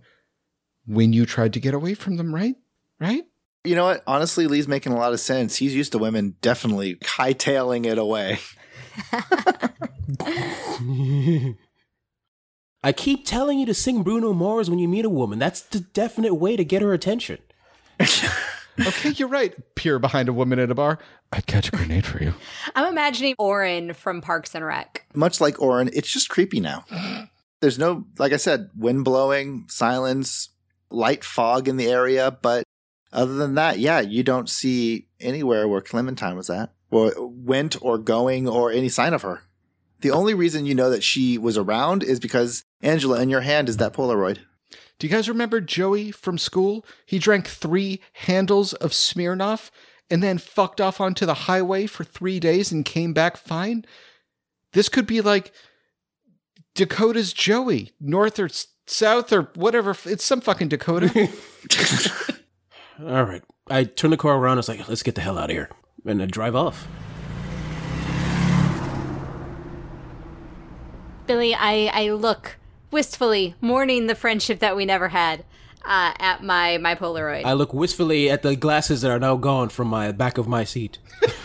when 0.86 1.14
you 1.14 1.26
tried 1.26 1.54
to 1.54 1.60
get 1.60 1.74
away 1.74 1.94
from 1.94 2.18
them, 2.18 2.34
right? 2.34 2.56
Right? 3.00 3.24
You 3.64 3.76
know 3.76 3.86
what? 3.86 4.04
Honestly, 4.08 4.48
Lee's 4.48 4.68
making 4.68 4.92
a 4.92 4.98
lot 4.98 5.14
of 5.14 5.20
sense. 5.20 5.58
He's 5.58 5.76
used 5.76 5.92
to 5.92 6.00
women 6.00 6.36
definitely 6.42 6.96
hightailing 6.96 7.86
it 7.86 8.00
away. 8.00 8.40
I 12.84 12.92
keep 12.92 13.26
telling 13.26 13.60
you 13.60 13.68
to 13.68 13.76
sing 13.76 14.02
Bruno 14.02 14.34
Mars 14.34 14.70
when 14.70 14.80
you 14.80 14.88
meet 14.88 15.06
a 15.06 15.10
woman. 15.10 15.38
That's 15.38 15.62
the 15.62 15.82
definite 15.82 16.36
way 16.36 16.56
to 16.56 16.66
get 16.66 16.82
her 16.82 16.94
attention. 16.94 17.38
Okay, 18.80 19.10
you're 19.10 19.28
right. 19.28 19.54
Peer 19.76 20.00
behind 20.00 20.30
a 20.30 20.34
woman 20.34 20.60
at 20.60 20.72
a 20.72 20.76
bar. 20.76 21.00
I'd 21.32 21.48
catch 21.48 21.68
a 21.70 21.72
grenade 21.72 22.06
for 22.06 22.24
you. 22.24 22.34
I'm 22.76 22.88
imagining 22.92 23.36
Orin 23.38 23.94
from 23.94 24.22
Parks 24.22 24.56
and 24.56 24.66
Rec. 24.66 25.06
Much 25.14 25.42
like 25.42 25.62
Orin, 25.62 25.90
it's 25.94 26.12
just 26.12 26.30
creepy 26.30 26.60
now. 26.60 26.86
There's 27.60 27.78
no, 27.78 28.06
like 28.18 28.34
I 28.34 28.38
said, 28.38 28.70
wind 28.76 29.06
blowing, 29.06 29.66
silence, 29.70 30.50
light 30.90 31.24
fog 31.24 31.68
in 31.68 31.78
the 31.78 31.88
area, 31.88 32.32
but 32.32 32.64
other 33.14 33.36
than 33.36 33.56
that, 33.56 33.80
yeah, 33.80 34.00
you 34.00 34.24
don't 34.24 34.50
see 34.50 35.08
anywhere 35.20 35.68
where 35.68 35.82
Clementine 35.82 36.36
was 36.36 36.50
at, 36.50 36.72
or 36.90 37.14
went, 37.18 37.82
or 37.82 37.98
going, 37.98 38.48
or 38.48 38.72
any 38.72 38.90
sign 38.90 39.14
of 39.14 39.22
her. 39.22 39.42
The 40.00 40.12
only 40.12 40.34
reason 40.34 40.66
you 40.66 40.74
know 40.74 40.90
that 40.90 41.04
she 41.04 41.38
was 41.38 41.58
around 41.58 42.04
is 42.04 42.20
because 42.20 42.64
Angela, 42.82 43.22
in 43.22 43.30
your 43.30 43.42
hand 43.42 43.70
is 43.70 43.78
that 43.78 43.94
Polaroid. 43.94 44.40
Do 45.00 45.08
you 45.08 45.14
guys 45.14 45.30
remember 45.30 45.62
Joey 45.62 46.12
from 46.12 46.38
school? 46.38 46.86
He 47.06 47.20
drank 47.20 47.48
three 47.48 48.02
handles 48.14 48.74
of 48.74 48.92
Smirnoff 48.92 49.72
and 50.10 50.22
then 50.22 50.38
fucked 50.38 50.82
off 50.82 51.00
onto 51.00 51.26
the 51.26 51.34
highway 51.34 51.88
for 51.88 52.04
three 52.04 52.40
days 52.40 52.72
and 52.72 52.86
came 52.86 53.14
back 53.14 53.38
fine. 53.38 53.86
This 54.74 54.90
could 54.90 55.08
be 55.08 55.22
like 55.22 55.54
Dakota's 56.76 57.34
Joey, 57.34 57.92
north 58.00 58.40
or 58.40 58.50
south 58.88 59.32
or 59.34 59.50
whatever. 59.56 59.96
It's 60.06 60.24
some 60.24 60.42
fucking 60.42 60.70
Dakota. 60.70 61.10
All 63.00 63.24
right. 63.24 63.44
I 63.70 63.86
turn 63.86 64.12
the 64.12 64.18
car 64.18 64.36
around. 64.36 64.58
I 64.58 64.60
was 64.60 64.70
like, 64.70 64.88
let's 64.90 65.04
get 65.04 65.16
the 65.16 65.22
hell 65.22 65.38
out 65.38 65.50
of 65.50 65.56
here. 65.56 65.70
And 66.06 66.22
I 66.22 66.26
drive 66.26 66.56
off. 66.56 66.88
Billy, 71.26 71.56
I, 71.56 71.90
I 71.94 72.10
look 72.12 72.58
wistfully, 72.92 73.56
mourning 73.62 74.08
the 74.08 74.16
friendship 74.16 74.60
that 74.60 74.76
we 74.76 74.86
never 74.86 75.10
had, 75.10 75.44
uh, 75.86 76.14
at 76.20 76.44
my, 76.44 76.78
my 76.78 76.94
Polaroid. 76.94 77.44
I 77.46 77.54
look 77.54 77.74
wistfully 77.74 78.30
at 78.30 78.44
the 78.44 78.56
glasses 78.56 79.02
that 79.02 79.10
are 79.10 79.20
now 79.20 79.36
gone 79.36 79.70
from 79.70 79.88
my 79.88 80.12
back 80.12 80.38
of 80.38 80.48
my 80.48 80.64
seat. 80.64 81.00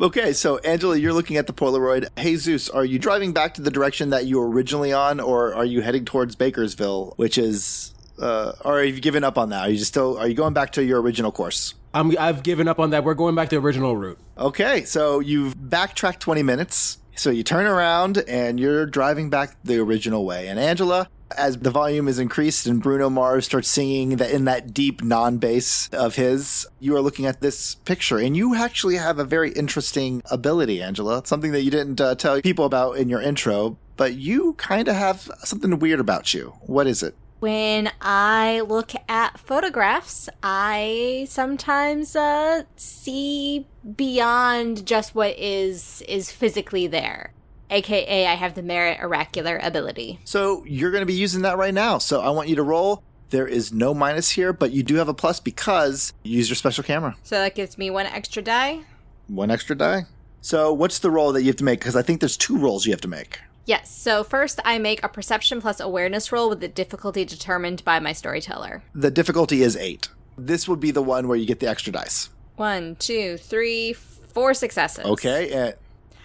Okay, 0.00 0.32
so 0.32 0.58
Angela, 0.58 0.96
you're 0.96 1.12
looking 1.12 1.36
at 1.36 1.46
the 1.46 1.52
Polaroid. 1.52 2.08
Jesus, 2.20 2.68
are 2.68 2.84
you 2.84 2.98
driving 2.98 3.32
back 3.32 3.54
to 3.54 3.62
the 3.62 3.70
direction 3.70 4.10
that 4.10 4.26
you 4.26 4.40
were 4.40 4.50
originally 4.50 4.92
on, 4.92 5.20
or 5.20 5.54
are 5.54 5.64
you 5.64 5.82
heading 5.82 6.04
towards 6.04 6.34
Bakersville, 6.34 7.16
which 7.16 7.38
is, 7.38 7.94
uh, 8.20 8.52
or 8.64 8.82
have 8.82 8.96
you 8.96 9.00
given 9.00 9.22
up 9.22 9.38
on 9.38 9.50
that? 9.50 9.68
Are 9.68 9.70
you 9.70 9.78
just 9.78 9.92
still, 9.92 10.18
are 10.18 10.26
you 10.26 10.34
going 10.34 10.52
back 10.52 10.72
to 10.72 10.84
your 10.84 11.00
original 11.00 11.30
course? 11.30 11.74
I'm, 11.94 12.12
I've 12.18 12.42
given 12.42 12.66
up 12.66 12.80
on 12.80 12.90
that. 12.90 13.04
We're 13.04 13.14
going 13.14 13.36
back 13.36 13.50
to 13.50 13.54
the 13.54 13.64
original 13.64 13.96
route. 13.96 14.18
Okay, 14.36 14.84
so 14.84 15.20
you've 15.20 15.54
backtracked 15.70 16.18
20 16.18 16.42
minutes. 16.42 16.98
So 17.16 17.30
you 17.30 17.42
turn 17.42 17.66
around 17.66 18.18
and 18.28 18.58
you're 18.58 18.86
driving 18.86 19.30
back 19.30 19.56
the 19.62 19.78
original 19.78 20.24
way. 20.24 20.48
And 20.48 20.58
Angela, 20.58 21.08
as 21.36 21.56
the 21.58 21.70
volume 21.70 22.08
is 22.08 22.18
increased 22.18 22.66
and 22.66 22.82
Bruno 22.82 23.08
Mars 23.08 23.46
starts 23.46 23.68
singing 23.68 24.16
that 24.16 24.30
in 24.30 24.44
that 24.46 24.74
deep 24.74 25.02
non 25.02 25.38
bass 25.38 25.88
of 25.92 26.16
his, 26.16 26.66
you 26.80 26.94
are 26.96 27.00
looking 27.00 27.26
at 27.26 27.40
this 27.40 27.76
picture 27.76 28.18
and 28.18 28.36
you 28.36 28.54
actually 28.54 28.96
have 28.96 29.18
a 29.18 29.24
very 29.24 29.52
interesting 29.52 30.22
ability, 30.30 30.82
Angela. 30.82 31.22
Something 31.24 31.52
that 31.52 31.62
you 31.62 31.70
didn't 31.70 32.00
uh, 32.00 32.14
tell 32.14 32.40
people 32.40 32.64
about 32.64 32.96
in 32.96 33.08
your 33.08 33.20
intro, 33.20 33.78
but 33.96 34.14
you 34.14 34.54
kind 34.54 34.88
of 34.88 34.96
have 34.96 35.30
something 35.44 35.78
weird 35.78 36.00
about 36.00 36.34
you. 36.34 36.54
What 36.62 36.86
is 36.86 37.02
it? 37.02 37.14
When 37.44 37.92
I 38.00 38.60
look 38.60 38.92
at 39.06 39.38
photographs, 39.38 40.30
I 40.42 41.26
sometimes 41.28 42.16
uh, 42.16 42.62
see 42.74 43.66
beyond 43.96 44.86
just 44.86 45.14
what 45.14 45.38
is 45.38 46.02
is 46.08 46.32
physically 46.32 46.86
there. 46.86 47.34
AKA, 47.68 48.28
I 48.28 48.32
have 48.32 48.54
the 48.54 48.62
merit 48.62 48.98
oracular 49.02 49.60
ability. 49.62 50.20
So 50.24 50.64
you're 50.64 50.90
going 50.90 51.02
to 51.02 51.06
be 51.06 51.12
using 51.12 51.42
that 51.42 51.58
right 51.58 51.74
now. 51.74 51.98
So 51.98 52.22
I 52.22 52.30
want 52.30 52.48
you 52.48 52.56
to 52.56 52.62
roll. 52.62 53.02
There 53.28 53.46
is 53.46 53.74
no 53.74 53.92
minus 53.92 54.30
here, 54.30 54.54
but 54.54 54.72
you 54.72 54.82
do 54.82 54.94
have 54.94 55.08
a 55.08 55.14
plus 55.14 55.38
because 55.38 56.14
you 56.22 56.38
use 56.38 56.48
your 56.48 56.56
special 56.56 56.82
camera. 56.82 57.14
So 57.24 57.36
that 57.36 57.54
gives 57.54 57.76
me 57.76 57.90
one 57.90 58.06
extra 58.06 58.40
die. 58.40 58.84
One 59.26 59.50
extra 59.50 59.76
die. 59.76 60.06
So 60.40 60.72
what's 60.72 61.00
the 61.00 61.10
roll 61.10 61.32
that 61.32 61.42
you 61.42 61.48
have 61.48 61.56
to 61.56 61.64
make? 61.64 61.80
Because 61.80 61.96
I 61.96 62.00
think 62.00 62.20
there's 62.20 62.38
two 62.38 62.56
rolls 62.56 62.86
you 62.86 62.92
have 62.92 63.02
to 63.02 63.08
make. 63.08 63.38
Yes, 63.66 63.90
so 63.90 64.22
first 64.24 64.60
I 64.64 64.78
make 64.78 65.02
a 65.02 65.08
perception 65.08 65.60
plus 65.60 65.80
awareness 65.80 66.30
roll 66.32 66.48
with 66.50 66.60
the 66.60 66.68
difficulty 66.68 67.24
determined 67.24 67.84
by 67.84 67.98
my 67.98 68.12
storyteller. 68.12 68.82
The 68.94 69.10
difficulty 69.10 69.62
is 69.62 69.76
eight. 69.76 70.08
This 70.36 70.68
would 70.68 70.80
be 70.80 70.90
the 70.90 71.02
one 71.02 71.28
where 71.28 71.36
you 71.36 71.46
get 71.46 71.60
the 71.60 71.68
extra 71.68 71.92
dice. 71.92 72.28
One, 72.56 72.96
two, 72.96 73.36
three, 73.38 73.94
four 73.94 74.52
successes. 74.54 75.04
Okay. 75.04 75.50
And 75.52 75.74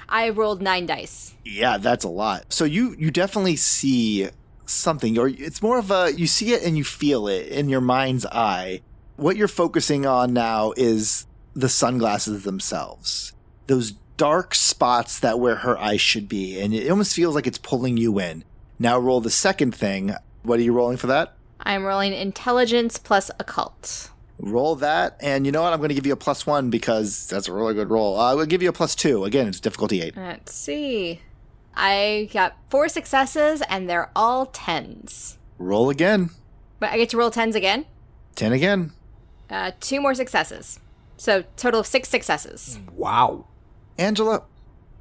I 0.09 0.29
rolled 0.29 0.61
nine 0.61 0.85
dice. 0.85 1.35
yeah, 1.45 1.77
that's 1.77 2.03
a 2.03 2.09
lot. 2.09 2.51
So 2.51 2.65
you 2.65 2.95
you 2.97 3.11
definitely 3.11 3.55
see 3.55 4.27
something, 4.65 5.17
or 5.17 5.29
it's 5.29 5.61
more 5.61 5.79
of 5.79 5.91
a 5.91 6.11
you 6.13 6.27
see 6.27 6.53
it 6.53 6.63
and 6.63 6.77
you 6.77 6.83
feel 6.83 7.27
it 7.27 7.47
in 7.47 7.69
your 7.69 7.81
mind's 7.81 8.25
eye. 8.25 8.81
What 9.15 9.37
you're 9.37 9.47
focusing 9.47 10.05
on 10.05 10.33
now 10.33 10.73
is 10.77 11.25
the 11.55 11.69
sunglasses 11.69 12.43
themselves. 12.43 13.33
Those 13.67 13.93
dark 14.19 14.53
spots 14.53 15.17
that 15.21 15.39
where 15.39 15.55
her 15.55 15.79
eyes 15.79 16.01
should 16.01 16.27
be, 16.27 16.59
and 16.59 16.73
it 16.73 16.89
almost 16.91 17.15
feels 17.15 17.33
like 17.33 17.47
it's 17.47 17.57
pulling 17.57 17.95
you 17.95 18.19
in. 18.19 18.43
Now 18.77 18.99
roll 18.99 19.21
the 19.21 19.29
second 19.29 19.73
thing. 19.73 20.13
What 20.43 20.59
are 20.59 20.61
you 20.61 20.73
rolling 20.73 20.97
for 20.97 21.07
that? 21.07 21.35
I'm 21.61 21.85
rolling 21.85 22.13
intelligence 22.13 22.97
plus 22.97 23.31
occult. 23.39 24.11
Roll 24.37 24.75
that, 24.75 25.17
and 25.21 25.45
you 25.45 25.53
know 25.53 25.63
what? 25.63 25.71
I'm 25.71 25.79
going 25.79 25.89
to 25.89 25.95
give 25.95 26.05
you 26.05 26.13
a 26.13 26.17
plus 26.17 26.45
one 26.45 26.69
because 26.69 27.27
that's 27.27 27.47
a 27.47 27.53
really 27.53 27.73
good 27.73 27.89
roll. 27.89 28.19
Uh, 28.19 28.31
I 28.31 28.35
will 28.35 28.45
give 28.45 28.61
you 28.61 28.69
a 28.69 28.73
plus 28.73 28.93
two. 28.93 29.23
Again, 29.23 29.47
it's 29.47 29.59
difficulty 29.59 30.01
eight. 30.01 30.15
Let's 30.15 30.53
see. 30.53 31.21
I 31.75 32.29
got 32.33 32.57
four 32.69 32.89
successes 32.89 33.61
and 33.69 33.89
they're 33.89 34.11
all 34.15 34.47
tens. 34.47 35.37
Roll 35.57 35.89
again. 35.89 36.31
But 36.79 36.91
I 36.91 36.97
get 36.97 37.09
to 37.09 37.17
roll 37.17 37.31
tens 37.31 37.55
again. 37.55 37.85
Ten 38.35 38.51
again. 38.51 38.91
Uh, 39.49 39.71
two 39.79 40.01
more 40.01 40.13
successes. 40.13 40.79
So 41.17 41.43
total 41.57 41.81
of 41.81 41.87
six 41.87 42.09
successes. 42.09 42.79
Wow. 42.93 43.45
Angela, 43.99 44.43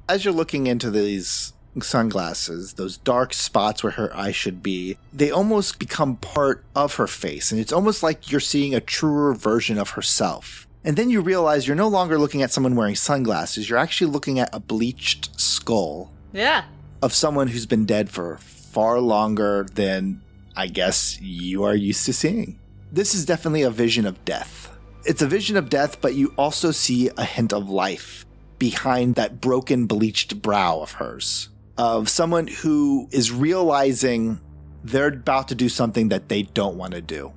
as 0.09 0.25
you're 0.25 0.33
looking 0.33 0.67
into 0.67 0.91
these 0.91 1.53
sunglasses, 1.81 2.73
those 2.73 2.97
dark 2.97 3.33
spots 3.33 3.81
where 3.81 3.93
her 3.93 4.15
eye 4.15 4.33
should 4.33 4.61
be, 4.61 4.97
they 5.13 5.31
almost 5.31 5.79
become 5.79 6.17
part 6.17 6.65
of 6.75 6.95
her 6.95 7.07
face. 7.07 7.51
And 7.51 7.61
it's 7.61 7.71
almost 7.71 8.03
like 8.03 8.29
you're 8.29 8.41
seeing 8.41 8.75
a 8.75 8.81
truer 8.81 9.33
version 9.33 9.77
of 9.77 9.91
herself. 9.91 10.67
And 10.83 10.97
then 10.97 11.09
you 11.09 11.21
realize 11.21 11.65
you're 11.65 11.75
no 11.77 11.87
longer 11.87 12.17
looking 12.19 12.41
at 12.41 12.51
someone 12.51 12.75
wearing 12.75 12.95
sunglasses, 12.95 13.69
you're 13.69 13.79
actually 13.79 14.11
looking 14.11 14.37
at 14.39 14.49
a 14.53 14.59
bleached 14.59 15.39
skull 15.39 16.11
Yeah. 16.33 16.65
of 17.01 17.13
someone 17.13 17.47
who's 17.47 17.65
been 17.65 17.85
dead 17.85 18.09
for 18.09 18.37
far 18.37 18.99
longer 18.99 19.65
than 19.75 20.21
I 20.57 20.67
guess 20.67 21.19
you 21.21 21.63
are 21.63 21.75
used 21.75 22.05
to 22.07 22.13
seeing. 22.13 22.59
This 22.91 23.15
is 23.15 23.25
definitely 23.25 23.61
a 23.61 23.69
vision 23.69 24.05
of 24.05 24.23
death. 24.25 24.69
It's 25.05 25.21
a 25.21 25.27
vision 25.27 25.55
of 25.55 25.69
death, 25.69 26.01
but 26.01 26.15
you 26.15 26.33
also 26.37 26.71
see 26.71 27.09
a 27.17 27.23
hint 27.23 27.53
of 27.53 27.69
life 27.69 28.25
behind 28.59 29.15
that 29.15 29.41
broken, 29.41 29.85
bleached 29.87 30.41
brow 30.41 30.81
of 30.81 30.93
hers. 30.93 31.49
Of 31.77 32.09
someone 32.09 32.47
who 32.47 33.07
is 33.11 33.31
realizing 33.31 34.41
they're 34.83 35.07
about 35.07 35.47
to 35.47 35.55
do 35.55 35.69
something 35.69 36.09
that 36.09 36.29
they 36.29 36.43
don't 36.43 36.75
want 36.75 36.93
to 36.93 37.01
do. 37.01 37.33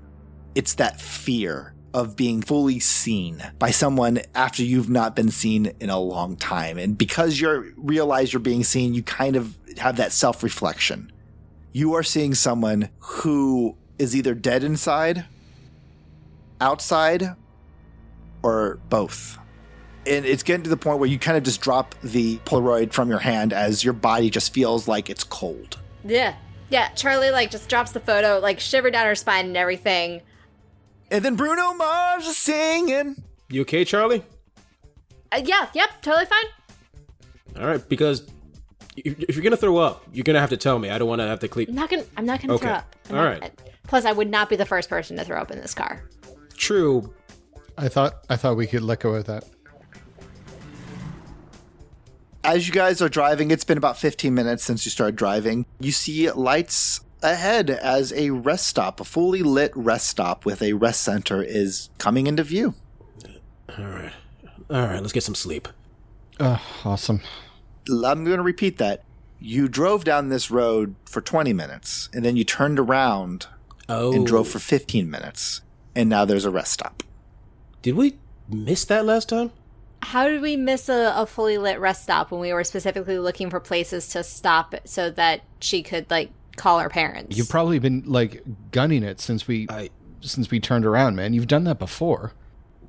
It's 0.55 0.75
that 0.75 1.01
fear 1.01 1.75
of 1.95 2.17
being 2.17 2.43
fully 2.43 2.81
seen 2.81 3.43
by 3.59 3.71
someone 3.71 4.21
after 4.35 4.63
you've 4.63 4.89
not 4.89 5.15
been 5.15 5.31
seen 5.31 5.73
in 5.81 5.91
a 5.91 5.99
long 5.99 6.37
time. 6.37 6.79
And 6.79 6.97
because 6.97 7.41
you 7.41 7.73
realize 7.77 8.33
you're 8.33 8.41
being 8.41 8.65
seen, 8.65 8.95
you 8.95 9.03
kind 9.03 9.37
of 9.37 9.57
have 9.79 9.97
that 9.97 10.13
self 10.13 10.43
reflection. 10.43 11.13
You 11.73 11.95
are 11.95 12.03
seeing 12.03 12.35
someone 12.35 12.91
who 12.99 13.77
is 13.99 14.17
either 14.17 14.35
dead 14.35 14.65
inside, 14.65 15.25
outside, 16.61 17.35
or 18.43 18.81
both. 18.89 19.39
And 20.07 20.25
it's 20.27 20.43
getting 20.43 20.65
to 20.65 20.71
the 20.71 20.77
point 20.77 20.99
where 20.99 21.09
you 21.09 21.19
kind 21.19 21.37
of 21.37 21.45
just 21.45 21.61
drop 21.61 21.95
the 22.03 22.39
Polaroid 22.39 22.93
from 22.93 23.09
your 23.09 23.21
hand 23.21 23.53
as 23.53 23.85
your 23.85 23.93
body 23.93 24.31
just 24.31 24.53
feels 24.53 24.89
like 24.89 25.09
it's 25.09 25.23
cold. 25.25 25.79
Yeah. 26.05 26.35
Yeah. 26.71 26.89
Charlie 26.95 27.31
like 27.31 27.51
just 27.51 27.69
drops 27.69 27.93
the 27.93 28.01
photo, 28.01 28.41
like 28.41 28.59
shiver 28.59 28.91
down 28.91 29.07
her 29.07 29.15
spine 29.15 29.47
and 29.47 29.57
everything. 29.57 30.23
And 31.11 31.25
then 31.25 31.37
Bruno 31.37 31.75
Mars 31.75 32.27
is 32.27 32.37
singing. 32.39 33.23
You 33.49 33.61
okay, 33.63 33.85
Charlie? 33.85 34.25
Uh, 35.31 35.43
yeah. 35.45 35.69
Yep. 35.75 35.89
Totally 36.03 36.27
fine. 36.27 36.45
All 37.63 37.67
right, 37.69 37.87
because 37.89 38.27
if 38.97 39.21
if 39.29 39.37
you're 39.37 39.45
gonna 39.45 39.57
throw 39.57 39.77
up, 39.77 40.05
you're 40.13 40.25
gonna 40.25 40.41
have 40.41 40.51
to 40.51 40.57
tell 40.57 40.79
me. 40.79 40.89
I 40.91 40.99
don't 40.99 41.09
want 41.09 41.21
to 41.21 41.27
have 41.27 41.41
to 41.41 41.49
clean. 41.49 41.67
I'm 41.69 41.75
clean. 41.75 41.77
not 41.77 41.91
gonna. 41.91 42.05
I'm 42.17 42.27
not 42.27 42.41
gonna 42.41 42.55
Okay. 42.55 42.67
throw 42.67 42.75
up. 42.75 42.97
I'm 43.11 43.17
All 43.17 43.23
not- 43.25 43.41
right. 43.43 43.61
Plus, 43.87 44.05
I 44.07 44.13
would 44.13 44.31
not 44.31 44.49
be 44.49 44.57
the 44.57 44.65
first 44.65 44.89
person 44.89 45.17
to 45.19 45.25
throw 45.25 45.39
up 45.39 45.51
in 45.51 45.61
this 45.61 45.75
car. 45.75 46.03
True. 46.57 47.13
I 47.77 47.89
thought 47.89 48.25
I 48.31 48.37
thought 48.37 48.57
we 48.57 48.67
could 48.67 48.83
let 48.83 49.01
go 49.01 49.15
of 49.15 49.27
that. 49.27 49.45
As 52.45 52.67
you 52.67 52.75
guys 52.75 53.01
are 53.01 53.09
driving, 53.09 53.51
it's 53.51 53.65
been 53.65 53.79
about 53.79 53.97
15 53.99 54.35
minutes 54.35 54.65
since 54.65 54.85
you 54.85 54.91
started 54.91 55.17
driving. 55.17 55.65
You 55.79 55.93
see 55.93 56.31
lights 56.31 57.01
ahead 57.23 57.71
as 57.71 58.13
a 58.15 58.31
rest 58.31 58.67
stop, 58.67 59.01
a 59.01 59.05
fully 59.05 59.43
lit 59.43 59.71
rest 59.77 60.09
stop 60.09 60.45
with 60.45 60.61
a 60.61 60.73
rest 60.73 61.03
center 61.03 61.43
is 61.43 61.91
coming 61.99 62.27
into 62.27 62.43
view. 62.43 62.75
All 63.79 63.85
right. 63.85 64.13
All 64.69 64.87
right. 64.87 65.01
Let's 65.01 65.13
get 65.13 65.23
some 65.23 65.37
sleep. 65.37 65.69
Oh, 66.41 66.61
awesome. 66.85 67.21
I'm 67.89 68.25
going 68.25 68.39
to 68.39 68.43
repeat 68.43 68.79
that. 68.79 69.05
You 69.39 69.69
drove 69.69 70.05
down 70.05 70.29
this 70.29 70.51
road 70.51 70.95
for 71.05 71.21
20 71.21 71.53
minutes 71.53 72.09
and 72.13 72.25
then 72.25 72.37
you 72.37 72.45
turned 72.45 72.79
around 72.79 73.47
Oh, 73.89 74.13
and 74.13 74.27
drove 74.27 74.49
for 74.49 74.59
15 74.59 75.11
minutes. 75.11 75.61
And 75.95 76.09
now 76.09 76.25
there's 76.25 76.45
a 76.45 76.51
rest 76.51 76.73
stop. 76.73 77.03
Did 77.83 77.95
we 77.95 78.19
miss 78.49 78.85
that 78.87 79.05
last 79.05 79.29
time? 79.29 79.51
How 80.03 80.27
did 80.27 80.43
we 80.43 80.57
miss 80.57 80.89
a, 80.89 81.13
a 81.17 81.27
fully 81.27 81.59
lit 81.59 81.79
rest 81.79 82.03
stop 82.03 82.31
when 82.31 82.41
we 82.41 82.53
were 82.53 82.65
specifically 82.65 83.19
looking 83.19 83.51
for 83.51 83.61
places 83.61 84.09
to 84.09 84.25
stop 84.25 84.75
so 84.85 85.11
that 85.11 85.43
she 85.61 85.83
could 85.83 86.11
like 86.11 86.31
call 86.57 86.81
her 86.81 86.89
parents? 86.89 87.37
You've 87.37 87.49
probably 87.49 87.79
been 87.79 88.03
like 88.07 88.43
gunning 88.73 89.05
it 89.05 89.21
since 89.21 89.47
we 89.47 89.67
I. 89.71 89.91
since 90.21 90.51
we 90.51 90.61
turned 90.61 90.85
around, 90.85 91.17
man. 91.17 91.33
You've 91.33 91.47
done 91.47 91.65
that 91.65 91.79
before. 91.79 92.33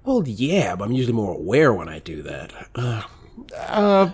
Well, 0.04 0.24
yeah, 0.26 0.76
but 0.76 0.86
I'm 0.86 0.92
usually 0.92 1.14
more 1.14 1.34
aware 1.34 1.74
when 1.74 1.88
I 1.88 2.00
do 2.00 2.24
that. 2.24 2.52
Ugh. 2.76 3.06
Uh, 3.58 4.10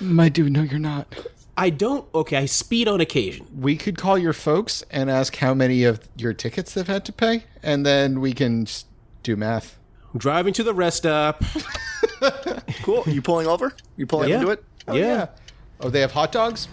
my 0.00 0.28
dude, 0.28 0.52
no, 0.52 0.62
you're 0.62 0.80
not. 0.80 1.14
I 1.56 1.70
don't. 1.70 2.06
Okay, 2.14 2.38
I 2.38 2.46
speed 2.46 2.88
on 2.88 3.00
occasion. 3.00 3.46
We 3.54 3.76
could 3.76 3.98
call 3.98 4.16
your 4.16 4.32
folks 4.32 4.82
and 4.90 5.10
ask 5.10 5.36
how 5.36 5.54
many 5.54 5.84
of 5.84 6.00
your 6.16 6.32
tickets 6.32 6.74
they've 6.74 6.86
had 6.86 7.04
to 7.04 7.12
pay, 7.12 7.44
and 7.62 7.84
then 7.84 8.20
we 8.20 8.32
can 8.32 8.64
just 8.64 8.86
do 9.22 9.36
math. 9.36 9.78
Driving 10.16 10.52
to 10.54 10.62
the 10.62 10.74
rest 10.74 10.98
stop. 10.98 11.44
Cool. 12.82 13.04
You 13.06 13.22
pulling 13.22 13.46
over? 13.46 13.72
You 13.96 14.06
pulling 14.06 14.30
Yeah. 14.30 14.36
into 14.36 14.50
it? 14.50 14.64
Oh, 14.88 14.94
yeah. 14.94 15.26
Oh, 15.80 15.90
they 15.90 16.00
have 16.00 16.12
hot 16.12 16.32
dogs? 16.32 16.68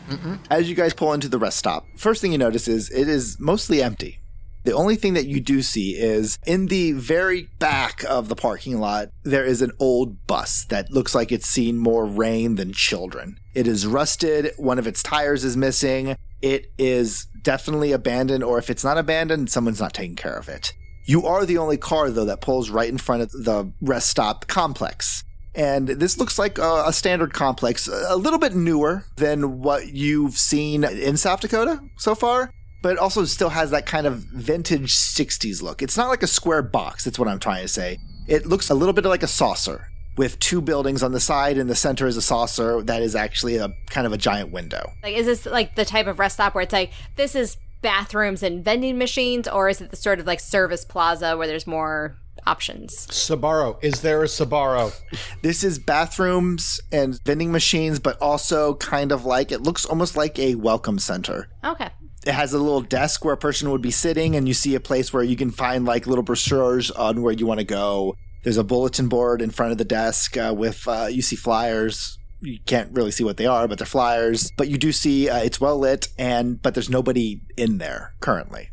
As 0.49 0.69
you 0.69 0.75
guys 0.75 0.93
pull 0.93 1.13
into 1.13 1.27
the 1.29 1.37
rest 1.39 1.57
stop, 1.57 1.85
first 1.97 2.21
thing 2.21 2.31
you 2.31 2.37
notice 2.37 2.67
is 2.67 2.89
it 2.91 3.07
is 3.07 3.37
mostly 3.39 3.81
empty. 3.81 4.19
The 4.65 4.73
only 4.73 4.95
thing 4.97 5.13
that 5.13 5.25
you 5.25 5.39
do 5.39 5.61
see 5.61 5.91
is 5.91 6.37
in 6.45 6.67
the 6.67 6.91
very 6.91 7.43
back 7.59 8.03
of 8.07 8.27
the 8.27 8.35
parking 8.35 8.79
lot, 8.79 9.09
there 9.23 9.45
is 9.45 9.61
an 9.61 9.71
old 9.79 10.27
bus 10.27 10.65
that 10.65 10.91
looks 10.91 11.15
like 11.15 11.31
it's 11.31 11.47
seen 11.47 11.77
more 11.77 12.05
rain 12.05 12.55
than 12.55 12.73
children. 12.73 13.37
It 13.55 13.67
is 13.67 13.87
rusted. 13.87 14.51
One 14.57 14.77
of 14.77 14.85
its 14.85 15.01
tires 15.01 15.43
is 15.43 15.55
missing. 15.57 16.15
It 16.41 16.71
is 16.77 17.25
definitely 17.41 17.91
abandoned, 17.93 18.43
or 18.43 18.57
if 18.59 18.69
it's 18.69 18.83
not 18.83 18.97
abandoned, 18.97 19.49
someone's 19.49 19.79
not 19.79 19.93
taking 19.93 20.15
care 20.15 20.35
of 20.37 20.49
it. 20.49 20.73
You 21.05 21.25
are 21.25 21.45
the 21.45 21.57
only 21.57 21.77
car, 21.77 22.11
though, 22.11 22.25
that 22.25 22.41
pulls 22.41 22.69
right 22.69 22.89
in 22.89 22.97
front 22.97 23.23
of 23.23 23.31
the 23.31 23.71
rest 23.81 24.09
stop 24.09 24.45
complex. 24.47 25.23
And 25.59 25.89
this 25.89 26.17
looks 26.17 26.39
like 26.39 26.57
a, 26.57 26.85
a 26.87 26.93
standard 26.93 27.33
complex, 27.33 27.89
a 27.89 28.15
little 28.15 28.39
bit 28.39 28.55
newer 28.55 29.03
than 29.17 29.59
what 29.61 29.89
you've 29.89 30.35
seen 30.37 30.85
in 30.85 31.17
South 31.17 31.41
Dakota 31.41 31.81
so 31.97 32.15
far, 32.15 32.53
but 32.81 32.97
also 32.97 33.25
still 33.25 33.49
has 33.49 33.69
that 33.71 33.85
kind 33.85 34.07
of 34.07 34.19
vintage 34.19 34.95
60s 34.95 35.61
look. 35.61 35.81
It's 35.81 35.97
not 35.97 36.07
like 36.07 36.23
a 36.23 36.27
square 36.27 36.61
box, 36.61 37.03
that's 37.03 37.19
what 37.19 37.27
I'm 37.27 37.39
trying 37.39 37.63
to 37.63 37.67
say. 37.67 37.97
It 38.25 38.45
looks 38.45 38.69
a 38.69 38.73
little 38.73 38.93
bit 38.93 39.03
like 39.03 39.21
a 39.21 39.27
saucer 39.27 39.89
with 40.15 40.39
two 40.39 40.61
buildings 40.61 41.03
on 41.03 41.11
the 41.11 41.19
side, 41.19 41.57
and 41.57 41.69
the 41.69 41.75
center 41.75 42.07
is 42.07 42.15
a 42.15 42.21
saucer 42.21 42.81
that 42.83 43.01
is 43.01 43.13
actually 43.13 43.57
a 43.57 43.67
kind 43.89 44.07
of 44.07 44.13
a 44.13 44.17
giant 44.17 44.53
window. 44.53 44.93
Like, 45.03 45.17
is 45.17 45.25
this 45.25 45.45
like 45.45 45.75
the 45.75 45.83
type 45.83 46.07
of 46.07 46.19
rest 46.19 46.35
stop 46.35 46.55
where 46.55 46.63
it's 46.63 46.71
like 46.71 46.91
this 47.17 47.35
is 47.35 47.57
bathrooms 47.81 48.43
and 48.43 48.63
vending 48.63 48.97
machines, 48.97 49.45
or 49.45 49.67
is 49.67 49.81
it 49.81 49.89
the 49.91 49.97
sort 49.97 50.21
of 50.21 50.25
like 50.25 50.39
service 50.39 50.85
plaza 50.85 51.35
where 51.35 51.47
there's 51.47 51.67
more 51.67 52.15
options? 52.45 53.07
Sbarro. 53.07 53.77
Is 53.83 54.01
there 54.01 54.21
a 54.23 54.27
Sbarro? 54.27 54.93
This 55.41 55.63
is 55.63 55.79
bathrooms 55.79 56.79
and 56.91 57.19
vending 57.25 57.51
machines, 57.51 57.99
but 57.99 58.17
also 58.21 58.75
kind 58.75 59.11
of 59.11 59.25
like 59.25 59.51
it 59.51 59.61
looks 59.61 59.85
almost 59.85 60.15
like 60.17 60.37
a 60.39 60.55
welcome 60.55 60.99
center. 60.99 61.49
Okay. 61.63 61.89
it 62.25 62.33
has 62.33 62.53
a 62.53 62.59
little 62.59 62.81
desk 62.81 63.23
where 63.23 63.33
a 63.33 63.37
person 63.37 63.71
would 63.71 63.81
be 63.81 63.91
sitting 63.91 64.35
and 64.35 64.47
you 64.47 64.53
see 64.53 64.75
a 64.75 64.79
place 64.79 65.13
where 65.13 65.23
you 65.23 65.35
can 65.35 65.51
find 65.51 65.85
like 65.85 66.05
little 66.07 66.23
brochures 66.23 66.91
on 66.91 67.21
where 67.21 67.33
you 67.33 67.45
want 67.47 67.59
to 67.59 67.65
go 67.65 68.13
there's 68.43 68.57
a 68.57 68.63
bulletin 68.63 69.07
board 69.07 69.41
in 69.41 69.49
front 69.49 69.71
of 69.71 69.77
the 69.77 69.85
desk 69.85 70.35
uh, 70.37 70.53
with 70.55 70.85
uh, 70.87 71.07
you 71.09 71.21
see 71.21 71.35
flyers 71.37 72.17
you 72.41 72.59
can't 72.65 72.91
really 72.93 73.11
see 73.11 73.23
what 73.23 73.37
they 73.37 73.45
are 73.45 73.67
but 73.69 73.77
they're 73.77 73.85
flyers 73.87 74.51
but 74.57 74.67
you 74.67 74.77
do 74.77 74.91
see 74.91 75.29
uh, 75.29 75.37
it's 75.37 75.61
well 75.61 75.77
lit 75.79 76.09
and 76.17 76.61
but 76.61 76.73
there's 76.73 76.89
nobody 76.89 77.41
in 77.57 77.77
there 77.77 78.13
currently 78.19 78.69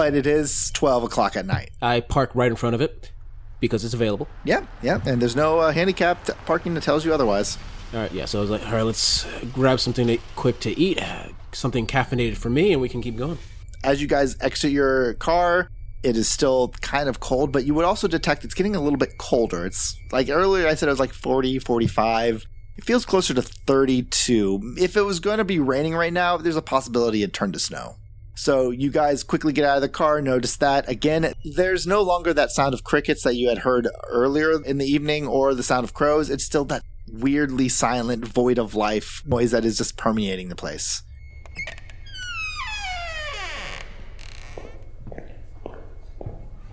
but 0.00 0.14
it 0.14 0.26
is 0.26 0.70
12 0.72 1.04
o'clock 1.04 1.36
at 1.36 1.44
night 1.44 1.70
I 1.82 2.00
park 2.00 2.30
right 2.34 2.50
in 2.50 2.56
front 2.56 2.74
of 2.74 2.80
it 2.80 3.12
because 3.60 3.84
it's 3.84 3.92
available. 3.92 4.28
yeah 4.44 4.64
yeah 4.82 5.00
and 5.04 5.20
there's 5.20 5.36
no 5.36 5.58
uh, 5.58 5.72
handicapped 5.72 6.30
parking 6.46 6.72
that 6.74 6.82
tells 6.82 7.04
you 7.04 7.12
otherwise 7.12 7.58
All 7.92 8.00
right, 8.00 8.12
yeah. 8.12 8.24
So 8.24 8.38
I 8.38 8.40
was 8.40 8.50
like, 8.50 8.64
all 8.66 8.72
right, 8.72 8.82
let's 8.82 9.26
grab 9.52 9.78
something 9.80 10.06
to, 10.06 10.18
quick 10.36 10.60
to 10.60 10.70
eat, 10.78 11.02
uh, 11.02 11.24
something 11.52 11.86
caffeinated 11.88 12.36
for 12.36 12.48
me, 12.48 12.72
and 12.72 12.80
we 12.80 12.88
can 12.88 13.02
keep 13.02 13.16
going. 13.16 13.36
as 13.82 14.00
you 14.00 14.06
guys 14.06 14.36
exit 14.40 14.70
your 14.70 15.14
car, 15.14 15.68
it 16.02 16.16
is 16.16 16.28
still 16.28 16.68
kind 16.80 17.08
of 17.08 17.18
cold, 17.20 17.50
but 17.52 17.64
you 17.66 17.74
would 17.74 17.84
also 17.84 18.06
detect 18.08 18.44
it's 18.44 18.54
getting 18.54 18.76
a 18.76 18.80
little 18.80 18.96
bit 18.96 19.18
colder. 19.18 19.66
It's 19.66 19.98
like 20.12 20.28
earlier 20.30 20.68
I 20.68 20.74
said 20.76 20.88
it 20.88 20.92
was 20.92 21.00
like 21.00 21.12
40, 21.12 21.58
45. 21.58 22.46
It 22.78 22.84
feels 22.84 23.04
closer 23.04 23.34
to 23.34 23.42
32. 23.42 24.76
If 24.78 24.96
it 24.96 25.02
was 25.02 25.20
going 25.20 25.38
to 25.38 25.44
be 25.44 25.58
raining 25.58 25.94
right 25.94 26.12
now, 26.12 26.36
there's 26.38 26.56
a 26.56 26.62
possibility 26.62 27.22
it 27.22 27.32
turned 27.32 27.52
to 27.54 27.58
snow. 27.58 27.96
So 28.34 28.70
you 28.70 28.90
guys 28.90 29.22
quickly 29.22 29.52
get 29.52 29.64
out 29.64 29.76
of 29.76 29.82
the 29.82 29.88
car, 29.88 30.22
notice 30.22 30.56
that. 30.56 30.88
Again, 30.88 31.34
there's 31.44 31.86
no 31.86 32.00
longer 32.00 32.32
that 32.32 32.50
sound 32.50 32.74
of 32.74 32.84
crickets 32.84 33.22
that 33.24 33.34
you 33.34 33.48
had 33.48 33.58
heard 33.58 33.88
earlier 34.10 34.62
in 34.62 34.78
the 34.78 34.86
evening 34.86 35.26
or 35.26 35.54
the 35.54 35.62
sound 35.62 35.84
of 35.84 35.92
crows. 35.92 36.30
It's 36.30 36.44
still 36.44 36.64
that 36.66 36.82
weirdly 37.12 37.68
silent, 37.68 38.24
void 38.24 38.58
of 38.58 38.74
life 38.74 39.22
noise 39.26 39.50
that 39.50 39.64
is 39.64 39.78
just 39.78 39.96
permeating 39.96 40.48
the 40.48 40.56
place. 40.56 41.02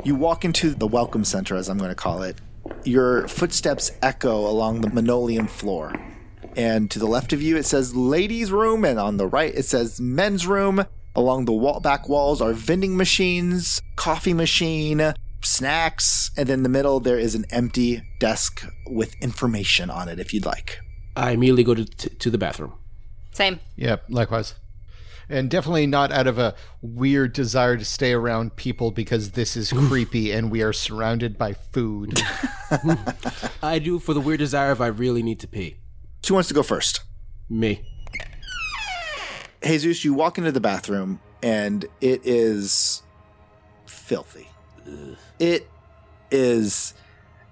You 0.04 0.16
walk 0.16 0.46
into 0.46 0.70
the 0.74 0.88
welcome 0.88 1.26
center, 1.26 1.58
as 1.58 1.68
I'm 1.68 1.78
going 1.78 1.90
to 1.90 1.96
call 1.96 2.22
it. 2.22 2.38
Your 2.86 3.28
footsteps 3.28 3.92
echo 4.02 4.48
along 4.48 4.82
the 4.82 4.90
linoleum 4.90 5.48
floor. 5.48 5.94
And 6.56 6.90
to 6.92 7.00
the 7.00 7.08
left 7.08 7.34
of 7.34 7.42
you, 7.42 7.58
it 7.58 7.66
says 7.66 7.94
ladies' 7.94 8.52
room, 8.52 8.86
and 8.86 8.98
on 9.00 9.18
the 9.18 9.28
right, 9.28 9.54
it 9.54 9.66
says 9.66 10.00
men's 10.00 10.48
room. 10.48 10.86
Along 11.18 11.46
the 11.46 11.52
wall- 11.52 11.80
back 11.80 12.08
walls 12.08 12.42
are 12.42 12.54
vending 12.54 12.96
machines, 12.96 13.82
coffee 13.96 14.36
machine, 14.36 15.16
snacks, 15.42 16.30
and 16.38 16.48
in 16.48 16.62
the 16.62 16.70
middle, 16.70 17.00
there 17.00 17.18
is 17.18 17.34
an 17.34 17.46
empty 17.50 18.04
desk 18.20 18.64
with 18.86 19.16
information 19.20 19.90
on 19.90 20.08
it 20.10 20.20
if 20.20 20.32
you'd 20.32 20.46
like. 20.46 20.80
I 21.16 21.32
immediately 21.32 21.64
go 21.64 21.74
to, 21.74 21.86
to, 21.86 22.10
to 22.10 22.30
the 22.30 22.38
bathroom. 22.38 22.74
Same. 23.32 23.60
Yep, 23.78 24.04
likewise. 24.10 24.54
And 25.28 25.50
definitely 25.50 25.88
not 25.88 26.12
out 26.12 26.28
of 26.28 26.38
a 26.38 26.54
weird 26.84 27.34
desire 27.34 27.78
to 27.78 27.84
stay 27.84 28.14
around 28.14 28.56
people 28.56 28.92
because 28.92 29.32
this 29.32 29.58
is 29.58 29.74
creepy 29.74 30.32
and 30.32 30.52
we 30.52 30.62
are 30.62 30.72
surrounded 30.72 31.36
by 31.36 31.54
food. 31.54 32.22
I 33.64 33.80
do 33.80 33.98
for 33.98 34.14
the 34.14 34.22
weird 34.22 34.38
desire 34.38 34.72
if 34.72 34.80
I 34.80 34.88
really 34.88 35.24
need 35.24 35.40
to 35.40 35.48
pee. 35.48 35.78
Who 36.28 36.36
wants 36.36 36.48
to 36.50 36.54
go 36.54 36.62
first? 36.62 37.02
Me. 37.50 37.84
Jesus, 39.68 40.06
you 40.06 40.14
walk 40.14 40.38
into 40.38 40.52
the 40.52 40.62
bathroom 40.62 41.20
and 41.44 41.86
it 42.02 42.22
is 42.24 43.04
filthy. 43.86 44.48
It 45.40 45.70
is. 46.32 46.94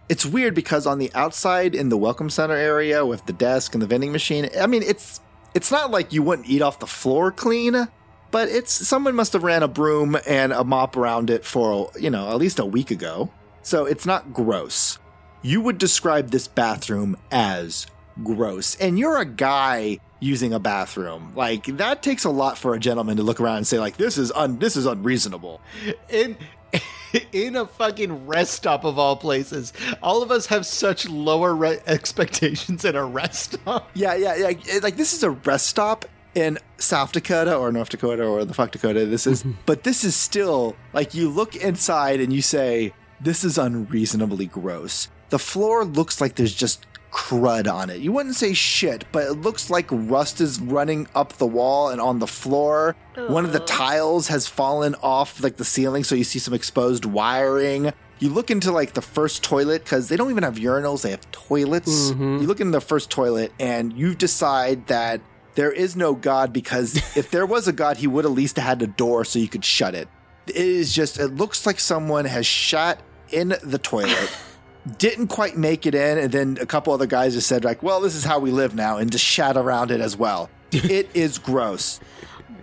It's 0.08 0.26
weird 0.26 0.56
because 0.56 0.86
on 0.86 1.00
the 1.00 1.12
outside 1.14 1.76
in 1.76 1.90
the 1.90 1.98
welcome 1.98 2.30
center 2.30 2.54
area 2.54 3.06
with 3.06 3.26
the 3.26 3.34
desk 3.34 3.74
and 3.74 3.82
the 3.82 3.88
vending 3.88 4.12
machine, 4.12 4.50
I 4.60 4.68
mean, 4.68 4.84
it's 4.84 5.20
it's 5.54 5.72
not 5.72 5.92
like 5.92 6.14
you 6.14 6.24
wouldn't 6.24 6.48
eat 6.48 6.62
off 6.62 6.80
the 6.80 6.88
floor 6.88 7.32
clean, 7.32 7.88
but 8.32 8.50
it's 8.50 8.72
someone 8.72 9.16
must 9.16 9.34
have 9.34 9.44
ran 9.44 9.64
a 9.64 9.68
broom 9.68 10.16
and 10.28 10.54
a 10.54 10.64
mop 10.64 10.96
around 10.96 11.30
it 11.30 11.44
for 11.44 11.92
you 12.00 12.10
know 12.10 12.30
at 12.30 12.38
least 12.38 12.60
a 12.60 12.66
week 12.66 12.92
ago, 12.92 13.32
so 13.62 13.86
it's 13.86 14.06
not 14.06 14.32
gross. 14.32 15.00
You 15.42 15.62
would 15.62 15.78
describe 15.78 16.32
this 16.32 16.48
bathroom 16.48 17.18
as 17.32 17.88
gross, 18.24 18.76
and 18.76 18.98
you're 18.98 19.20
a 19.20 19.26
guy 19.26 20.00
using 20.26 20.54
a 20.54 20.60
bathroom. 20.60 21.32
Like 21.36 21.66
that 21.78 22.02
takes 22.02 22.26
a 22.26 22.30
lot 22.30 22.58
for 22.58 22.74
a 22.74 22.80
gentleman 22.80 23.18
to 23.18 23.24
look 23.24 23.40
around 23.40 23.58
and 23.58 23.68
say 23.68 23.80
like 23.80 23.98
this 23.98 24.18
is 24.18 24.32
un 24.32 24.58
this 24.60 24.76
is 24.76 24.86
unreasonable. 24.86 25.62
in 26.10 26.36
in 27.32 27.56
a 27.56 27.66
fucking 27.66 28.28
rest 28.28 28.54
stop 28.54 28.84
of 28.84 28.98
all 29.00 29.16
places. 29.16 29.72
All 30.02 30.22
of 30.24 30.32
us 30.32 30.48
have 30.48 30.66
such 30.66 31.08
lower 31.08 31.56
re- 31.56 31.80
expectations 31.88 32.84
in 32.84 32.96
a 32.96 33.06
rest 33.06 33.54
stop. 33.54 33.90
Yeah, 33.96 34.16
yeah, 34.16 34.36
yeah. 34.36 34.50
it- 34.50 34.84
Like 34.84 34.98
this 34.98 35.14
is 35.14 35.24
a 35.24 35.30
rest 35.32 35.68
stop 35.68 36.06
in 36.34 36.58
South 36.78 37.14
Dakota 37.14 37.56
or 37.56 37.72
North 37.72 37.90
Dakota 37.90 38.26
or 38.26 38.44
the 38.44 38.54
fuck 38.54 38.72
Dakota 38.72 39.06
this 39.06 39.26
is, 39.26 39.42
mm-hmm. 39.44 39.54
but 39.66 39.84
this 39.84 40.04
is 40.04 40.16
still 40.18 40.76
like 40.92 41.14
you 41.14 41.30
look 41.30 41.56
inside 41.56 42.20
and 42.20 42.34
you 42.34 42.42
say 42.42 42.94
this 43.22 43.44
is 43.46 43.58
unreasonably 43.58 44.48
gross. 44.48 45.08
The 45.30 45.40
floor 45.40 45.86
looks 45.86 46.20
like 46.20 46.36
there's 46.36 46.54
just 46.54 46.86
crud 47.16 47.72
on 47.72 47.90
it. 47.90 48.02
You 48.02 48.12
wouldn't 48.12 48.36
say 48.36 48.54
shit, 48.54 49.06
but 49.14 49.24
it 49.24 49.34
looks 49.36 49.70
like 49.70 49.88
rust 49.90 50.42
is 50.42 50.60
running 50.60 51.08
up 51.16 51.34
the 51.34 51.48
wall 51.48 51.90
and 51.90 52.02
on 52.02 52.20
the 52.20 52.28
floor. 52.28 52.96
One 53.28 53.46
of 53.46 53.54
the 53.54 53.62
tiles 53.62 54.28
has 54.28 54.48
fallen 54.48 54.96
off 55.02 55.42
like 55.42 55.56
the 55.56 55.64
ceiling, 55.64 56.04
so 56.04 56.14
you 56.14 56.26
see 56.26 56.40
some 56.40 56.54
exposed 56.54 57.06
wiring. 57.06 57.94
You 58.20 58.30
look 58.30 58.52
into 58.52 58.70
like 58.72 58.94
the 58.94 59.02
first 59.02 59.44
toilet 59.44 59.86
because 59.86 60.10
they 60.10 60.18
don't 60.18 60.30
even 60.30 60.44
have 60.44 60.56
urinals; 60.56 61.04
they 61.04 61.12
have 61.12 61.32
toilets. 61.32 62.12
Mm-hmm. 62.12 62.42
You 62.42 62.48
look 62.48 62.60
into 62.60 62.74
the 62.74 62.82
first 62.82 63.10
toilet, 63.10 63.54
and 63.62 63.94
you 63.94 64.14
decide 64.14 64.88
that 64.88 65.22
there 65.56 65.72
is 65.72 65.96
no 65.96 66.14
God 66.16 66.52
because 66.52 66.96
if 67.16 67.32
there 67.32 67.46
was 67.46 67.66
a 67.70 67.74
God, 67.74 67.98
he 67.98 68.08
would 68.08 68.26
at 68.26 68.32
least 68.32 68.58
have 68.58 68.66
had 68.66 68.82
a 68.82 68.88
door 68.88 69.24
so 69.24 69.40
you 69.40 69.48
could 69.48 69.64
shut 69.64 69.96
it. 69.96 70.10
It 70.48 70.58
is 70.58 70.94
just; 70.94 71.18
it 71.18 71.30
looks 71.30 71.66
like 71.66 71.80
someone 71.80 72.26
has 72.26 72.46
shot 72.46 73.00
in 73.32 73.56
the 73.64 73.80
toilet 73.80 74.38
didn't 74.98 75.28
quite 75.28 75.58
make 75.58 75.86
it 75.86 75.96
in, 75.96 76.18
and 76.18 76.32
then 76.32 76.58
a 76.62 76.66
couple 76.66 76.94
other 76.94 77.08
guys 77.08 77.34
just 77.34 77.48
said 77.48 77.64
like, 77.64 77.82
"Well, 77.82 78.02
this 78.02 78.16
is 78.16 78.24
how 78.24 78.40
we 78.40 78.52
live 78.52 78.76
now," 78.76 78.98
and 78.98 79.12
just 79.12 79.26
shat 79.26 79.58
around 79.58 79.92
it 79.92 80.02
as 80.02 80.16
well. 80.16 80.50
it 80.72 81.10
is 81.14 81.38
gross. 81.38 82.00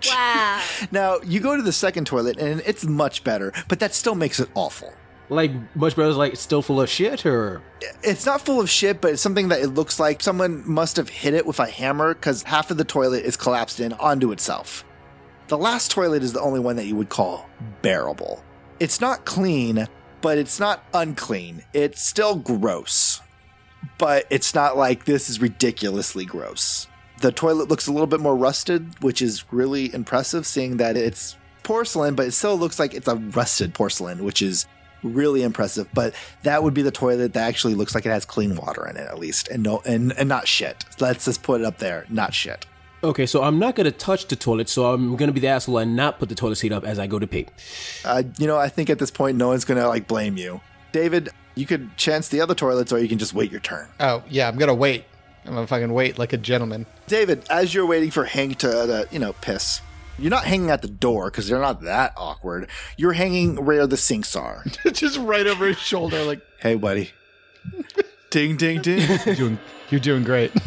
Wow. 0.08 0.62
Now 0.90 1.18
you 1.24 1.40
go 1.40 1.56
to 1.56 1.62
the 1.62 1.72
second 1.72 2.06
toilet, 2.06 2.38
and 2.38 2.62
it's 2.66 2.84
much 2.84 3.24
better, 3.24 3.52
but 3.68 3.80
that 3.80 3.94
still 3.94 4.14
makes 4.14 4.40
it 4.40 4.48
awful. 4.54 4.92
Like 5.28 5.52
much 5.74 5.96
better, 5.96 6.12
like 6.12 6.36
still 6.36 6.60
full 6.62 6.80
of 6.80 6.90
shit, 6.90 7.24
or 7.24 7.62
It's 8.02 8.26
not 8.26 8.42
full 8.42 8.60
of 8.60 8.68
shit, 8.68 9.00
but 9.00 9.12
it's 9.12 9.22
something 9.22 9.48
that 9.48 9.60
it 9.60 9.68
looks 9.68 9.98
like 9.98 10.20
someone 10.22 10.68
must 10.68 10.96
have 10.96 11.08
hit 11.08 11.32
it 11.34 11.46
with 11.46 11.58
a 11.58 11.66
hammer 11.66 12.14
because 12.14 12.42
half 12.42 12.70
of 12.70 12.76
the 12.76 12.84
toilet 12.84 13.24
is 13.24 13.36
collapsed 13.36 13.80
in 13.80 13.92
onto 13.94 14.32
itself. 14.32 14.84
The 15.48 15.56
last 15.58 15.90
toilet 15.90 16.22
is 16.22 16.32
the 16.32 16.40
only 16.40 16.60
one 16.60 16.76
that 16.76 16.86
you 16.86 16.96
would 16.96 17.08
call 17.08 17.48
bearable. 17.80 18.42
It's 18.80 19.00
not 19.00 19.24
clean, 19.24 19.86
but 20.22 20.38
it's 20.38 20.58
not 20.58 20.84
unclean. 20.94 21.64
It's 21.74 22.00
still 22.00 22.36
gross, 22.36 23.20
but 23.98 24.24
it's 24.30 24.54
not 24.54 24.76
like 24.76 25.04
this 25.04 25.28
is 25.28 25.40
ridiculously 25.40 26.24
gross. 26.24 26.86
The 27.20 27.32
toilet 27.32 27.68
looks 27.68 27.86
a 27.86 27.92
little 27.92 28.06
bit 28.06 28.20
more 28.20 28.36
rusted, 28.36 29.02
which 29.02 29.20
is 29.20 29.44
really 29.52 29.92
impressive, 29.92 30.46
seeing 30.46 30.78
that 30.78 30.96
it's 30.96 31.36
porcelain, 31.62 32.14
but 32.14 32.26
it 32.26 32.32
still 32.32 32.56
looks 32.56 32.78
like 32.78 32.94
it's 32.94 33.08
a 33.08 33.16
rusted 33.16 33.74
porcelain, 33.74 34.24
which 34.24 34.42
is 34.42 34.66
really 35.02 35.42
impressive. 35.42 35.88
But 35.92 36.14
that 36.42 36.62
would 36.62 36.74
be 36.74 36.82
the 36.82 36.90
toilet 36.90 37.32
that 37.34 37.46
actually 37.46 37.74
looks 37.74 37.94
like 37.94 38.06
it 38.06 38.10
has 38.10 38.24
clean 38.24 38.56
water 38.56 38.88
in 38.88 38.96
it, 38.96 39.06
at 39.06 39.18
least, 39.18 39.48
and 39.48 39.62
no, 39.62 39.82
and, 39.84 40.12
and 40.16 40.28
not 40.28 40.48
shit. 40.48 40.84
Let's 41.00 41.24
just 41.24 41.42
put 41.42 41.60
it 41.60 41.64
up 41.64 41.78
there, 41.78 42.06
not 42.08 42.34
shit. 42.34 42.66
Okay, 43.04 43.26
so 43.26 43.42
I'm 43.42 43.58
not 43.58 43.74
gonna 43.74 43.90
touch 43.90 44.28
the 44.28 44.36
toilet, 44.36 44.68
so 44.68 44.92
I'm 44.92 45.16
gonna 45.16 45.32
be 45.32 45.40
the 45.40 45.48
asshole 45.48 45.78
and 45.78 45.96
not 45.96 46.20
put 46.20 46.28
the 46.28 46.36
toilet 46.36 46.56
seat 46.56 46.72
up 46.72 46.84
as 46.84 46.98
I 47.00 47.08
go 47.08 47.18
to 47.18 47.26
pee. 47.26 47.46
Uh, 48.04 48.22
you 48.38 48.46
know, 48.46 48.56
I 48.56 48.68
think 48.68 48.90
at 48.90 48.98
this 49.00 49.10
point, 49.10 49.36
no 49.36 49.48
one's 49.48 49.64
gonna 49.64 49.88
like 49.88 50.06
blame 50.06 50.36
you, 50.36 50.60
David. 50.92 51.30
You 51.54 51.66
could 51.66 51.96
chance 51.96 52.28
the 52.28 52.40
other 52.40 52.54
toilets, 52.54 52.92
or 52.92 52.98
you 52.98 53.08
can 53.08 53.18
just 53.18 53.34
wait 53.34 53.50
your 53.50 53.60
turn. 53.60 53.88
Oh, 53.98 54.22
yeah, 54.28 54.48
I'm 54.48 54.56
gonna 54.56 54.74
wait. 54.74 55.04
I'm 55.44 55.54
gonna 55.54 55.66
fucking 55.66 55.92
wait 55.92 56.16
like 56.16 56.32
a 56.32 56.36
gentleman. 56.36 56.86
David, 57.08 57.44
as 57.50 57.74
you're 57.74 57.86
waiting 57.86 58.12
for 58.12 58.24
Hank 58.24 58.58
to, 58.58 58.70
uh, 58.70 59.04
you 59.10 59.18
know, 59.18 59.32
piss, 59.32 59.80
you're 60.16 60.30
not 60.30 60.44
hanging 60.44 60.70
at 60.70 60.82
the 60.82 60.88
door 60.88 61.30
because 61.30 61.48
they're 61.48 61.58
not 61.58 61.82
that 61.82 62.12
awkward. 62.16 62.68
You're 62.96 63.14
hanging 63.14 63.64
where 63.64 63.88
the 63.88 63.96
sinks 63.96 64.36
are. 64.36 64.64
Just 64.92 65.18
right 65.18 65.46
over 65.46 65.66
his 65.66 65.78
shoulder, 65.78 66.22
like, 66.22 66.40
hey, 66.60 66.76
buddy. 66.76 67.10
ding, 68.30 68.56
ding, 68.56 68.80
ding. 68.80 69.08
you're 69.26 69.34
doing, 69.34 69.58
you're 69.90 70.00
doing 70.00 70.22
great. 70.22 70.52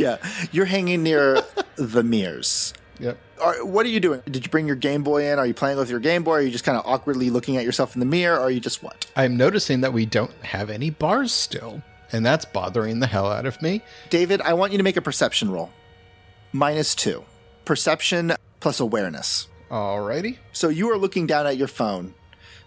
yeah, 0.00 0.16
you're 0.52 0.64
hanging 0.66 1.02
near 1.02 1.42
the 1.76 2.02
mirrors. 2.02 2.72
Yep. 2.98 3.18
Are, 3.42 3.64
what 3.64 3.86
are 3.86 3.88
you 3.88 4.00
doing? 4.00 4.22
Did 4.30 4.44
you 4.44 4.50
bring 4.50 4.66
your 4.66 4.76
Game 4.76 5.02
Boy 5.02 5.30
in? 5.32 5.38
Are 5.38 5.46
you 5.46 5.54
playing 5.54 5.78
with 5.78 5.88
your 5.88 6.00
Game 6.00 6.22
Boy? 6.22 6.34
Are 6.34 6.40
you 6.42 6.50
just 6.50 6.64
kind 6.64 6.76
of 6.76 6.84
awkwardly 6.86 7.30
looking 7.30 7.56
at 7.56 7.64
yourself 7.64 7.94
in 7.96 8.00
the 8.00 8.06
mirror? 8.06 8.36
Or 8.36 8.42
are 8.42 8.50
you 8.50 8.60
just 8.60 8.82
what? 8.82 9.06
I'm 9.16 9.36
noticing 9.36 9.80
that 9.80 9.92
we 9.92 10.04
don't 10.04 10.32
have 10.44 10.68
any 10.68 10.90
bars 10.90 11.32
still, 11.32 11.82
and 12.12 12.24
that's 12.26 12.44
bothering 12.44 13.00
the 13.00 13.06
hell 13.06 13.26
out 13.30 13.46
of 13.46 13.60
me. 13.62 13.80
David, 14.10 14.42
I 14.42 14.52
want 14.52 14.72
you 14.72 14.78
to 14.78 14.84
make 14.84 14.98
a 14.98 15.02
perception 15.02 15.50
roll. 15.50 15.70
Minus 16.52 16.94
two. 16.94 17.24
Perception 17.64 18.34
plus 18.60 18.80
awareness. 18.80 19.48
Alrighty. 19.70 20.36
So 20.52 20.68
you 20.68 20.90
are 20.90 20.98
looking 20.98 21.26
down 21.26 21.46
at 21.46 21.56
your 21.56 21.68
phone. 21.68 22.14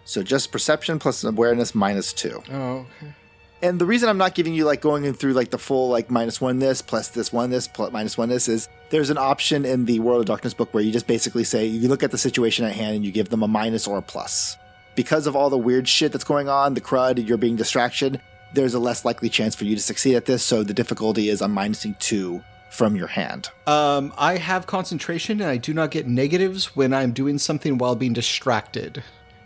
So 0.04 0.22
just 0.22 0.50
perception 0.50 0.98
plus 0.98 1.22
awareness 1.22 1.74
minus 1.74 2.12
two. 2.12 2.42
Oh, 2.50 2.86
okay. 3.00 3.14
And 3.64 3.78
the 3.78 3.86
reason 3.86 4.10
I'm 4.10 4.18
not 4.18 4.34
giving 4.34 4.52
you 4.52 4.66
like 4.66 4.82
going 4.82 5.06
in 5.06 5.14
through 5.14 5.32
like 5.32 5.48
the 5.48 5.56
full 5.56 5.88
like 5.88 6.10
minus 6.10 6.38
one 6.38 6.58
this 6.58 6.82
plus 6.82 7.08
this 7.08 7.32
one 7.32 7.48
this 7.48 7.66
plus 7.66 7.90
minus 7.92 8.18
one 8.18 8.28
this 8.28 8.46
is 8.46 8.68
there's 8.90 9.08
an 9.08 9.16
option 9.16 9.64
in 9.64 9.86
the 9.86 10.00
World 10.00 10.20
of 10.20 10.26
Darkness 10.26 10.52
book 10.52 10.74
where 10.74 10.82
you 10.82 10.92
just 10.92 11.06
basically 11.06 11.44
say 11.44 11.64
you 11.64 11.88
look 11.88 12.02
at 12.02 12.10
the 12.10 12.18
situation 12.18 12.66
at 12.66 12.72
hand 12.72 12.96
and 12.96 13.06
you 13.06 13.10
give 13.10 13.30
them 13.30 13.42
a 13.42 13.48
minus 13.48 13.86
or 13.86 13.96
a 13.96 14.02
plus. 14.02 14.58
Because 14.96 15.26
of 15.26 15.34
all 15.34 15.48
the 15.48 15.56
weird 15.56 15.88
shit 15.88 16.12
that's 16.12 16.24
going 16.24 16.46
on, 16.46 16.74
the 16.74 16.82
crud, 16.82 17.26
you're 17.26 17.38
being 17.38 17.56
distraction, 17.56 18.20
there's 18.52 18.74
a 18.74 18.78
less 18.78 19.02
likely 19.02 19.30
chance 19.30 19.54
for 19.54 19.64
you 19.64 19.74
to 19.74 19.80
succeed 19.80 20.14
at 20.14 20.26
this. 20.26 20.42
So 20.42 20.62
the 20.62 20.74
difficulty 20.74 21.30
is 21.30 21.40
I'm 21.40 21.54
minusing 21.54 21.98
two 21.98 22.44
from 22.70 22.96
your 22.96 23.06
hand. 23.06 23.48
Um, 23.66 24.12
I 24.18 24.36
have 24.36 24.66
concentration, 24.66 25.40
and 25.40 25.48
I 25.48 25.56
do 25.56 25.72
not 25.72 25.90
get 25.90 26.06
negatives 26.06 26.76
when 26.76 26.92
I'm 26.92 27.12
doing 27.12 27.38
something 27.38 27.78
while 27.78 27.96
being 27.96 28.12
distracted. 28.12 29.02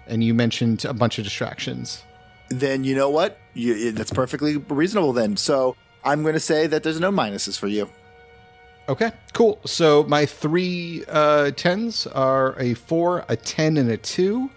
And 0.08 0.24
you 0.24 0.34
mentioned 0.34 0.84
a 0.84 0.92
bunch 0.92 1.18
of 1.18 1.24
distractions. 1.24 2.02
Then 2.48 2.84
you 2.84 2.94
know 2.94 3.10
what? 3.10 3.38
You, 3.58 3.92
that's 3.92 4.12
perfectly 4.12 4.56
reasonable. 4.56 5.12
Then, 5.12 5.36
so 5.36 5.76
I'm 6.04 6.22
going 6.22 6.34
to 6.34 6.40
say 6.40 6.66
that 6.68 6.82
there's 6.82 7.00
no 7.00 7.10
minuses 7.10 7.58
for 7.58 7.66
you. 7.66 7.90
Okay, 8.88 9.12
cool. 9.34 9.60
So 9.66 10.04
my 10.04 10.24
three 10.24 11.04
uh, 11.08 11.50
tens 11.50 12.06
are 12.06 12.58
a 12.58 12.72
four, 12.72 13.26
a 13.28 13.36
ten, 13.36 13.76
and 13.76 13.90
a 13.90 13.98
two, 13.98 14.48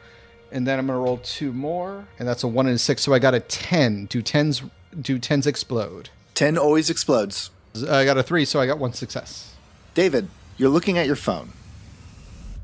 and 0.53 0.65
then 0.65 0.79
I'm 0.79 0.87
gonna 0.87 0.99
roll 0.99 1.17
two 1.17 1.51
more, 1.51 2.07
and 2.17 2.25
that's 2.25 2.43
a 2.43 2.47
one 2.47 2.65
and 2.67 2.75
a 2.75 2.79
six. 2.79 3.01
So 3.01 3.13
I 3.13 3.19
got 3.19 3.33
a 3.33 3.41
ten. 3.41 4.05
Do 4.05 4.21
tens 4.21 4.61
do 5.01 5.19
tens 5.19 5.45
explode? 5.45 6.11
Ten 6.33 6.57
always 6.57 6.89
explodes. 6.89 7.51
I 7.75 8.05
got 8.05 8.17
a 8.17 8.23
three, 8.23 8.45
so 8.45 8.61
I 8.61 8.67
got 8.67 8.79
one 8.79 8.93
success. 8.93 9.53
David, 9.95 10.29
you're 10.57 10.69
looking 10.69 10.97
at 10.97 11.07
your 11.07 11.17
phone, 11.17 11.51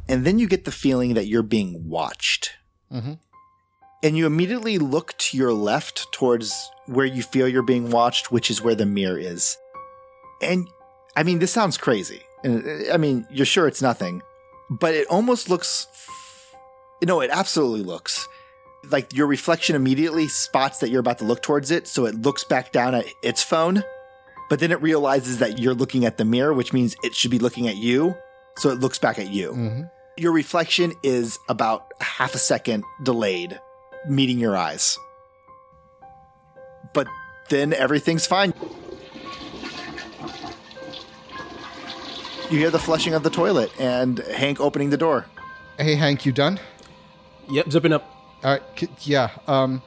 and 0.08 0.26
then 0.26 0.40
you 0.40 0.48
get 0.48 0.64
the 0.64 0.72
feeling 0.72 1.16
that 1.16 1.28
you're 1.28 1.44
being 1.44 1.90
watched. 1.90 2.54
Mm-hmm. 2.94 3.14
And 4.04 4.16
you 4.16 4.26
immediately 4.26 4.78
look 4.78 5.18
to 5.18 5.38
your 5.38 5.54
left 5.54 6.12
towards 6.12 6.70
where 6.86 7.06
you 7.06 7.24
feel 7.24 7.48
you're 7.48 7.64
being 7.64 7.89
watched, 7.89 8.32
which 8.32 8.52
is 8.52 8.62
where 8.62 8.76
the 8.76 8.86
mirror 8.86 9.18
is. 9.18 9.58
And 10.41 10.68
I 11.16 11.24
mean, 11.24 11.39
this 11.39 11.52
sounds 11.52 11.78
crazy. 11.78 12.22
And 12.43 12.64
uh, 12.66 12.93
I 12.93 12.98
mean, 12.98 13.26
you're 13.32 13.45
sure 13.45 13.68
it's 13.68 13.82
nothing, 13.82 14.22
but 14.70 14.93
it 14.93 15.08
almost 15.08 15.50
looks. 15.50 15.88
No, 17.04 17.22
it 17.22 17.30
absolutely 17.32 17.84
looks 17.84 18.28
like 18.89 19.14
your 19.14 19.28
reflection 19.28 19.76
immediately 19.76 20.28
spots 20.28 20.80
that 20.80 20.89
you're 20.89 21.00
about 21.00 21.18
to 21.18 21.26
look 21.26 21.41
towards 21.41 21.72
it, 21.72 21.88
so 21.88 22.06
it 22.06 22.16
looks 22.22 22.43
back 22.43 22.72
down 22.72 22.95
at 22.95 23.06
its 23.22 23.43
phone 23.43 23.84
but 24.50 24.60
then 24.60 24.72
it 24.72 24.82
realizes 24.82 25.39
that 25.39 25.60
you're 25.60 25.74
looking 25.74 26.06
at 26.06 26.18
the 26.18 26.26
mirror, 26.26 26.54
which 26.54 26.74
means 26.74 26.95
it 27.04 27.16
should 27.16 27.32
be 27.32 27.39
looking 27.39 27.68
at 27.68 27.76
you. 27.78 28.16
So 28.58 28.70
it 28.70 28.80
looks 28.80 28.98
back 28.98 29.20
at 29.20 29.30
you. 29.30 29.52
Mm-hmm. 29.52 29.82
Your 30.18 30.32
reflection 30.32 30.93
is 31.04 31.38
about 31.48 31.91
half 32.02 32.34
a 32.34 32.39
second 32.39 32.84
delayed, 33.04 33.60
meeting 34.10 34.39
your 34.39 34.55
eyes. 34.58 34.97
But 36.93 37.08
then 37.49 37.74
everything's 37.74 38.26
fine. 38.26 38.53
You 42.49 42.58
hear 42.58 42.70
the 42.72 42.80
flushing 42.80 43.14
of 43.14 43.24
the 43.24 43.30
toilet 43.30 43.72
and 43.80 44.20
Hank 44.20 44.60
opening 44.62 44.89
the 44.89 44.97
door. 44.97 45.26
Hey, 45.78 45.95
Hank, 45.95 46.26
you 46.26 46.32
done? 46.32 46.60
Yep, 47.49 47.72
zipping 47.72 47.93
up. 47.93 48.10
All 48.43 48.51
right. 48.53 48.64
c- 48.78 48.88
Yeah. 49.01 49.32
Um. 49.47 49.82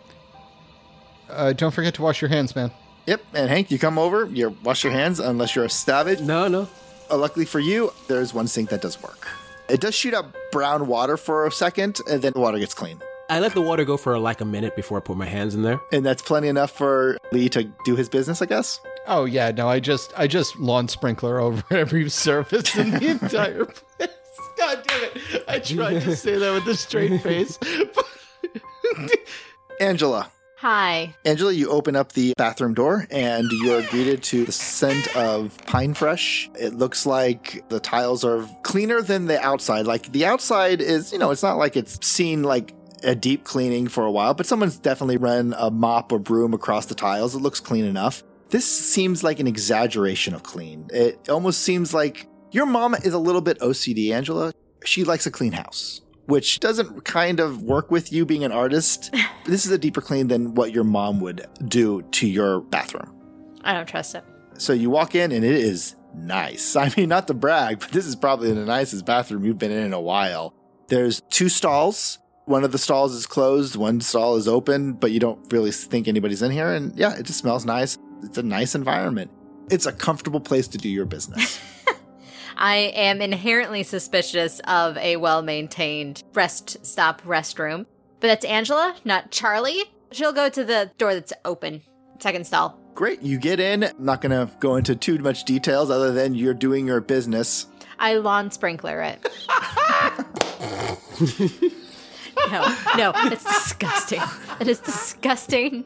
Uh, 1.28 1.52
don't 1.52 1.70
forget 1.72 1.94
to 1.94 2.02
wash 2.02 2.20
your 2.20 2.28
hands, 2.28 2.54
man. 2.56 2.70
Yep, 3.06 3.22
and 3.34 3.48
Hank, 3.48 3.70
you 3.70 3.78
come 3.78 3.98
over, 3.98 4.26
you 4.26 4.56
wash 4.62 4.82
your 4.84 4.92
hands 4.92 5.20
unless 5.20 5.54
you're 5.56 5.64
a 5.64 5.70
savage. 5.70 6.20
No, 6.20 6.48
no. 6.48 6.68
Uh, 7.10 7.16
luckily 7.16 7.46
for 7.46 7.60
you, 7.60 7.92
there's 8.08 8.34
one 8.34 8.46
sink 8.46 8.68
that 8.70 8.82
does 8.82 9.00
work. 9.02 9.26
It 9.68 9.80
does 9.80 9.94
shoot 9.94 10.12
up 10.12 10.34
brown 10.52 10.86
water 10.88 11.16
for 11.16 11.46
a 11.46 11.52
second, 11.52 11.98
and 12.10 12.20
then 12.20 12.32
the 12.34 12.40
water 12.40 12.58
gets 12.58 12.74
clean. 12.74 13.00
I 13.30 13.38
let 13.38 13.54
the 13.54 13.60
water 13.60 13.84
go 13.84 13.96
for 13.96 14.18
like 14.18 14.40
a 14.40 14.44
minute 14.44 14.74
before 14.74 14.98
I 14.98 15.00
put 15.00 15.16
my 15.16 15.24
hands 15.24 15.54
in 15.54 15.62
there. 15.62 15.80
And 15.92 16.04
that's 16.04 16.20
plenty 16.20 16.48
enough 16.48 16.72
for 16.72 17.16
Lee 17.30 17.48
to 17.50 17.62
do 17.84 17.94
his 17.94 18.08
business, 18.08 18.42
I 18.42 18.46
guess. 18.46 18.80
Oh 19.06 19.24
yeah, 19.24 19.52
no, 19.52 19.68
I 19.68 19.78
just 19.78 20.12
I 20.16 20.26
just 20.26 20.58
lawn 20.58 20.88
sprinkler 20.88 21.38
over 21.40 21.62
every 21.70 22.10
surface 22.10 22.76
in 22.76 22.90
the 22.90 23.06
entire 23.06 23.64
place. 23.66 24.10
God 24.58 24.82
damn 24.84 25.04
it! 25.04 25.44
I 25.46 25.60
tried 25.60 26.02
to 26.02 26.16
say 26.16 26.38
that 26.38 26.52
with 26.52 26.66
a 26.66 26.74
straight 26.74 27.22
face. 27.22 27.56
Angela. 29.80 30.28
Hi. 30.58 31.14
Angela, 31.24 31.52
you 31.52 31.70
open 31.70 31.96
up 31.96 32.12
the 32.12 32.34
bathroom 32.36 32.74
door 32.74 33.06
and 33.10 33.50
you're 33.62 33.82
greeted 33.84 34.22
to 34.24 34.44
the 34.44 34.52
scent 34.52 35.16
of 35.16 35.56
pine 35.66 35.94
fresh. 35.94 36.50
It 36.58 36.74
looks 36.74 37.06
like 37.06 37.66
the 37.70 37.80
tiles 37.80 38.24
are 38.24 38.46
cleaner 38.62 39.00
than 39.00 39.26
the 39.26 39.40
outside. 39.40 39.86
Like 39.86 40.12
the 40.12 40.26
outside 40.26 40.82
is, 40.82 41.12
you 41.12 41.18
know, 41.18 41.30
it's 41.30 41.42
not 41.42 41.56
like 41.56 41.78
it's 41.78 42.04
seen 42.06 42.42
like 42.42 42.74
a 43.03 43.14
deep 43.14 43.44
cleaning 43.44 43.88
for 43.88 44.05
a 44.05 44.11
while, 44.11 44.34
but 44.34 44.46
someone's 44.46 44.78
definitely 44.78 45.16
run 45.16 45.55
a 45.57 45.70
mop 45.70 46.12
or 46.12 46.18
broom 46.18 46.55
across 46.55 46.86
the 46.86 46.94
tiles. 46.94 47.34
It 47.34 47.40
looks 47.40 47.61
clean 47.61 47.84
enough. 47.84 48.22
This 48.51 48.64
seems 48.64 49.22
like 49.22 49.38
an 49.38 49.46
exaggeration 49.46 50.34
of 50.34 50.42
clean. 50.42 50.88
It 50.92 51.28
almost 51.28 51.61
seems 51.61 51.94
like 51.94 52.26
your 52.51 52.66
mom 52.66 52.94
is 52.94 53.14
a 53.14 53.18
little 53.18 53.40
bit 53.40 53.59
OCD, 53.61 54.12
Angela. 54.12 54.53
She 54.84 55.05
likes 55.05 55.26
a 55.26 55.30
clean 55.30 55.53
house, 55.53 56.01
which 56.26 56.59
doesn't 56.59 57.05
kind 57.05 57.38
of 57.38 57.62
work 57.62 57.90
with 57.90 58.12
you 58.12 58.26
being 58.26 58.42
an 58.42 58.51
artist. 58.51 59.14
this 59.44 59.64
is 59.64 59.70
a 59.70 59.78
deeper 59.78 60.01
clean 60.01 60.28
than 60.28 60.55
what 60.55 60.72
your 60.72 60.84
mom 60.84 61.20
would 61.20 61.46
do 61.66 62.03
to 62.03 62.26
your 62.26 62.61
bathroom. 62.61 63.14
I 63.62 63.74
don't 63.74 63.86
trust 63.86 64.14
it. 64.14 64.24
So 64.59 64.72
you 64.72 64.90
walk 64.90 65.14
in 65.14 65.32
and 65.32 65.44
it 65.44 65.55
is 65.55 65.94
nice. 66.14 66.74
I 66.76 66.92
mean, 66.96 67.09
not 67.09 67.28
to 67.28 67.34
brag, 67.34 67.80
but 67.80 67.90
this 67.90 68.07
is 68.07 68.16
probably 68.16 68.53
the 68.53 68.64
nicest 68.64 69.07
bathroom 69.07 69.44
you've 69.44 69.59
been 69.59 69.70
in 69.70 69.84
in 69.84 69.92
a 69.92 70.01
while. 70.01 70.55
There's 70.88 71.22
two 71.30 71.48
stalls. 71.48 72.18
One 72.47 72.64
of 72.64 72.72
the 72.72 72.78
stalls 72.78 73.14
is 73.14 73.26
closed, 73.26 73.76
one 73.76 74.01
stall 74.01 74.36
is 74.36 74.49
open, 74.49 74.95
but 74.95 75.12
you 75.12 75.20
don't 75.20 75.41
really 75.53 75.70
think 75.70 76.09
anybody's 76.09 76.43
in 76.43 76.51
here. 76.51 76.72
And 76.72 76.97
yeah, 76.99 77.16
it 77.16 77.26
just 77.26 77.38
smells 77.38 77.64
nice. 77.64 77.97
It's 78.22 78.38
a 78.38 78.43
nice 78.43 78.74
environment. 78.74 79.30
It's 79.70 79.86
a 79.86 79.93
comfortable 79.93 80.41
place 80.41 80.66
to 80.68 80.78
do 80.78 80.88
your 80.88 81.07
business. 81.07 81.61
I 82.57 82.93
am 82.95 83.22
inherently 83.22 83.82
suspicious 83.84 84.61
of 84.61 84.97
a 84.99 85.16
well 85.16 85.43
maintained 85.43 86.24
rest 86.34 86.84
stop 86.84 87.22
restroom. 87.22 87.86
But 88.20 88.28
that's 88.28 88.45
Angela, 88.45 88.97
not 89.05 89.30
Charlie. 89.30 89.84
She'll 90.12 90.32
go 90.32 90.49
to 90.49 90.64
the 90.64 90.91
door 90.99 91.14
that's 91.14 91.32
open. 91.45 91.82
Second 92.18 92.47
stall. 92.47 92.78
Great. 92.95 93.22
You 93.22 93.38
get 93.38 93.61
in. 93.61 93.84
I'm 93.84 93.95
not 93.99 94.20
going 94.20 94.32
to 94.32 94.53
go 94.59 94.76
into 94.76 94.95
too 94.95 95.18
much 95.18 95.45
details 95.45 95.91
other 95.91 96.12
than 96.12 96.34
you're 96.34 96.53
doing 96.53 96.86
your 96.86 97.01
business. 97.01 97.66
I 97.99 98.14
lawn 98.16 98.51
sprinkler 98.51 99.01
it. 99.01 99.26
no, 102.51 102.76
no, 102.97 103.12
it's 103.26 103.45
disgusting. 103.45 104.20
It 104.61 104.68
is 104.68 104.78
disgusting. 104.80 105.84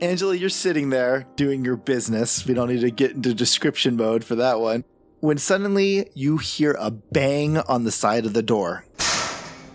Angela, 0.00 0.34
you're 0.34 0.48
sitting 0.50 0.90
there 0.90 1.26
doing 1.36 1.64
your 1.64 1.76
business. 1.76 2.44
We 2.46 2.54
don't 2.54 2.68
need 2.68 2.80
to 2.80 2.90
get 2.90 3.12
into 3.12 3.32
description 3.34 3.96
mode 3.96 4.24
for 4.24 4.34
that 4.36 4.60
one. 4.60 4.84
When 5.20 5.38
suddenly 5.38 6.10
you 6.14 6.36
hear 6.38 6.76
a 6.78 6.90
bang 6.90 7.58
on 7.58 7.84
the 7.84 7.90
side 7.90 8.26
of 8.26 8.34
the 8.34 8.42
door 8.42 8.84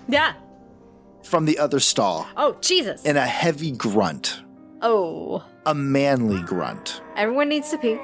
Yeah. 0.08 0.34
from 1.24 1.46
the 1.46 1.58
other 1.58 1.80
stall 1.80 2.28
Oh, 2.38 2.56
Jesus. 2.62 3.04
and 3.06 3.18
a 3.18 3.26
heavy 3.26 3.72
grunt, 3.72 4.42
oh. 4.82 5.44
a 5.66 5.74
manly 5.74 6.42
grunt. 6.44 7.02
Everyone 7.16 7.50
needs 7.50 7.72
to 7.72 7.78
pee. 7.78 7.98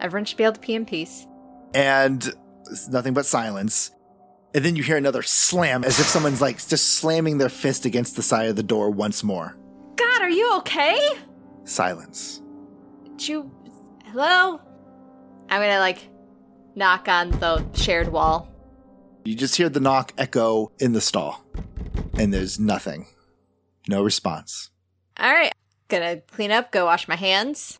Everyone 0.00 0.24
should 0.26 0.36
be 0.36 0.44
able 0.44 0.54
to 0.54 0.60
pee 0.60 0.74
in 0.74 0.84
peace. 0.84 1.26
And 1.74 2.30
it's 2.70 2.88
nothing 2.88 3.14
but 3.14 3.24
silence. 3.24 3.92
And 4.54 4.64
then 4.64 4.76
you 4.76 4.82
hear 4.82 4.96
another 4.96 5.22
slam 5.22 5.82
as 5.84 5.98
if 5.98 6.06
someone's 6.06 6.40
like 6.40 6.56
just 6.66 6.90
slamming 6.90 7.38
their 7.38 7.48
fist 7.48 7.86
against 7.86 8.16
the 8.16 8.22
side 8.22 8.48
of 8.48 8.56
the 8.56 8.62
door 8.62 8.90
once 8.90 9.24
more. 9.24 9.56
God, 9.96 10.20
are 10.20 10.30
you 10.30 10.56
okay? 10.58 10.98
Silence. 11.64 12.42
Did 13.04 13.28
you. 13.28 13.50
Hello? 14.06 14.60
I'm 15.48 15.60
gonna, 15.60 15.78
like, 15.78 16.08
knock 16.74 17.08
on 17.08 17.30
the 17.30 17.64
shared 17.74 18.08
wall. 18.08 18.48
You 19.24 19.34
just 19.34 19.56
hear 19.56 19.68
the 19.68 19.80
knock 19.80 20.12
echo 20.18 20.72
in 20.78 20.92
the 20.92 21.00
stall, 21.00 21.44
and 22.18 22.32
there's 22.32 22.58
nothing. 22.58 23.06
No 23.88 24.02
response. 24.02 24.70
Alright. 25.18 25.52
Gonna 25.88 26.20
clean 26.20 26.50
up, 26.50 26.72
go 26.72 26.86
wash 26.86 27.06
my 27.06 27.16
hands. 27.16 27.78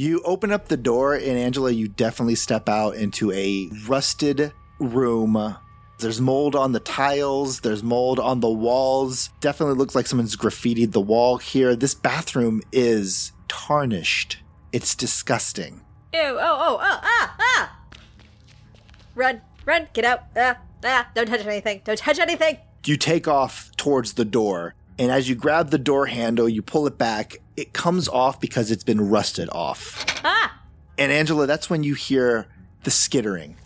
You 0.00 0.22
open 0.22 0.50
up 0.50 0.68
the 0.68 0.78
door, 0.78 1.12
and 1.12 1.36
Angela, 1.36 1.70
you 1.70 1.86
definitely 1.86 2.34
step 2.34 2.70
out 2.70 2.94
into 2.94 3.30
a 3.32 3.68
rusted 3.86 4.50
room. 4.78 5.58
There's 5.98 6.22
mold 6.22 6.56
on 6.56 6.72
the 6.72 6.80
tiles, 6.80 7.60
there's 7.60 7.82
mold 7.82 8.18
on 8.18 8.40
the 8.40 8.48
walls. 8.48 9.28
Definitely 9.40 9.74
looks 9.74 9.94
like 9.94 10.06
someone's 10.06 10.36
graffitied 10.36 10.92
the 10.92 11.02
wall 11.02 11.36
here. 11.36 11.76
This 11.76 11.92
bathroom 11.92 12.62
is 12.72 13.32
tarnished. 13.46 14.38
It's 14.72 14.94
disgusting. 14.94 15.82
Ew, 16.14 16.20
oh, 16.22 16.38
oh, 16.40 16.78
oh, 16.80 17.00
ah, 17.02 17.36
ah! 17.38 17.80
Run, 19.14 19.42
run, 19.66 19.86
get 19.92 20.06
out, 20.06 20.22
ah, 20.34 20.56
ah, 20.82 21.10
don't 21.14 21.26
touch 21.26 21.44
anything, 21.44 21.82
don't 21.84 21.98
touch 21.98 22.18
anything! 22.18 22.56
You 22.86 22.96
take 22.96 23.28
off 23.28 23.70
towards 23.76 24.14
the 24.14 24.24
door, 24.24 24.74
and 25.00 25.10
as 25.10 25.30
you 25.30 25.34
grab 25.34 25.70
the 25.70 25.78
door 25.78 26.06
handle, 26.06 26.46
you 26.46 26.60
pull 26.60 26.86
it 26.86 26.98
back. 26.98 27.38
It 27.56 27.72
comes 27.72 28.06
off 28.06 28.38
because 28.38 28.70
it's 28.70 28.84
been 28.84 29.08
rusted 29.08 29.48
off. 29.50 30.04
Ah! 30.22 30.60
And 30.98 31.10
Angela, 31.10 31.46
that's 31.46 31.70
when 31.70 31.82
you 31.82 31.94
hear 31.94 32.48
the 32.84 32.90
skittering. 32.90 33.56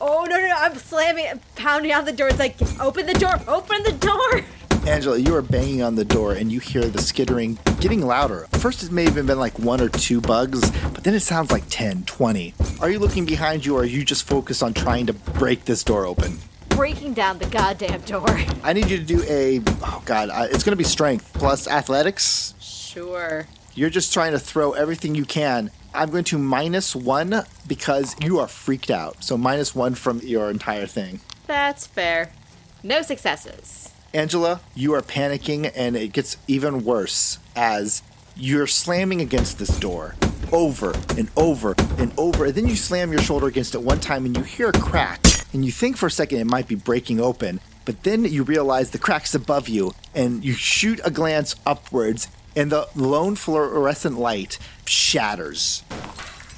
Oh, 0.00 0.26
no, 0.28 0.36
no, 0.36 0.48
no, 0.48 0.54
I'm 0.58 0.74
slamming, 0.74 1.26
pounding 1.54 1.92
on 1.92 2.06
the 2.06 2.12
door. 2.12 2.26
It's 2.26 2.40
like, 2.40 2.56
open 2.80 3.06
the 3.06 3.14
door, 3.14 3.40
open 3.46 3.84
the 3.84 3.92
door! 3.92 4.44
Angela, 4.90 5.16
you 5.16 5.32
are 5.36 5.42
banging 5.42 5.80
on 5.80 5.94
the 5.94 6.04
door 6.04 6.32
and 6.32 6.50
you 6.50 6.58
hear 6.58 6.82
the 6.82 7.00
skittering 7.00 7.56
getting 7.78 8.04
louder. 8.04 8.48
First, 8.54 8.82
it 8.82 8.90
may 8.90 9.04
have 9.04 9.14
been 9.14 9.38
like 9.38 9.56
one 9.60 9.80
or 9.80 9.90
two 9.90 10.20
bugs, 10.20 10.68
but 10.88 11.04
then 11.04 11.14
it 11.14 11.20
sounds 11.20 11.52
like 11.52 11.62
10, 11.68 12.02
20. 12.04 12.52
Are 12.80 12.90
you 12.90 12.98
looking 12.98 13.26
behind 13.26 13.64
you 13.64 13.76
or 13.76 13.82
are 13.82 13.84
you 13.84 14.04
just 14.04 14.26
focused 14.26 14.62
on 14.62 14.74
trying 14.74 15.06
to 15.06 15.12
break 15.12 15.66
this 15.66 15.84
door 15.84 16.04
open? 16.04 16.38
Breaking 16.80 17.12
down 17.12 17.38
the 17.38 17.44
goddamn 17.44 18.00
door. 18.00 18.40
I 18.62 18.72
need 18.72 18.88
you 18.88 18.96
to 18.96 19.04
do 19.04 19.22
a, 19.24 19.60
oh 19.82 20.02
God, 20.06 20.30
uh, 20.30 20.46
it's 20.50 20.64
going 20.64 20.72
to 20.72 20.76
be 20.76 20.82
strength 20.82 21.30
plus 21.34 21.68
athletics. 21.68 22.54
Sure. 22.58 23.46
You're 23.74 23.90
just 23.90 24.14
trying 24.14 24.32
to 24.32 24.38
throw 24.38 24.72
everything 24.72 25.14
you 25.14 25.26
can. 25.26 25.70
I'm 25.92 26.08
going 26.08 26.24
to 26.24 26.38
minus 26.38 26.96
one 26.96 27.44
because 27.68 28.16
you 28.22 28.38
are 28.38 28.48
freaked 28.48 28.90
out. 28.90 29.22
So 29.22 29.36
minus 29.36 29.74
one 29.74 29.94
from 29.94 30.20
your 30.20 30.50
entire 30.50 30.86
thing. 30.86 31.20
That's 31.46 31.86
fair. 31.86 32.32
No 32.82 33.02
successes. 33.02 33.92
Angela, 34.14 34.62
you 34.74 34.94
are 34.94 35.02
panicking, 35.02 35.70
and 35.76 35.96
it 35.96 36.14
gets 36.14 36.38
even 36.48 36.82
worse 36.82 37.40
as 37.54 38.02
you're 38.34 38.66
slamming 38.66 39.20
against 39.20 39.58
this 39.58 39.78
door 39.78 40.14
over 40.52 40.92
and 41.16 41.28
over 41.36 41.74
and 41.98 42.12
over. 42.16 42.46
And 42.46 42.54
then 42.54 42.66
you 42.68 42.76
slam 42.76 43.12
your 43.12 43.20
shoulder 43.20 43.46
against 43.46 43.74
it 43.74 43.82
one 43.82 44.00
time, 44.00 44.24
and 44.26 44.36
you 44.36 44.42
hear 44.42 44.68
a 44.68 44.72
crack. 44.72 45.24
And 45.52 45.64
you 45.64 45.72
think 45.72 45.96
for 45.96 46.06
a 46.06 46.10
second 46.10 46.38
it 46.38 46.46
might 46.46 46.68
be 46.68 46.74
breaking 46.74 47.20
open, 47.20 47.60
but 47.84 48.02
then 48.04 48.24
you 48.24 48.42
realize 48.42 48.90
the 48.90 48.98
crack's 48.98 49.34
above 49.34 49.68
you, 49.68 49.92
and 50.14 50.44
you 50.44 50.52
shoot 50.52 51.00
a 51.04 51.10
glance 51.10 51.56
upwards, 51.66 52.28
and 52.54 52.70
the 52.70 52.88
lone 52.94 53.36
fluorescent 53.36 54.18
light 54.18 54.58
shatters, 54.84 55.82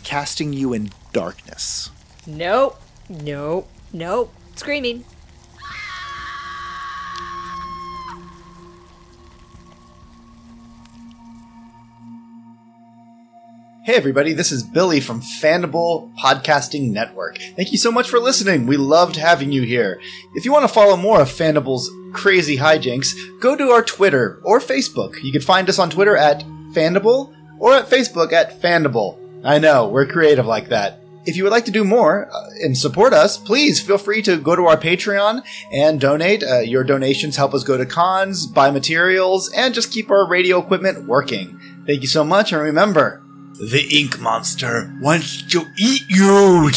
casting 0.05 0.53
you 0.53 0.73
in 0.73 0.91
darkness. 1.13 1.91
Nope. 2.27 2.81
Nope. 3.09 3.69
Nope. 3.93 4.35
Screaming. 4.57 5.05
Hey 13.85 13.97
everybody, 13.97 14.33
this 14.33 14.53
is 14.53 14.63
Billy 14.63 15.01
from 15.01 15.21
Fandible 15.21 16.15
Podcasting 16.17 16.93
Network. 16.93 17.39
Thank 17.57 17.73
you 17.73 17.79
so 17.79 17.91
much 17.91 18.09
for 18.09 18.21
listening. 18.21 18.69
We 18.69 18.77
loved 18.77 19.17
having 19.17 19.51
you 19.51 19.63
here. 19.63 20.01
If 20.37 20.45
you 20.45 20.53
want 20.53 20.63
to 20.63 20.73
follow 20.73 20.97
more 20.97 21.21
of 21.21 21.29
Fandible's 21.29 21.91
crazy 22.13 22.59
hijinks, 22.59 23.13
go 23.41 23.57
to 23.57 23.71
our 23.71 23.83
Twitter 23.83 24.41
or 24.45 24.61
Facebook. 24.61 25.21
You 25.25 25.33
can 25.33 25.41
find 25.41 25.69
us 25.69 25.81
on 25.81 25.91
Twitter 25.91 26.17
at 26.17 26.45
Fandible 26.71 27.35
or 27.59 27.75
at 27.75 27.91
Facebook 27.91 28.33
at 28.33 28.63
Fandible. 28.63 29.19
I 29.45 29.59
know, 29.59 29.89
we're 29.89 30.07
creative 30.07 30.47
like 30.47 30.69
that. 30.69 31.01
If 31.27 31.37
you 31.37 31.43
would 31.43 31.53
like 31.53 31.65
to 31.65 31.73
do 31.73 31.83
more 31.83 32.29
uh, 32.33 32.51
and 32.63 32.79
support 32.79 33.13
us, 33.13 33.37
please 33.37 33.81
feel 33.81 33.99
free 33.99 34.23
to 34.23 34.37
go 34.37 34.55
to 34.55 34.67
our 34.67 34.77
Patreon 34.77 35.43
and 35.73 36.01
donate. 36.01 36.45
Uh, 36.45 36.61
your 36.61 36.85
donations 36.85 37.37
help 37.37 37.53
us 37.53 37.65
go 37.65 37.77
to 37.77 37.85
cons, 37.85 38.47
buy 38.47 38.71
materials, 38.71 39.53
and 39.53 39.75
just 39.75 39.91
keep 39.91 40.09
our 40.09 40.25
radio 40.25 40.61
equipment 40.61 41.09
working. 41.09 41.59
Thank 41.85 42.03
you 42.03 42.09
so 42.09 42.23
much, 42.23 42.53
and 42.53 42.63
remember, 42.63 43.25
the 43.59 43.87
ink 43.91 44.19
monster 44.21 44.93
wants 45.01 45.43
to 45.43 45.67
eat 45.77 46.05
you. 46.09 46.71